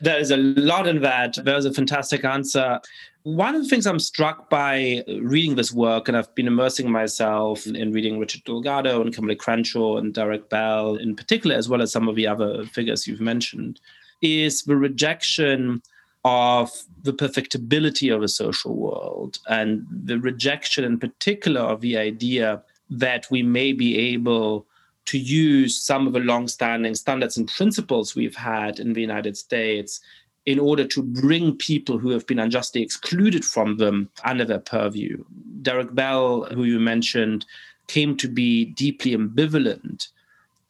There 0.00 0.18
is 0.18 0.30
a 0.30 0.36
lot 0.36 0.86
in 0.86 1.02
that. 1.02 1.34
That 1.34 1.56
was 1.56 1.66
a 1.66 1.72
fantastic 1.72 2.24
answer. 2.24 2.80
One 3.24 3.54
of 3.54 3.62
the 3.62 3.68
things 3.68 3.86
I'm 3.86 3.98
struck 3.98 4.48
by 4.48 5.04
reading 5.20 5.56
this 5.56 5.72
work, 5.72 6.08
and 6.08 6.16
I've 6.16 6.34
been 6.34 6.46
immersing 6.46 6.90
myself 6.90 7.66
in 7.66 7.92
reading 7.92 8.18
Richard 8.18 8.44
Delgado 8.44 9.02
and 9.02 9.14
Kimberlé 9.14 9.36
Crenshaw 9.36 9.98
and 9.98 10.14
Derek 10.14 10.48
Bell 10.48 10.94
in 10.96 11.16
particular, 11.16 11.56
as 11.56 11.68
well 11.68 11.82
as 11.82 11.92
some 11.92 12.08
of 12.08 12.16
the 12.16 12.26
other 12.26 12.64
figures 12.66 13.06
you've 13.06 13.20
mentioned, 13.20 13.80
is 14.22 14.62
the 14.62 14.76
rejection 14.76 15.82
of 16.24 16.70
the 17.02 17.12
perfectibility 17.12 18.08
of 18.08 18.22
a 18.22 18.28
social 18.28 18.76
world 18.76 19.38
and 19.48 19.86
the 19.90 20.18
rejection 20.18 20.84
in 20.84 20.98
particular 20.98 21.60
of 21.60 21.80
the 21.80 21.96
idea 21.96 22.62
that 22.90 23.26
we 23.30 23.42
may 23.42 23.72
be 23.72 23.98
able 23.98 24.66
to 25.08 25.18
use 25.18 25.74
some 25.74 26.06
of 26.06 26.12
the 26.12 26.20
long-standing 26.20 26.94
standards 26.94 27.38
and 27.38 27.48
principles 27.48 28.14
we've 28.14 28.36
had 28.36 28.78
in 28.78 28.92
the 28.92 29.00
United 29.00 29.38
States 29.38 30.00
in 30.44 30.58
order 30.58 30.84
to 30.86 31.02
bring 31.02 31.56
people 31.56 31.96
who 31.96 32.10
have 32.10 32.26
been 32.26 32.38
unjustly 32.38 32.82
excluded 32.82 33.42
from 33.42 33.78
them 33.78 34.10
under 34.24 34.44
their 34.44 34.58
purview. 34.58 35.24
Derek 35.62 35.94
Bell, 35.94 36.44
who 36.52 36.64
you 36.64 36.78
mentioned, 36.78 37.46
came 37.86 38.18
to 38.18 38.28
be 38.28 38.66
deeply 38.66 39.16
ambivalent 39.16 40.08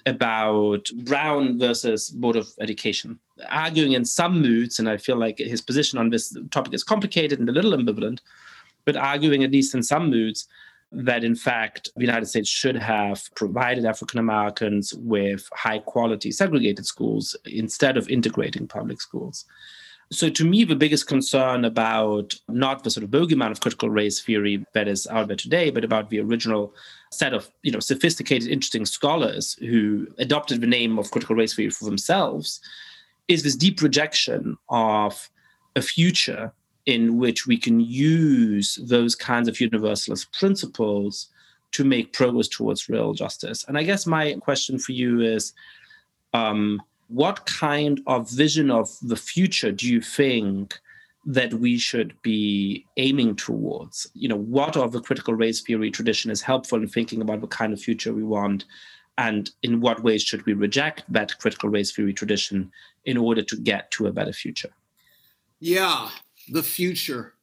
about 0.07 0.89
Brown 1.03 1.59
versus 1.59 2.11
Board 2.11 2.37
of 2.37 2.49
Education, 2.61 3.19
arguing 3.51 3.93
in 3.93 4.05
some 4.05 4.41
moods, 4.41 4.79
and 4.79 4.89
I 4.89 4.99
feel 4.99 5.17
like 5.17 5.39
his 5.39 5.61
position 5.61 5.99
on 5.99 6.11
this 6.11 6.37
topic 6.53 6.75
is 6.75 6.85
complicated 6.85 7.41
and 7.41 7.49
a 7.49 7.53
little 7.53 7.73
ambivalent, 7.73 8.21
but 8.85 8.95
arguing 8.95 9.43
at 9.43 9.51
least 9.51 9.75
in 9.75 9.83
some 9.83 10.09
moods 10.09 10.47
that 10.91 11.23
in 11.23 11.35
fact 11.35 11.91
the 11.97 12.03
United 12.03 12.27
States 12.27 12.49
should 12.49 12.77
have 12.77 13.23
provided 13.35 13.85
African 13.85 14.19
Americans 14.19 14.95
with 14.95 15.49
high 15.53 15.79
quality 15.79 16.31
segregated 16.31 16.87
schools 16.87 17.37
instead 17.45 17.97
of 17.97 18.09
integrating 18.09 18.67
public 18.67 19.01
schools. 19.01 19.45
So, 20.11 20.31
to 20.31 20.45
me, 20.45 20.65
the 20.65 20.75
biggest 20.75 21.07
concern 21.07 21.67
about 21.67 22.35
not 22.49 22.83
the 22.83 22.91
sort 22.91 23.05
of 23.05 23.11
bogeyman 23.11 23.51
of 23.51 23.61
critical 23.61 23.91
race 23.91 24.23
theory 24.23 24.65
that 24.73 24.89
is 24.89 25.07
out 25.09 25.29
there 25.29 25.37
today, 25.37 25.69
but 25.69 25.85
about 25.85 26.09
the 26.09 26.21
original 26.21 26.75
set 27.11 27.35
of 27.35 27.51
you 27.63 27.71
know 27.71 27.81
sophisticated, 27.81 28.49
interesting 28.49 28.87
scholars 28.87 29.55
who 29.61 30.07
adopted 30.17 30.63
the 30.63 30.67
name 30.67 30.99
of 30.99 31.11
critical 31.11 31.37
race 31.37 31.55
theory 31.55 31.69
for 31.69 31.85
themselves, 31.85 32.61
is 33.29 33.43
this 33.43 33.55
deep 33.55 33.83
rejection 33.83 34.57
of 34.71 35.29
a 35.77 35.83
future 35.83 36.53
in 36.89 37.19
which 37.19 37.47
we 37.47 37.59
can 37.59 37.81
use 37.81 38.79
those 38.83 39.15
kinds 39.15 39.47
of 39.47 39.61
universalist 39.61 40.33
principles 40.33 41.29
to 41.71 41.85
make 41.85 42.15
progress 42.15 42.49
towards 42.49 42.89
real 42.89 43.13
justice. 43.13 43.63
And 43.69 43.77
I 43.77 43.83
guess 43.83 44.07
my 44.07 44.33
question 44.41 44.79
for 44.79 44.93
you 44.93 45.21
is 45.21 45.53
um, 46.33 46.81
what 47.09 47.45
kind 47.45 48.01
of 48.07 48.31
vision 48.31 48.71
of 48.71 48.89
the 49.03 49.17
future 49.17 49.71
do 49.71 49.87
you 49.87 50.01
think 50.01 50.81
that 51.27 51.53
we 51.53 51.77
should 51.77 52.15
be 52.23 52.87
aiming 52.97 53.37
towards? 53.37 54.11
You 54.15 54.31
know, 54.31 54.39
what 54.39 54.75
of 54.75 54.93
the 54.93 55.03
critical 55.03 55.35
race 55.35 55.61
theory 55.61 55.91
tradition 55.91 56.31
is 56.31 56.41
helpful 56.41 56.81
in 56.81 56.89
thinking 56.89 57.21
about 57.21 57.43
the 57.43 57.49
kind 57.49 57.75
of 57.75 57.83
future 57.83 58.15
we 58.15 58.25
want? 58.25 58.65
And 59.19 59.51
in 59.63 59.83
what 59.83 60.03
ways 60.03 60.23
should 60.23 60.47
we 60.47 60.55
reject 60.55 61.05
that 61.13 61.37
critical 61.39 61.69
race 61.69 61.93
theory 61.93 62.15
tradition 62.15 62.73
in 63.05 63.19
order 63.19 63.43
to 63.43 63.57
get 63.57 63.91
to 63.91 64.07
a 64.07 64.13
better 64.13 64.33
future? 64.33 64.71
Yeah, 65.61 66.09
the 66.51 66.63
future. 66.63 67.35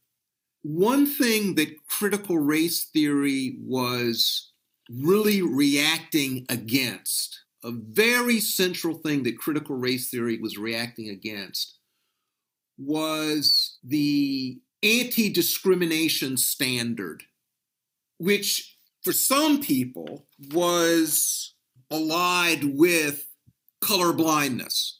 One 0.64 1.06
thing 1.06 1.56
that 1.56 1.88
critical 1.88 2.38
race 2.38 2.86
theory 2.86 3.58
was 3.62 4.51
really 4.89 5.41
reacting 5.41 6.45
against 6.49 7.39
a 7.64 7.72
very 7.72 8.39
central 8.39 8.95
thing 8.95 9.24
that 9.24 9.39
critical 9.39 9.76
race 9.76 10.10
theory 10.10 10.38
was 10.38 10.58
reacting 10.58 11.10
against 11.10 11.80
was 12.78 13.78
the 13.84 14.60
anti 14.84 15.30
discrimination 15.30 16.38
standard, 16.38 17.24
which 18.20 18.78
for 19.03 19.14
some 19.14 19.62
people 19.62 20.28
was 20.53 21.56
allied 21.89 22.64
with 22.78 23.28
color 23.82 24.14
blindness. 24.14 24.99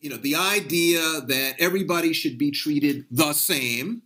You 0.00 0.10
know, 0.10 0.16
the 0.16 0.36
idea 0.36 1.00
that 1.26 1.54
everybody 1.58 2.12
should 2.12 2.38
be 2.38 2.50
treated 2.50 3.06
the 3.10 3.32
same, 3.32 4.02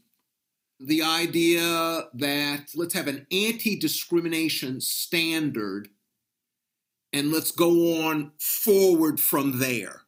the 0.80 1.03
idea 1.03 2.07
that 2.14 2.70
let's 2.74 2.95
have 2.95 3.09
an 3.09 3.26
anti 3.30 3.78
discrimination 3.78 4.80
standard 4.80 5.88
and 7.12 7.30
let's 7.30 7.51
go 7.51 8.03
on 8.07 8.32
forward 8.38 9.20
from 9.20 9.59
there. 9.59 10.03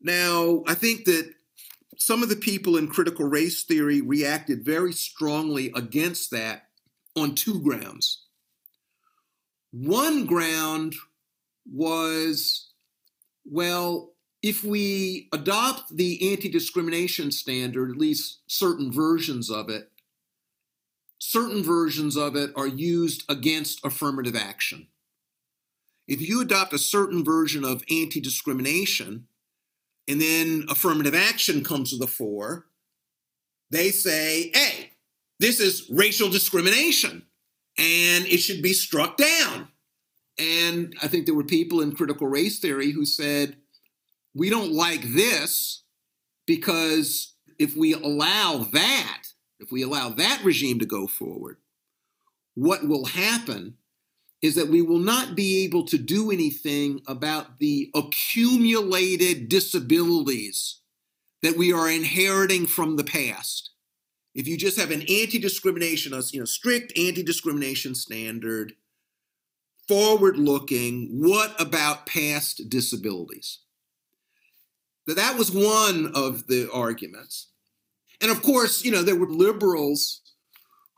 Now, 0.00 0.64
I 0.66 0.74
think 0.74 1.04
that 1.04 1.32
some 1.96 2.22
of 2.22 2.28
the 2.28 2.36
people 2.36 2.76
in 2.76 2.88
critical 2.88 3.26
race 3.26 3.62
theory 3.62 4.00
reacted 4.00 4.64
very 4.64 4.92
strongly 4.92 5.70
against 5.76 6.30
that 6.32 6.64
on 7.14 7.34
two 7.34 7.60
grounds. 7.60 8.24
One 9.70 10.26
ground 10.26 10.94
was 11.70 12.69
well, 13.44 14.12
if 14.42 14.64
we 14.64 15.28
adopt 15.32 15.96
the 15.96 16.32
anti 16.32 16.48
discrimination 16.48 17.30
standard, 17.30 17.90
at 17.90 17.96
least 17.96 18.40
certain 18.46 18.90
versions 18.92 19.50
of 19.50 19.68
it, 19.68 19.90
certain 21.18 21.62
versions 21.62 22.16
of 22.16 22.36
it 22.36 22.50
are 22.56 22.66
used 22.66 23.24
against 23.28 23.84
affirmative 23.84 24.36
action. 24.36 24.86
If 26.08 26.20
you 26.20 26.40
adopt 26.40 26.72
a 26.72 26.78
certain 26.78 27.24
version 27.24 27.64
of 27.64 27.84
anti 27.90 28.20
discrimination 28.20 29.26
and 30.08 30.20
then 30.20 30.64
affirmative 30.68 31.14
action 31.14 31.62
comes 31.62 31.90
to 31.90 31.96
the 31.96 32.06
fore, 32.06 32.66
they 33.70 33.90
say, 33.90 34.50
hey, 34.52 34.90
this 35.38 35.60
is 35.60 35.88
racial 35.90 36.28
discrimination 36.28 37.22
and 37.78 38.26
it 38.26 38.38
should 38.38 38.62
be 38.62 38.72
struck 38.72 39.16
down. 39.16 39.68
And 40.40 40.96
I 41.02 41.06
think 41.06 41.26
there 41.26 41.34
were 41.34 41.44
people 41.44 41.82
in 41.82 41.94
critical 41.94 42.26
race 42.26 42.58
theory 42.58 42.92
who 42.92 43.04
said, 43.04 43.56
we 44.34 44.48
don't 44.48 44.72
like 44.72 45.02
this 45.02 45.82
because 46.46 47.34
if 47.58 47.76
we 47.76 47.92
allow 47.92 48.66
that, 48.72 49.24
if 49.58 49.70
we 49.70 49.82
allow 49.82 50.08
that 50.08 50.40
regime 50.42 50.78
to 50.78 50.86
go 50.86 51.06
forward, 51.06 51.58
what 52.54 52.88
will 52.88 53.04
happen 53.04 53.74
is 54.40 54.54
that 54.54 54.68
we 54.68 54.80
will 54.80 54.98
not 54.98 55.36
be 55.36 55.62
able 55.64 55.84
to 55.84 55.98
do 55.98 56.30
anything 56.30 57.02
about 57.06 57.58
the 57.58 57.90
accumulated 57.94 59.50
disabilities 59.50 60.80
that 61.42 61.58
we 61.58 61.70
are 61.70 61.90
inheriting 61.90 62.66
from 62.66 62.96
the 62.96 63.04
past. 63.04 63.70
If 64.34 64.48
you 64.48 64.56
just 64.56 64.78
have 64.78 64.90
an 64.90 65.02
anti-discrimination, 65.02 66.18
you 66.32 66.40
know, 66.40 66.46
strict 66.46 66.96
anti-discrimination 66.96 67.94
standard, 67.94 68.72
forward-looking, 69.90 71.08
what 71.20 71.60
about 71.60 72.06
past 72.06 72.68
disabilities? 72.68 73.58
That 75.08 75.36
was 75.36 75.50
one 75.50 76.12
of 76.14 76.46
the 76.46 76.70
arguments. 76.72 77.48
And 78.20 78.30
of 78.30 78.40
course, 78.40 78.84
you 78.84 78.92
know, 78.92 79.02
there 79.02 79.16
were 79.16 79.28
liberals 79.28 80.20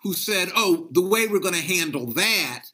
who 0.03 0.13
said, 0.13 0.51
oh, 0.55 0.89
the 0.91 1.01
way 1.01 1.27
we're 1.27 1.39
going 1.39 1.55
to 1.55 1.63
handle 1.63 2.05
that 2.13 2.65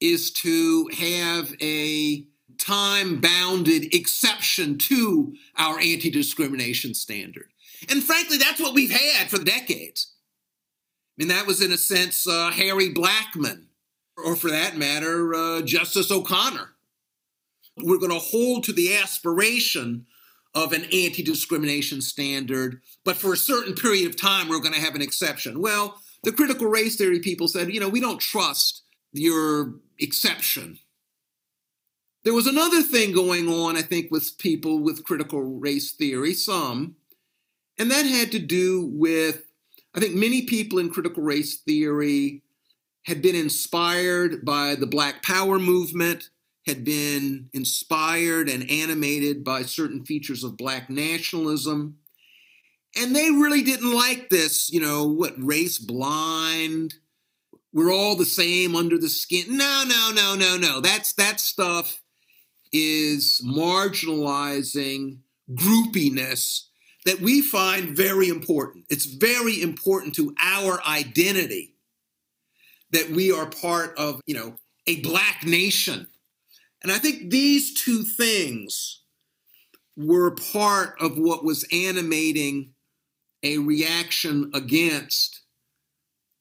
is 0.00 0.32
to 0.32 0.90
have 0.98 1.54
a 1.62 2.26
time 2.58 3.20
bounded 3.20 3.94
exception 3.94 4.78
to 4.78 5.32
our 5.56 5.78
anti 5.78 6.10
discrimination 6.10 6.92
standard. 6.92 7.52
And 7.88 8.02
frankly, 8.02 8.36
that's 8.36 8.60
what 8.60 8.74
we've 8.74 8.90
had 8.90 9.30
for 9.30 9.38
decades. 9.38 10.12
I 11.16 11.22
mean, 11.22 11.28
that 11.28 11.46
was, 11.46 11.62
in 11.62 11.70
a 11.70 11.78
sense, 11.78 12.26
uh, 12.26 12.50
Harry 12.50 12.92
Blackmun, 12.92 13.66
or 14.16 14.36
for 14.36 14.50
that 14.50 14.76
matter, 14.76 15.34
uh, 15.34 15.62
Justice 15.62 16.10
O'Connor. 16.10 16.68
We're 17.78 17.98
going 17.98 18.12
to 18.12 18.18
hold 18.18 18.64
to 18.64 18.72
the 18.72 18.96
aspiration 18.96 20.06
of 20.54 20.72
an 20.72 20.84
anti 20.84 21.22
discrimination 21.22 22.02
standard, 22.02 22.82
but 23.04 23.16
for 23.16 23.32
a 23.32 23.38
certain 23.38 23.74
period 23.74 24.06
of 24.08 24.20
time, 24.20 24.48
we're 24.48 24.60
going 24.60 24.74
to 24.74 24.80
have 24.80 24.94
an 24.94 25.02
exception. 25.02 25.60
Well, 25.60 25.98
the 26.22 26.32
critical 26.32 26.66
race 26.66 26.96
theory 26.96 27.20
people 27.20 27.48
said, 27.48 27.72
you 27.72 27.80
know, 27.80 27.88
we 27.88 28.00
don't 28.00 28.20
trust 28.20 28.82
your 29.12 29.74
exception. 29.98 30.78
There 32.24 32.34
was 32.34 32.46
another 32.46 32.82
thing 32.82 33.12
going 33.12 33.48
on, 33.48 33.76
I 33.76 33.82
think, 33.82 34.10
with 34.10 34.38
people 34.38 34.78
with 34.78 35.04
critical 35.04 35.40
race 35.40 35.92
theory, 35.92 36.34
some, 36.34 36.96
and 37.78 37.90
that 37.90 38.06
had 38.06 38.30
to 38.32 38.38
do 38.38 38.90
with, 38.92 39.42
I 39.94 40.00
think, 40.00 40.14
many 40.14 40.42
people 40.42 40.78
in 40.78 40.90
critical 40.90 41.22
race 41.22 41.56
theory 41.56 42.42
had 43.04 43.22
been 43.22 43.34
inspired 43.34 44.44
by 44.44 44.74
the 44.74 44.86
Black 44.86 45.22
Power 45.22 45.58
movement, 45.58 46.30
had 46.66 46.84
been 46.84 47.48
inspired 47.52 48.48
and 48.48 48.70
animated 48.70 49.42
by 49.42 49.62
certain 49.62 50.04
features 50.04 50.44
of 50.44 50.56
Black 50.56 50.88
nationalism. 50.88 51.98
And 52.96 53.16
they 53.16 53.30
really 53.30 53.62
didn't 53.62 53.92
like 53.92 54.28
this, 54.28 54.70
you 54.70 54.80
know, 54.80 55.06
what 55.06 55.34
race 55.42 55.78
blind, 55.78 56.94
we're 57.72 57.92
all 57.92 58.16
the 58.16 58.24
same 58.24 58.76
under 58.76 58.98
the 58.98 59.08
skin. 59.08 59.56
No, 59.56 59.84
no, 59.86 60.10
no, 60.14 60.34
no, 60.36 60.56
no. 60.56 60.80
That's 60.80 61.14
that 61.14 61.40
stuff 61.40 62.00
is 62.72 63.40
marginalizing 63.44 65.18
groupiness 65.54 66.68
that 67.04 67.20
we 67.20 67.42
find 67.42 67.96
very 67.96 68.28
important. 68.28 68.84
It's 68.90 69.06
very 69.06 69.60
important 69.60 70.14
to 70.16 70.34
our 70.40 70.80
identity 70.86 71.71
that 72.92 73.10
we 73.10 73.32
are 73.32 73.46
part 73.46 73.96
of, 73.96 74.20
you 74.26 74.34
know, 74.34 74.56
a 74.86 75.00
black 75.00 75.44
nation. 75.44 76.06
And 76.82 76.92
I 76.92 76.98
think 76.98 77.30
these 77.30 77.74
two 77.74 78.02
things 78.02 79.02
were 79.96 80.32
part 80.52 80.94
of 81.00 81.18
what 81.18 81.44
was 81.44 81.66
animating 81.72 82.72
a 83.42 83.58
reaction 83.58 84.50
against 84.54 85.42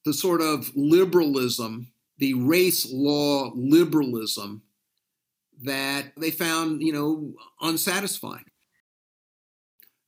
the 0.06 0.14
sort 0.14 0.42
of 0.42 0.72
liberalism, 0.76 1.92
the 2.18 2.34
race 2.34 2.92
law 2.92 3.52
liberalism 3.56 4.64
that 5.64 6.14
they 6.18 6.32
found, 6.32 6.82
you 6.82 6.92
know, 6.92 7.34
unsatisfying. 7.62 8.46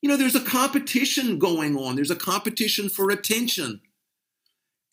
You 0.01 0.09
know, 0.09 0.17
there's 0.17 0.35
a 0.35 0.41
competition 0.41 1.39
going 1.39 1.77
on. 1.77 1.95
There's 1.95 2.11
a 2.11 2.15
competition 2.15 2.89
for 2.89 3.09
attention. 3.09 3.81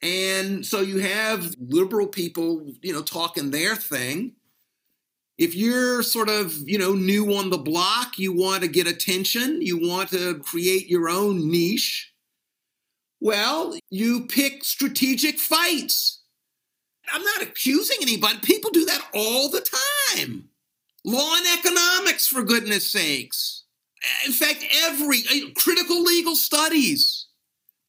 And 0.02 0.64
so 0.64 0.80
you 0.80 0.98
have 0.98 1.54
liberal 1.58 2.06
people, 2.06 2.66
you 2.82 2.92
know, 2.92 3.02
talking 3.02 3.50
their 3.50 3.76
thing. 3.76 4.32
If 5.36 5.54
you're 5.54 6.02
sort 6.02 6.28
of, 6.28 6.68
you 6.68 6.78
know, 6.78 6.92
new 6.94 7.34
on 7.34 7.50
the 7.50 7.58
block, 7.58 8.18
you 8.18 8.32
want 8.32 8.62
to 8.62 8.68
get 8.68 8.86
attention, 8.86 9.62
you 9.62 9.78
want 9.88 10.10
to 10.10 10.38
create 10.40 10.88
your 10.88 11.08
own 11.08 11.50
niche 11.50 12.10
well, 13.20 13.76
you 13.90 14.26
pick 14.26 14.64
strategic 14.64 15.38
fights. 15.38 16.22
I'm 17.12 17.22
not 17.22 17.42
accusing 17.42 17.98
anybody. 18.00 18.38
People 18.42 18.70
do 18.70 18.86
that 18.86 19.06
all 19.14 19.50
the 19.50 19.60
time. 20.16 20.48
Law 21.04 21.34
and 21.36 21.58
economics, 21.58 22.26
for 22.26 22.42
goodness 22.42 22.90
sakes. 22.90 23.64
In 24.24 24.32
fact, 24.32 24.64
every 24.84 25.18
uh, 25.30 25.50
critical 25.54 26.02
legal 26.02 26.34
studies, 26.34 27.26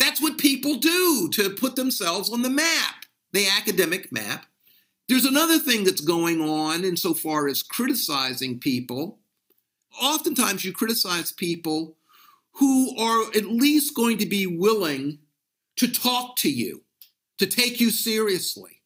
that's 0.02 0.22
what 0.22 0.38
people 0.38 0.76
do 0.76 1.30
to 1.34 1.52
put 1.52 1.76
themselves 1.76 2.32
on 2.32 2.42
the 2.42 2.50
map, 2.50 3.06
the 3.34 3.48
academic 3.48 4.12
map. 4.12 4.46
There's 5.08 5.26
another 5.26 5.60
thing 5.60 5.84
that's 5.84 6.02
going 6.02 6.42
on 6.42 6.84
insofar 6.84 7.48
as 7.48 7.62
criticizing 7.62 8.60
people. 8.60 9.20
Oftentimes, 10.02 10.66
you 10.66 10.72
criticize 10.74 11.32
people 11.32 11.98
who 12.54 12.98
are 12.98 13.28
at 13.36 13.46
least 13.46 13.96
going 13.96 14.18
to 14.18 14.26
be 14.26 14.48
willing 14.48 15.20
to 15.76 15.88
talk 15.88 16.36
to 16.38 16.50
you, 16.50 16.84
to 17.38 17.46
take 17.46 17.80
you 17.80 17.92
seriously. 17.92 18.82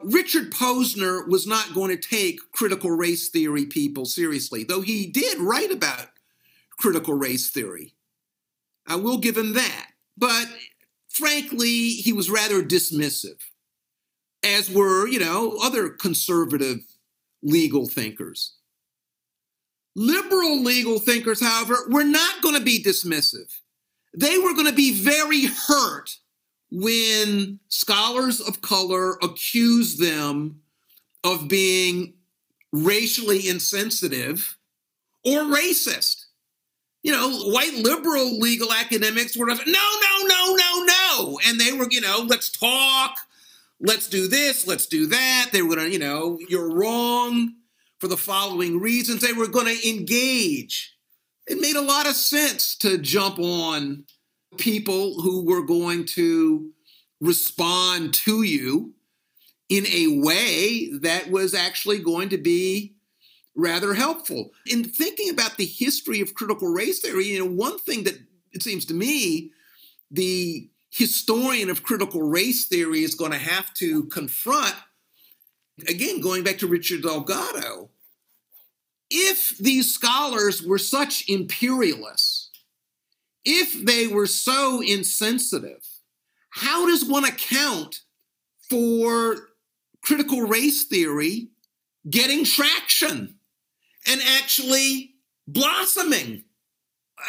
Richard 0.00 0.50
Posner 0.50 1.28
was 1.28 1.46
not 1.46 1.74
going 1.74 1.90
to 1.90 2.08
take 2.08 2.40
critical 2.52 2.90
race 2.90 3.28
theory 3.28 3.66
people 3.66 4.04
seriously, 4.04 4.64
though 4.64 4.80
he 4.80 5.06
did 5.06 5.38
write 5.38 5.70
about 5.70 6.08
critical 6.78 7.14
race 7.14 7.50
theory. 7.50 7.94
I 8.86 8.96
will 8.96 9.18
give 9.18 9.36
him 9.36 9.54
that. 9.54 9.90
But 10.16 10.46
frankly, 11.08 11.90
he 11.90 12.12
was 12.12 12.30
rather 12.30 12.62
dismissive, 12.62 13.40
as 14.44 14.70
were, 14.70 15.06
you 15.08 15.18
know, 15.18 15.58
other 15.62 15.88
conservative 15.88 16.80
legal 17.42 17.86
thinkers. 17.86 18.54
Liberal 19.96 20.60
legal 20.62 20.98
thinkers, 20.98 21.40
however, 21.40 21.76
were 21.88 22.04
not 22.04 22.42
going 22.42 22.56
to 22.56 22.64
be 22.64 22.82
dismissive. 22.82 23.60
They 24.16 24.38
were 24.38 24.54
going 24.54 24.66
to 24.66 24.72
be 24.72 24.92
very 24.92 25.46
hurt 25.46 26.16
when 26.70 27.60
scholars 27.68 28.40
of 28.40 28.60
color 28.60 29.16
accuse 29.22 29.96
them 29.96 30.60
of 31.22 31.48
being 31.48 32.14
racially 32.72 33.48
insensitive 33.48 34.56
or 35.24 35.42
racist. 35.42 36.23
You 37.04 37.12
know, 37.12 37.30
white 37.52 37.74
liberal 37.74 38.38
legal 38.38 38.72
academics 38.72 39.36
were, 39.36 39.46
no, 39.46 39.54
no, 39.54 40.26
no, 40.26 40.56
no, 40.56 40.84
no. 40.84 41.38
And 41.46 41.60
they 41.60 41.72
were, 41.72 41.86
you 41.90 42.00
know, 42.00 42.24
let's 42.26 42.50
talk, 42.50 43.18
let's 43.78 44.08
do 44.08 44.26
this, 44.26 44.66
let's 44.66 44.86
do 44.86 45.06
that. 45.06 45.50
They 45.52 45.62
were 45.62 45.76
going 45.76 45.86
to, 45.86 45.92
you 45.92 45.98
know, 45.98 46.38
you're 46.48 46.74
wrong 46.74 47.54
for 47.98 48.08
the 48.08 48.16
following 48.16 48.80
reasons. 48.80 49.20
They 49.20 49.34
were 49.34 49.48
going 49.48 49.66
to 49.66 49.88
engage. 49.88 50.96
It 51.46 51.60
made 51.60 51.76
a 51.76 51.82
lot 51.82 52.06
of 52.06 52.14
sense 52.14 52.74
to 52.76 52.96
jump 52.96 53.38
on 53.38 54.04
people 54.56 55.20
who 55.20 55.44
were 55.44 55.62
going 55.62 56.06
to 56.06 56.70
respond 57.20 58.14
to 58.14 58.42
you 58.42 58.94
in 59.68 59.86
a 59.86 60.20
way 60.22 60.90
that 61.00 61.30
was 61.30 61.54
actually 61.54 61.98
going 61.98 62.30
to 62.30 62.38
be 62.38 62.93
rather 63.54 63.94
helpful. 63.94 64.50
In 64.66 64.84
thinking 64.84 65.30
about 65.30 65.56
the 65.56 65.66
history 65.66 66.20
of 66.20 66.34
critical 66.34 66.68
race 66.68 67.00
theory, 67.00 67.26
you 67.26 67.38
know, 67.38 67.50
one 67.50 67.78
thing 67.78 68.04
that 68.04 68.18
it 68.52 68.62
seems 68.62 68.84
to 68.86 68.94
me 68.94 69.50
the 70.10 70.68
historian 70.90 71.70
of 71.70 71.82
critical 71.82 72.22
race 72.22 72.66
theory 72.66 73.02
is 73.02 73.14
going 73.14 73.32
to 73.32 73.38
have 73.38 73.72
to 73.74 74.04
confront 74.04 74.74
again 75.88 76.20
going 76.20 76.44
back 76.44 76.58
to 76.58 76.68
Richard 76.68 77.02
Delgado 77.02 77.90
if 79.10 79.58
these 79.58 79.92
scholars 79.92 80.62
were 80.62 80.78
such 80.78 81.28
imperialists 81.28 82.44
if 83.44 83.84
they 83.84 84.06
were 84.06 84.26
so 84.26 84.80
insensitive, 84.80 85.86
how 86.50 86.86
does 86.86 87.04
one 87.04 87.24
account 87.24 88.00
for 88.70 89.36
critical 90.02 90.42
race 90.42 90.84
theory 90.84 91.48
getting 92.08 92.44
traction 92.44 93.36
and 94.08 94.20
actually 94.36 95.14
blossoming? 95.46 96.44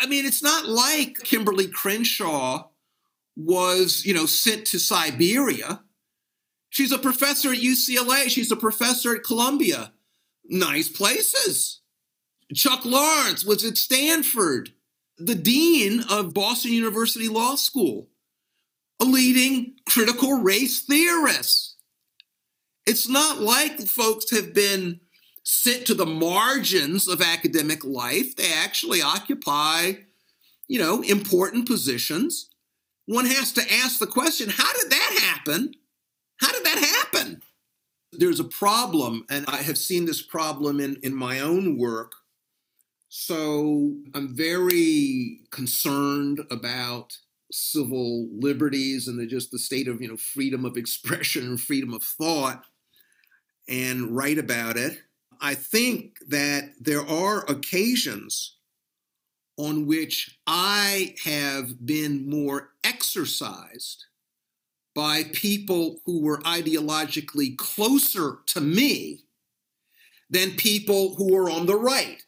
I 0.02 0.08
mean, 0.08 0.26
it's 0.26 0.44
not 0.44 0.68
like 0.68 1.20
Kimberlé 1.20 1.72
Crenshaw 1.72 2.68
was, 3.36 4.06
you 4.06 4.14
know, 4.14 4.26
sent 4.26 4.68
to 4.68 4.80
Siberia. 4.80 5.82
She's 6.70 6.92
a 6.92 7.00
professor 7.00 7.52
at 7.52 7.60
UCLA. 7.60 8.30
She's 8.30 8.52
a 8.52 8.58
professor 8.58 9.16
at 9.16 9.24
Columbia. 9.24 9.94
Nice 10.46 10.90
places. 10.90 11.82
Chuck 12.54 12.86
Lawrence 12.86 13.46
was 13.46 13.64
at 13.64 13.78
Stanford 13.78 14.72
the 15.18 15.36
dean 15.36 16.04
of 16.10 16.34
Boston 16.34 16.74
University 16.74 17.30
Law 17.30 17.56
School, 17.56 18.10
a 19.02 19.06
leading 19.06 19.76
critical 19.88 20.42
race 20.42 20.82
theorist. 20.82 21.78
It's 22.86 23.08
not 23.08 23.40
like 23.40 23.80
folks 23.88 24.30
have 24.32 24.54
been 24.54 25.00
sent 25.46 25.86
to 25.88 25.94
the 25.94 26.06
margins 26.06 27.08
of 27.08 27.22
academic 27.22 27.86
life. 27.86 28.36
They 28.36 28.52
actually 28.52 29.02
occupy, 29.02 29.94
you 30.68 30.80
know, 30.80 31.02
important 31.02 31.68
positions. 31.68 32.50
One 33.06 33.26
has 33.26 33.54
to 33.54 33.74
ask 33.74 34.00
the 34.00 34.08
question 34.08 34.50
how 34.50 34.74
did 34.74 34.92
that 34.92 35.20
happen? 35.22 35.74
How 36.42 36.52
did 36.52 36.66
that 36.66 36.80
happen? 36.80 37.42
There's 38.12 38.40
a 38.40 38.46
problem, 38.46 39.26
and 39.30 39.46
I 39.48 39.58
have 39.58 39.78
seen 39.78 40.06
this 40.06 40.22
problem 40.22 40.80
in, 40.80 40.98
in 41.04 41.14
my 41.14 41.40
own 41.40 41.78
work 41.78 42.14
so 43.18 43.94
I'm 44.14 44.36
very 44.36 45.40
concerned 45.50 46.42
about 46.52 47.18
civil 47.50 48.28
liberties 48.38 49.08
and 49.08 49.18
the, 49.18 49.26
just 49.26 49.52
the 49.52 49.58
state 49.58 49.88
of 49.88 50.02
you 50.02 50.10
know 50.10 50.18
freedom 50.18 50.66
of 50.66 50.76
expression 50.78 51.46
and 51.46 51.60
freedom 51.60 51.94
of 51.94 52.04
thought 52.04 52.66
and 53.70 54.14
write 54.14 54.38
about 54.38 54.76
it. 54.76 55.00
I 55.42 55.56
think 55.56 56.18
that 56.28 56.72
there 56.80 57.06
are 57.06 57.46
occasions 57.46 58.58
on 59.58 59.86
which 59.86 60.38
I 60.46 61.16
have 61.24 61.86
been 61.86 62.30
more 62.30 62.72
exercised 62.84 64.06
by 64.94 65.24
people 65.34 66.00
who 66.06 66.22
were 66.22 66.40
ideologically 66.40 67.58
closer 67.58 68.40
to 68.48 68.62
me 68.62 69.26
than 70.30 70.52
people 70.52 71.16
who 71.16 71.34
were 71.34 71.50
on 71.50 71.66
the 71.66 71.76
right. 71.76 72.24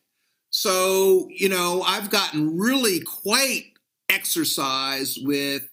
So, 0.49 1.27
you 1.29 1.49
know, 1.49 1.81
I've 1.81 2.09
gotten 2.09 2.57
really 2.57 2.99
quite 3.01 3.73
exercised 4.09 5.25
with 5.25 5.69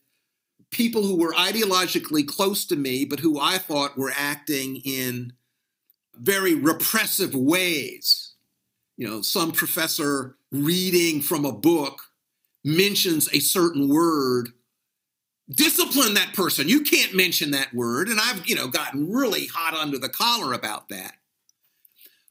people 0.70 1.02
who 1.02 1.16
were 1.16 1.32
ideologically 1.34 2.26
close 2.26 2.64
to 2.66 2.76
me, 2.76 3.04
but 3.04 3.20
who 3.20 3.38
I 3.38 3.58
thought 3.58 3.96
were 3.96 4.12
acting 4.16 4.76
in 4.84 5.32
very 6.18 6.54
repressive 6.54 7.34
ways. 7.34 8.32
You 8.96 9.08
know, 9.08 9.22
some 9.22 9.52
professor 9.52 10.36
reading 10.52 11.20
from 11.20 11.44
a 11.44 11.52
book 11.52 12.00
mentions 12.64 13.28
a 13.32 13.40
certain 13.40 13.88
word. 13.88 14.50
Discipline 15.50 16.14
that 16.14 16.32
person. 16.32 16.68
You 16.68 16.82
can't 16.82 17.14
mention 17.14 17.50
that 17.50 17.74
word 17.74 18.08
and 18.08 18.18
i've 18.18 18.46
you 18.46 18.54
know 18.54 18.66
gotten 18.66 19.12
really 19.12 19.46
hot 19.46 19.74
under 19.74 19.98
the 19.98 20.08
collar 20.08 20.52
about 20.52 20.88
that. 20.88 21.14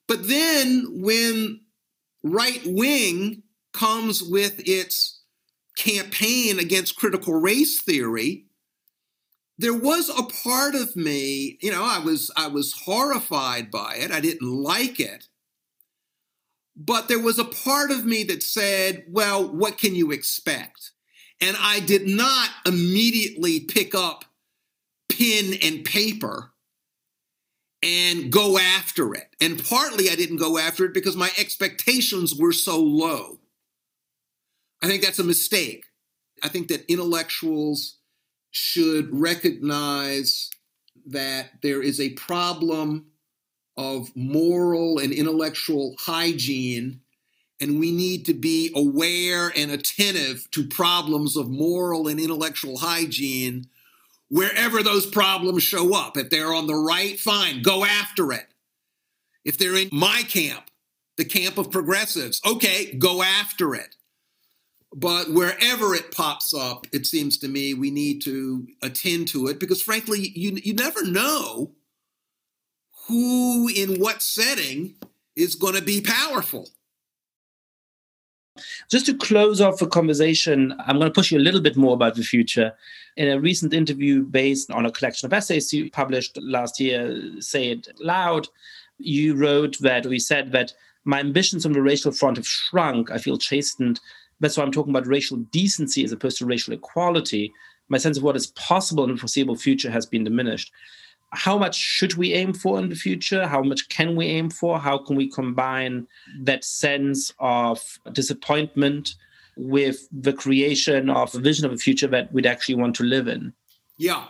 But 0.08 0.28
then 0.28 1.02
when 1.02 1.62
right 2.24 2.62
wing 2.66 3.44
comes 3.74 4.24
with 4.24 4.68
its 4.68 5.22
campaign 5.78 6.60
against 6.60 6.96
critical 6.96 7.40
race 7.40 7.82
theory 7.82 8.46
there 9.58 9.74
was 9.74 10.10
a 10.10 10.24
part 10.24 10.76
of 10.76 10.96
me 10.96 11.58
you 11.62 11.72
know 11.72 11.84
i 11.84 12.00
was 12.00 12.32
i 12.36 12.48
was 12.48 12.74
horrified 12.86 13.70
by 13.70 13.96
it 13.96 14.12
i 14.12 14.20
didn't 14.20 14.48
like 14.48 15.00
it 15.00 15.28
but 16.76 17.08
there 17.08 17.20
was 17.20 17.38
a 17.38 17.46
part 17.46 17.92
of 17.92 18.06
me 18.06 18.24
that 18.24 18.42
said 18.44 19.04
well 19.10 19.48
what 19.48 19.78
can 19.78 19.96
you 19.96 20.12
expect 20.12 20.92
and 21.40 21.56
i 21.60 21.80
did 21.80 22.08
not 22.08 22.50
immediately 22.66 23.60
pick 23.60 23.94
up 23.94 24.26
pen 25.10 25.54
and 25.62 25.86
paper 25.86 26.54
and 27.84 28.32
go 28.32 28.58
after 28.58 29.14
it. 29.14 29.36
And 29.42 29.64
partly 29.64 30.10
I 30.10 30.16
didn't 30.16 30.38
go 30.38 30.58
after 30.58 30.86
it 30.86 30.94
because 30.94 31.18
my 31.18 31.30
expectations 31.38 32.34
were 32.34 32.54
so 32.54 32.80
low. 32.80 33.40
I 34.82 34.88
think 34.88 35.04
that's 35.04 35.20
a 35.20 35.24
mistake. 35.24 35.86
I 36.42 36.48
think 36.48 36.70
that 36.70 36.90
intellectuals 36.92 37.98
should 38.54 39.10
recognize 39.12 40.50
that 41.08 41.50
there 41.64 41.82
is 41.82 42.00
a 42.00 42.12
problem 42.12 43.08
of 43.76 44.16
moral 44.16 45.00
and 45.00 45.12
intellectual 45.12 45.96
hygiene, 46.00 47.02
and 47.60 47.80
we 47.80 47.92
need 47.92 48.26
to 48.28 48.34
be 48.34 48.72
aware 48.76 49.52
and 49.56 49.72
attentive 49.72 50.50
to 50.52 50.68
problems 50.68 51.36
of 51.36 51.50
moral 51.50 52.08
and 52.08 52.20
intellectual 52.20 52.78
hygiene 52.78 53.66
wherever 54.30 54.84
those 54.84 55.08
problems 55.08 55.64
show 55.64 55.96
up. 55.96 56.16
If 56.16 56.30
they're 56.30 56.54
on 56.54 56.68
the 56.68 56.76
right, 56.76 57.20
fine, 57.20 57.64
go 57.64 57.84
after 57.84 58.32
it. 58.32 58.48
If 59.44 59.58
they're 59.58 59.76
in 59.76 59.90
my 59.92 60.22
camp, 60.28 60.70
the 61.18 61.26
camp 61.26 61.58
of 61.58 61.72
progressives, 61.72 62.40
okay, 62.46 62.96
go 62.98 63.24
after 63.24 63.74
it. 63.74 63.96
But 64.96 65.32
wherever 65.32 65.96
it 65.96 66.12
pops 66.12 66.54
up, 66.54 66.86
it 66.92 67.08
seems 67.08 67.38
to 67.40 67.48
me 67.48 67.74
we 67.74 67.90
need 67.90 68.22
to 68.24 68.68
attend 68.82 69.28
to 69.30 69.48
it 69.48 69.60
because, 69.60 69.82
frankly, 69.82 70.32
you, 70.36 70.60
you 70.64 70.74
never 70.74 71.04
know 71.04 71.72
who 73.08 73.68
in 73.70 74.00
what 74.00 74.22
setting 74.22 74.96
is 75.36 75.56
going 75.56 75.76
to 75.76 75.82
be 75.82 76.02
powerful. 76.02 76.70
Just 78.92 79.08
to 79.08 79.18
close 79.18 79.60
off 79.60 79.80
the 79.80 79.88
conversation, 79.88 80.76
I'm 80.86 80.98
going 80.98 81.10
to 81.10 81.14
push 81.14 81.32
you 81.32 81.40
a 81.40 81.42
little 81.42 81.62
bit 81.62 81.76
more 81.76 81.96
about 81.96 82.16
the 82.16 82.24
future. 82.24 82.74
In 83.18 83.30
a 83.30 83.40
recent 83.40 83.74
interview 83.74 84.24
based 84.24 84.70
on 84.70 84.86
a 84.86 84.92
collection 84.92 85.26
of 85.26 85.34
essays 85.34 85.74
you 85.74 85.90
published 85.90 86.38
last 86.42 86.80
year, 86.80 87.42
Say 87.42 87.72
It 87.72 87.88
Loud, 88.00 88.48
you 89.00 89.36
wrote 89.36 89.80
that, 89.80 90.06
we 90.06 90.20
said 90.20 90.52
that 90.52 90.74
my 91.04 91.20
ambitions 91.20 91.66
on 91.66 91.74
the 91.74 91.82
racial 91.82 92.12
front 92.12 92.38
have 92.38 92.48
shrunk. 92.48 93.12
I 93.12 93.18
feel 93.18 93.38
chastened. 93.38 94.00
That's 94.44 94.58
why 94.58 94.64
I'm 94.66 94.74
talking 94.74 94.94
about 94.94 95.08
racial 95.08 95.38
decency 95.38 96.04
as 96.04 96.12
opposed 96.12 96.38
to 96.40 96.46
racial 96.46 96.74
equality. 96.74 97.54
My 97.88 97.98
sense 97.98 98.18
of 98.18 98.24
what 98.24 98.36
is 98.36 98.48
possible 98.48 99.06
in 99.06 99.12
the 99.12 99.18
foreseeable 99.18 99.56
future 99.56 99.90
has 99.90 100.06
been 100.06 100.26
diminished. 100.26 100.70
How 101.32 101.58
much 101.58 101.78
should 101.78 102.16
we 102.16 102.34
aim 102.34 102.54
for 102.54 102.78
in 102.78 102.90
the 102.90 102.96
future? 102.96 103.48
How 103.48 103.64
much 103.64 103.88
can 103.88 104.18
we 104.18 104.26
aim 104.26 104.50
for? 104.50 104.80
How 104.80 104.98
can 104.98 105.16
we 105.16 105.30
combine 105.30 106.08
that 106.42 106.66
sense 106.66 107.32
of 107.40 107.80
disappointment 108.12 109.16
with 109.56 110.10
the 110.12 110.34
creation 110.34 111.10
of 111.10 111.34
a 111.34 111.40
vision 111.40 111.66
of 111.66 111.72
a 111.72 111.78
future 111.78 112.08
that 112.08 112.34
we'd 112.34 112.46
actually 112.46 112.76
want 112.76 112.98
to 112.98 113.04
live 113.04 113.30
in? 113.30 113.54
Yeah. 113.98 114.26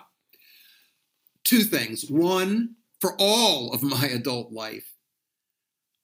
Two 1.43 1.61
things. 1.61 2.05
One, 2.07 2.76
for 3.01 3.16
all 3.18 3.74
of 3.74 3.82
my 3.82 4.05
adult 4.05 4.51
life, 4.51 4.93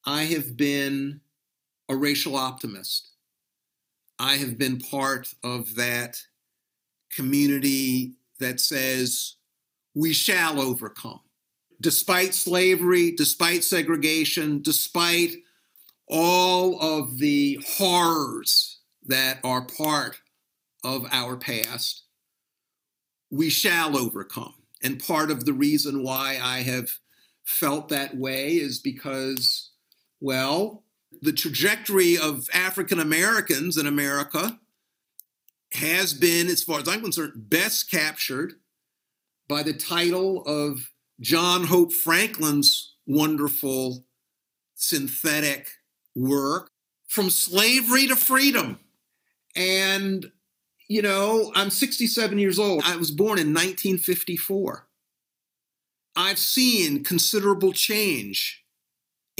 I 0.04 0.24
have 0.24 0.56
been 0.56 1.20
a 1.88 1.94
racial 1.94 2.34
optimist. 2.34 3.09
I 4.20 4.36
have 4.36 4.58
been 4.58 4.78
part 4.78 5.32
of 5.42 5.76
that 5.76 6.18
community 7.10 8.16
that 8.38 8.60
says 8.60 9.36
we 9.94 10.12
shall 10.12 10.60
overcome. 10.60 11.20
Despite 11.80 12.34
slavery, 12.34 13.12
despite 13.12 13.64
segregation, 13.64 14.60
despite 14.60 15.36
all 16.06 16.78
of 16.82 17.16
the 17.16 17.64
horrors 17.66 18.80
that 19.06 19.38
are 19.42 19.64
part 19.64 20.20
of 20.84 21.06
our 21.10 21.38
past, 21.38 22.02
we 23.30 23.48
shall 23.48 23.96
overcome. 23.96 24.54
And 24.82 25.02
part 25.02 25.30
of 25.30 25.46
the 25.46 25.54
reason 25.54 26.02
why 26.02 26.38
I 26.42 26.58
have 26.58 26.90
felt 27.44 27.88
that 27.88 28.18
way 28.18 28.56
is 28.56 28.80
because, 28.80 29.70
well, 30.20 30.84
the 31.22 31.32
trajectory 31.32 32.16
of 32.16 32.48
African 32.52 32.98
Americans 33.00 33.76
in 33.76 33.86
America 33.86 34.58
has 35.72 36.14
been, 36.14 36.48
as 36.48 36.62
far 36.62 36.80
as 36.80 36.88
I'm 36.88 37.02
concerned, 37.02 37.32
best 37.36 37.90
captured 37.90 38.54
by 39.48 39.62
the 39.62 39.72
title 39.72 40.42
of 40.44 40.90
John 41.20 41.64
Hope 41.64 41.92
Franklin's 41.92 42.94
wonderful 43.06 44.04
synthetic 44.74 45.68
work, 46.14 46.70
From 47.08 47.30
Slavery 47.30 48.06
to 48.06 48.16
Freedom. 48.16 48.78
And 49.54 50.30
you 50.90 51.02
know, 51.02 51.52
I'm 51.54 51.70
67 51.70 52.36
years 52.36 52.58
old. 52.58 52.82
I 52.84 52.96
was 52.96 53.12
born 53.12 53.38
in 53.38 53.54
1954. 53.54 54.88
I've 56.16 56.38
seen 56.38 57.04
considerable 57.04 57.72
change 57.72 58.59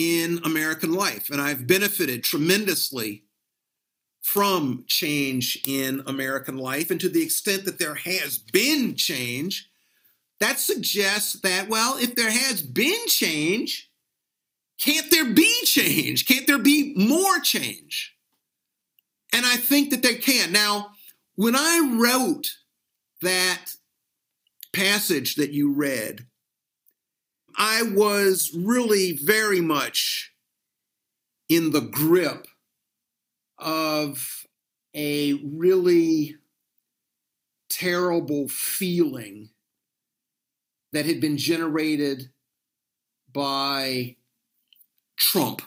in 0.01 0.41
American 0.45 0.95
life, 0.95 1.29
and 1.29 1.43
I've 1.43 1.67
benefited 1.67 2.25
tremendously 2.25 3.25
from 4.23 4.85
change 4.87 5.61
in 5.67 6.03
American 6.07 6.57
life. 6.57 6.91
And 6.91 6.99
to 7.01 7.11
the 7.11 7.23
extent 7.23 7.67
that 7.67 7.79
there 7.79 7.97
has 7.97 8.39
been 8.39 8.97
change, 8.97 9.69
that 10.39 10.59
suggests 10.59 11.35
that, 11.41 11.69
well, 11.69 11.99
if 11.99 12.15
there 12.15 12.31
has 12.31 12.63
been 12.63 13.07
change, 13.09 13.91
can't 14.79 15.11
there 15.11 15.27
be 15.27 15.65
change? 15.65 16.27
Can't 16.27 16.47
there 16.47 16.59
be 16.59 16.95
more 16.97 17.39
change? 17.41 18.17
And 19.35 19.45
I 19.45 19.57
think 19.57 19.91
that 19.91 20.03
there 20.03 20.17
can. 20.17 20.51
Now, 20.51 20.93
when 21.35 21.55
I 21.55 21.99
wrote 22.01 22.47
that 23.21 23.75
passage 24.73 25.35
that 25.35 25.51
you 25.51 25.75
read, 25.75 26.25
I 27.63 27.83
was 27.83 28.57
really 28.57 29.13
very 29.13 29.61
much 29.61 30.33
in 31.51 31.73
the 31.73 31.83
grip 31.83 32.47
of 33.59 34.47
a 34.97 35.35
really 35.45 36.37
terrible 37.69 38.49
feeling 38.49 39.51
that 40.95 41.05
had 41.05 41.21
been 41.21 41.37
generated 41.37 42.31
by 43.31 44.17
Trump, 45.19 45.61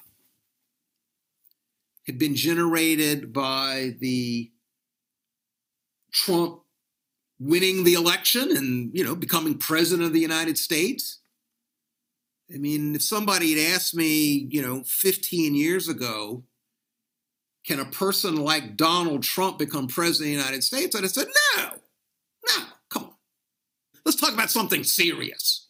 had 2.08 2.18
been 2.18 2.34
generated 2.34 3.32
by 3.32 3.94
the 4.00 4.52
Trump 6.12 6.64
winning 7.39 7.84
the 7.84 7.94
election 7.94 8.58
and, 8.58 8.89
you 8.98 9.04
know, 9.04 9.16
becoming 9.16 9.60
president 9.60 10.08
of 10.08 10.14
the 10.14 10.20
United 10.20 10.58
States. 10.58 11.20
I 12.54 12.58
mean, 12.58 12.96
if 12.96 13.02
somebody 13.02 13.54
had 13.54 13.74
asked 13.74 13.96
me, 13.96 14.48
you 14.50 14.62
know, 14.62 14.84
15 14.86 15.56
years 15.56 15.88
ago, 15.88 16.44
can 17.66 17.80
a 17.80 17.86
person 17.86 18.36
like 18.36 18.76
Donald 18.76 19.24
Trump 19.24 19.58
become 19.58 19.88
president 19.88 20.32
of 20.32 20.38
the 20.38 20.44
United 20.44 20.64
States? 20.64 20.96
I'd 20.96 21.04
have 21.04 21.12
said, 21.12 21.28
no, 21.58 21.64
no, 22.48 22.64
come 22.89 23.04
on. 23.04 23.14
Let's 24.06 24.20
talk 24.20 24.34
about 24.34 24.52
something 24.52 24.84
serious. 24.84 25.70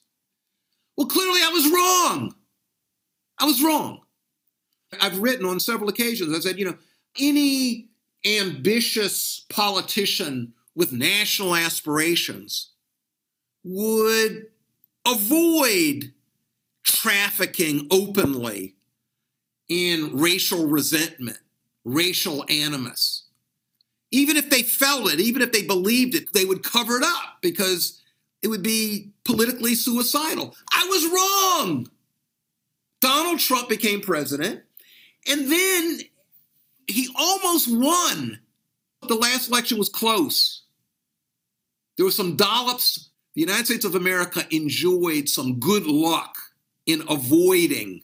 Well, 0.98 1.08
clearly 1.08 1.42
I 1.44 1.50
was 1.50 1.72
wrong. 1.72 2.36
I 3.40 3.46
was 3.46 3.64
wrong. 3.64 4.02
I've 5.00 5.20
written 5.20 5.46
on 5.46 5.60
several 5.60 5.90
occasions, 5.90 6.36
I 6.36 6.40
said, 6.40 6.60
you 6.60 6.66
know, 6.66 6.78
any 7.20 7.90
ambitious 8.26 9.46
politician 9.50 10.54
with 10.76 10.92
national 10.92 11.56
aspirations 11.56 12.72
would 13.64 14.48
avoid 15.06 16.14
trafficking 16.84 17.88
openly 17.92 18.76
in 19.70 20.18
racial 20.18 20.68
resentment, 20.68 21.40
racial 21.86 22.46
animus. 22.50 23.26
Even 24.12 24.38
if 24.38 24.50
they 24.50 24.62
felt 24.62 25.12
it, 25.12 25.20
even 25.20 25.42
if 25.42 25.52
they 25.52 25.64
believed 25.64 26.14
it, 26.14 26.34
they 26.34 26.46
would 26.46 26.64
cover 26.64 26.98
it 26.98 27.04
up 27.04 27.38
because 27.42 28.02
it 28.42 28.48
would 28.48 28.62
be 28.62 29.12
politically 29.26 29.74
suicidal. 29.74 30.56
I 30.72 30.86
was 30.90 31.66
wrong. 31.66 31.88
Donald 33.02 33.40
Trump 33.40 33.70
became 33.70 34.02
president, 34.02 34.62
and 35.28 35.52
then 35.52 36.00
he 36.88 37.10
almost 37.16 37.68
won. 37.72 38.40
The 39.08 39.16
last 39.16 39.50
election 39.50 39.78
was 39.78 39.90
close. 39.90 40.64
There 41.98 42.06
were 42.06 42.12
some 42.12 42.36
dollops. 42.36 43.10
The 43.34 43.42
United 43.42 43.66
States 43.66 43.86
of 43.86 43.96
America 43.96 44.46
enjoyed 44.52 45.28
some 45.28 45.60
good 45.60 45.86
luck 45.86 46.38
in 46.86 47.04
avoiding 47.10 48.04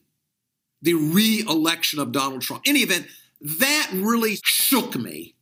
the 0.81 0.93
re 0.93 1.43
election 1.47 1.99
of 1.99 2.11
Donald 2.11 2.41
Trump. 2.41 2.63
In 2.65 2.71
any 2.71 2.83
event, 2.83 3.07
that 3.41 3.89
really 3.93 4.37
shook 4.43 4.95
me. 4.95 5.35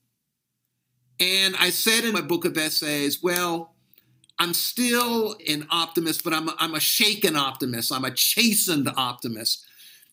And 1.20 1.56
I 1.58 1.70
said 1.70 2.04
in 2.04 2.14
my 2.14 2.22
book 2.22 2.46
of 2.46 2.58
essays, 2.58 3.22
well, 3.22 3.74
I'm 4.40 4.54
still 4.54 5.36
an 5.48 5.68
optimist, 5.72 6.24
but 6.24 6.34
I'm 6.34 6.50
a, 6.50 6.56
I'm 6.60 6.76
a 6.76 6.80
shaken 6.80 7.36
optimist. 7.36 7.92
I'm 7.92 8.06
a 8.06 8.12
chastened 8.12 8.90
optimist. 8.96 9.66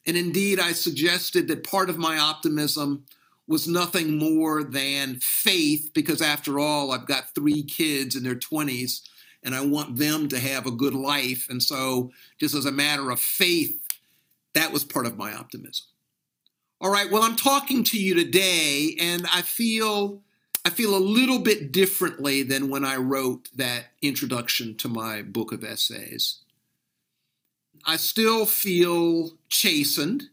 And 0.06 0.16
indeed, 0.16 0.60
I 0.60 0.72
suggested 0.72 1.48
that 1.48 1.64
part 1.64 1.90
of 1.90 1.98
my 1.98 2.18
optimism 2.18 3.04
was 3.46 3.68
nothing 3.68 4.16
more 4.16 4.64
than 4.64 5.18
faith, 5.20 5.90
because 5.94 6.22
after 6.22 6.58
all, 6.58 6.92
I've 6.92 7.06
got 7.06 7.34
three 7.34 7.62
kids 7.62 8.16
in 8.16 8.22
their 8.22 8.34
20s 8.34 9.02
and 9.44 9.54
I 9.54 9.64
want 9.64 9.96
them 9.96 10.28
to 10.28 10.38
have 10.38 10.66
a 10.66 10.72
good 10.72 10.94
life. 10.94 11.46
And 11.50 11.62
so, 11.62 12.10
just 12.40 12.54
as 12.54 12.64
a 12.64 12.72
matter 12.72 13.10
of 13.10 13.20
faith, 13.20 13.86
that 14.54 14.72
was 14.72 14.84
part 14.84 15.06
of 15.06 15.18
my 15.18 15.34
optimism. 15.34 15.86
All 16.80 16.90
right, 16.90 17.10
well, 17.10 17.22
I'm 17.22 17.36
talking 17.36 17.84
to 17.84 17.98
you 17.98 18.14
today, 18.14 18.96
and 19.00 19.26
I 19.32 19.42
feel 19.42 20.22
I 20.64 20.70
feel 20.70 20.96
a 20.96 20.98
little 20.98 21.40
bit 21.40 21.72
differently 21.72 22.42
than 22.42 22.70
when 22.70 22.86
I 22.86 22.96
wrote 22.96 23.50
that 23.54 23.84
introduction 24.00 24.76
to 24.78 24.88
my 24.88 25.20
book 25.20 25.52
of 25.52 25.62
essays. 25.62 26.38
I 27.86 27.96
still 27.96 28.46
feel 28.46 29.32
chastened, 29.50 30.24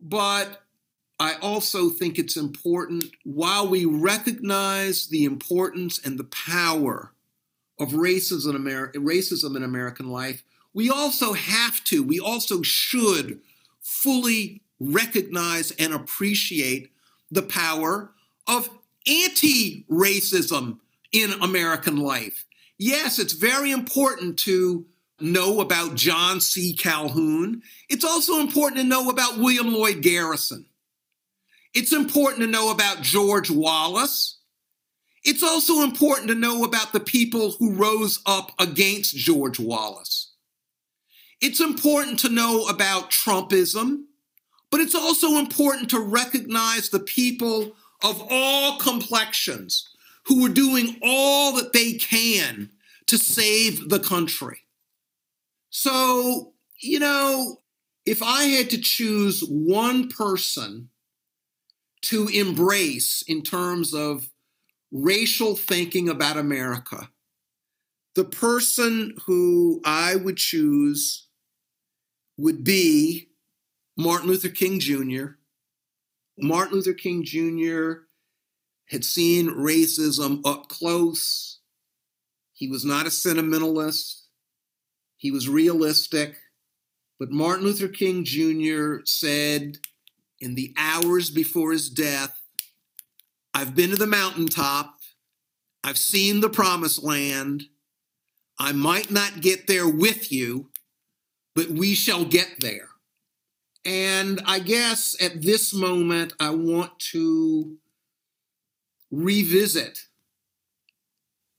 but 0.00 0.62
I 1.18 1.34
also 1.34 1.90
think 1.90 2.18
it's 2.18 2.38
important 2.38 3.04
while 3.24 3.68
we 3.68 3.84
recognize 3.84 5.08
the 5.08 5.24
importance 5.24 6.00
and 6.02 6.18
the 6.18 6.24
power 6.24 7.12
of 7.80 7.92
racism 7.92 8.54
in, 8.54 9.02
racism 9.02 9.56
in 9.56 9.64
American 9.64 10.10
life, 10.10 10.44
we 10.72 10.90
also 10.90 11.32
have 11.32 11.82
to, 11.84 12.02
we 12.02 12.20
also 12.20 12.62
should 12.62 13.40
fully 13.80 14.62
recognize 14.78 15.72
and 15.72 15.92
appreciate 15.92 16.92
the 17.30 17.42
power 17.42 18.12
of 18.46 18.68
anti 19.06 19.84
racism 19.90 20.78
in 21.12 21.32
American 21.40 21.96
life. 21.96 22.44
Yes, 22.78 23.18
it's 23.18 23.32
very 23.32 23.72
important 23.72 24.38
to 24.40 24.86
know 25.20 25.60
about 25.60 25.96
John 25.96 26.40
C. 26.40 26.74
Calhoun. 26.74 27.62
It's 27.88 28.04
also 28.04 28.40
important 28.40 28.80
to 28.80 28.86
know 28.86 29.10
about 29.10 29.38
William 29.38 29.72
Lloyd 29.72 30.02
Garrison. 30.02 30.66
It's 31.74 31.92
important 31.92 32.42
to 32.42 32.50
know 32.50 32.70
about 32.70 33.02
George 33.02 33.50
Wallace. 33.50 34.39
It's 35.22 35.42
also 35.42 35.82
important 35.82 36.28
to 36.28 36.34
know 36.34 36.64
about 36.64 36.92
the 36.92 37.00
people 37.00 37.52
who 37.52 37.74
rose 37.74 38.20
up 38.26 38.52
against 38.58 39.16
George 39.16 39.60
Wallace. 39.60 40.32
It's 41.40 41.60
important 41.60 42.18
to 42.20 42.28
know 42.28 42.66
about 42.68 43.10
Trumpism, 43.10 44.04
but 44.70 44.80
it's 44.80 44.94
also 44.94 45.38
important 45.38 45.90
to 45.90 46.00
recognize 46.00 46.88
the 46.88 47.00
people 47.00 47.72
of 48.02 48.22
all 48.30 48.78
complexions 48.78 49.88
who 50.24 50.46
are 50.46 50.50
doing 50.50 50.98
all 51.02 51.54
that 51.54 51.72
they 51.72 51.94
can 51.94 52.70
to 53.06 53.18
save 53.18 53.88
the 53.88 53.98
country. 53.98 54.60
So, 55.70 56.52
you 56.80 56.98
know, 56.98 57.60
if 58.06 58.22
I 58.22 58.44
had 58.44 58.70
to 58.70 58.80
choose 58.80 59.40
one 59.40 60.08
person 60.08 60.88
to 62.02 62.28
embrace 62.28 63.22
in 63.26 63.42
terms 63.42 63.92
of 63.92 64.28
racial 64.92 65.54
thinking 65.54 66.08
about 66.08 66.36
America, 66.36 67.10
the 68.14 68.24
person 68.24 69.14
who 69.26 69.80
I 69.84 70.16
would 70.16 70.36
choose 70.36 71.28
would 72.36 72.64
be 72.64 73.28
Martin 73.96 74.28
Luther 74.28 74.48
King 74.48 74.80
Jr. 74.80 75.32
Martin 76.38 76.76
Luther 76.76 76.94
King 76.94 77.22
Jr. 77.22 78.04
had 78.88 79.04
seen 79.04 79.48
racism 79.48 80.40
up 80.44 80.68
close. 80.68 81.60
He 82.52 82.68
was 82.68 82.84
not 82.84 83.06
a 83.06 83.10
sentimentalist, 83.10 84.28
he 85.16 85.30
was 85.30 85.48
realistic. 85.48 86.36
But 87.18 87.30
Martin 87.30 87.66
Luther 87.66 87.88
King 87.88 88.24
Jr. 88.24 89.04
said 89.04 89.76
in 90.40 90.54
the 90.54 90.72
hours 90.78 91.28
before 91.28 91.72
his 91.72 91.90
death, 91.90 92.40
I've 93.54 93.74
been 93.74 93.90
to 93.90 93.96
the 93.96 94.06
mountaintop. 94.06 94.96
I've 95.82 95.98
seen 95.98 96.40
the 96.40 96.48
promised 96.48 97.02
land. 97.02 97.64
I 98.58 98.72
might 98.72 99.10
not 99.10 99.40
get 99.40 99.66
there 99.66 99.88
with 99.88 100.30
you, 100.30 100.70
but 101.54 101.68
we 101.68 101.94
shall 101.94 102.24
get 102.24 102.60
there. 102.60 102.88
And 103.84 104.40
I 104.44 104.58
guess 104.58 105.16
at 105.22 105.42
this 105.42 105.72
moment, 105.72 106.34
I 106.38 106.50
want 106.50 106.98
to 107.12 107.78
revisit 109.10 109.98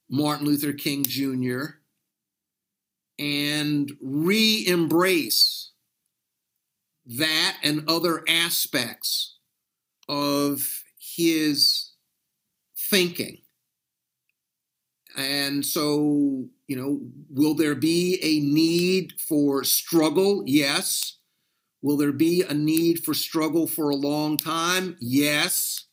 Martin 0.09 0.45
Luther 0.45 0.73
King 0.73 1.03
Jr. 1.03 1.77
and 3.17 3.91
re 4.01 4.63
embrace 4.67 5.71
that 7.05 7.57
and 7.63 7.89
other 7.89 8.23
aspects 8.27 9.37
of 10.07 10.80
his 11.30 11.91
thinking. 12.89 13.38
And 15.17 15.65
so, 15.65 16.45
you 16.67 16.76
know, 16.76 17.01
will 17.30 17.53
there 17.53 17.76
be 17.76 18.19
a 18.22 18.39
need 18.39 19.13
for 19.19 19.63
struggle? 19.63 20.43
Yes. 20.45 21.17
Will 21.82 21.97
there 21.97 22.11
be 22.11 22.43
a 22.43 22.53
need 22.53 23.03
for 23.03 23.13
struggle 23.13 23.67
for 23.67 23.89
a 23.89 23.95
long 23.95 24.38
time? 24.38 24.95
Yes. 24.99 25.86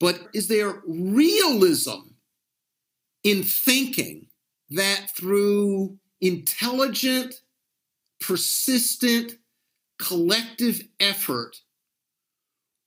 But 0.00 0.28
is 0.32 0.48
there 0.48 0.82
realism 0.86 2.14
in 3.24 3.42
thinking 3.42 4.28
that 4.70 5.10
through 5.16 5.98
intelligent, 6.20 7.34
persistent, 8.20 9.38
collective 9.98 10.82
effort, 11.00 11.56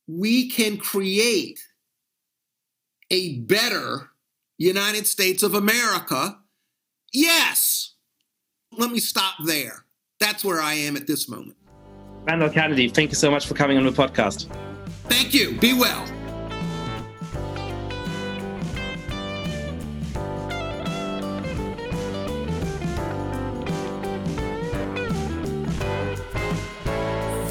we 0.06 0.48
can 0.48 0.76
create 0.76 1.60
a 3.10 3.38
better 3.40 4.10
United 4.58 5.06
States 5.06 5.42
of 5.42 5.54
America? 5.54 6.38
Yes. 7.12 7.94
Let 8.72 8.90
me 8.90 9.00
stop 9.00 9.34
there. 9.44 9.84
That's 10.18 10.44
where 10.44 10.60
I 10.60 10.74
am 10.74 10.96
at 10.96 11.06
this 11.06 11.28
moment. 11.28 11.56
Randall 12.24 12.50
Kennedy, 12.50 12.88
thank 12.88 13.10
you 13.10 13.16
so 13.16 13.30
much 13.30 13.46
for 13.46 13.54
coming 13.54 13.76
on 13.76 13.84
the 13.84 13.90
podcast. 13.90 14.46
Thank 15.08 15.34
you. 15.34 15.58
Be 15.58 15.74
well. 15.74 16.06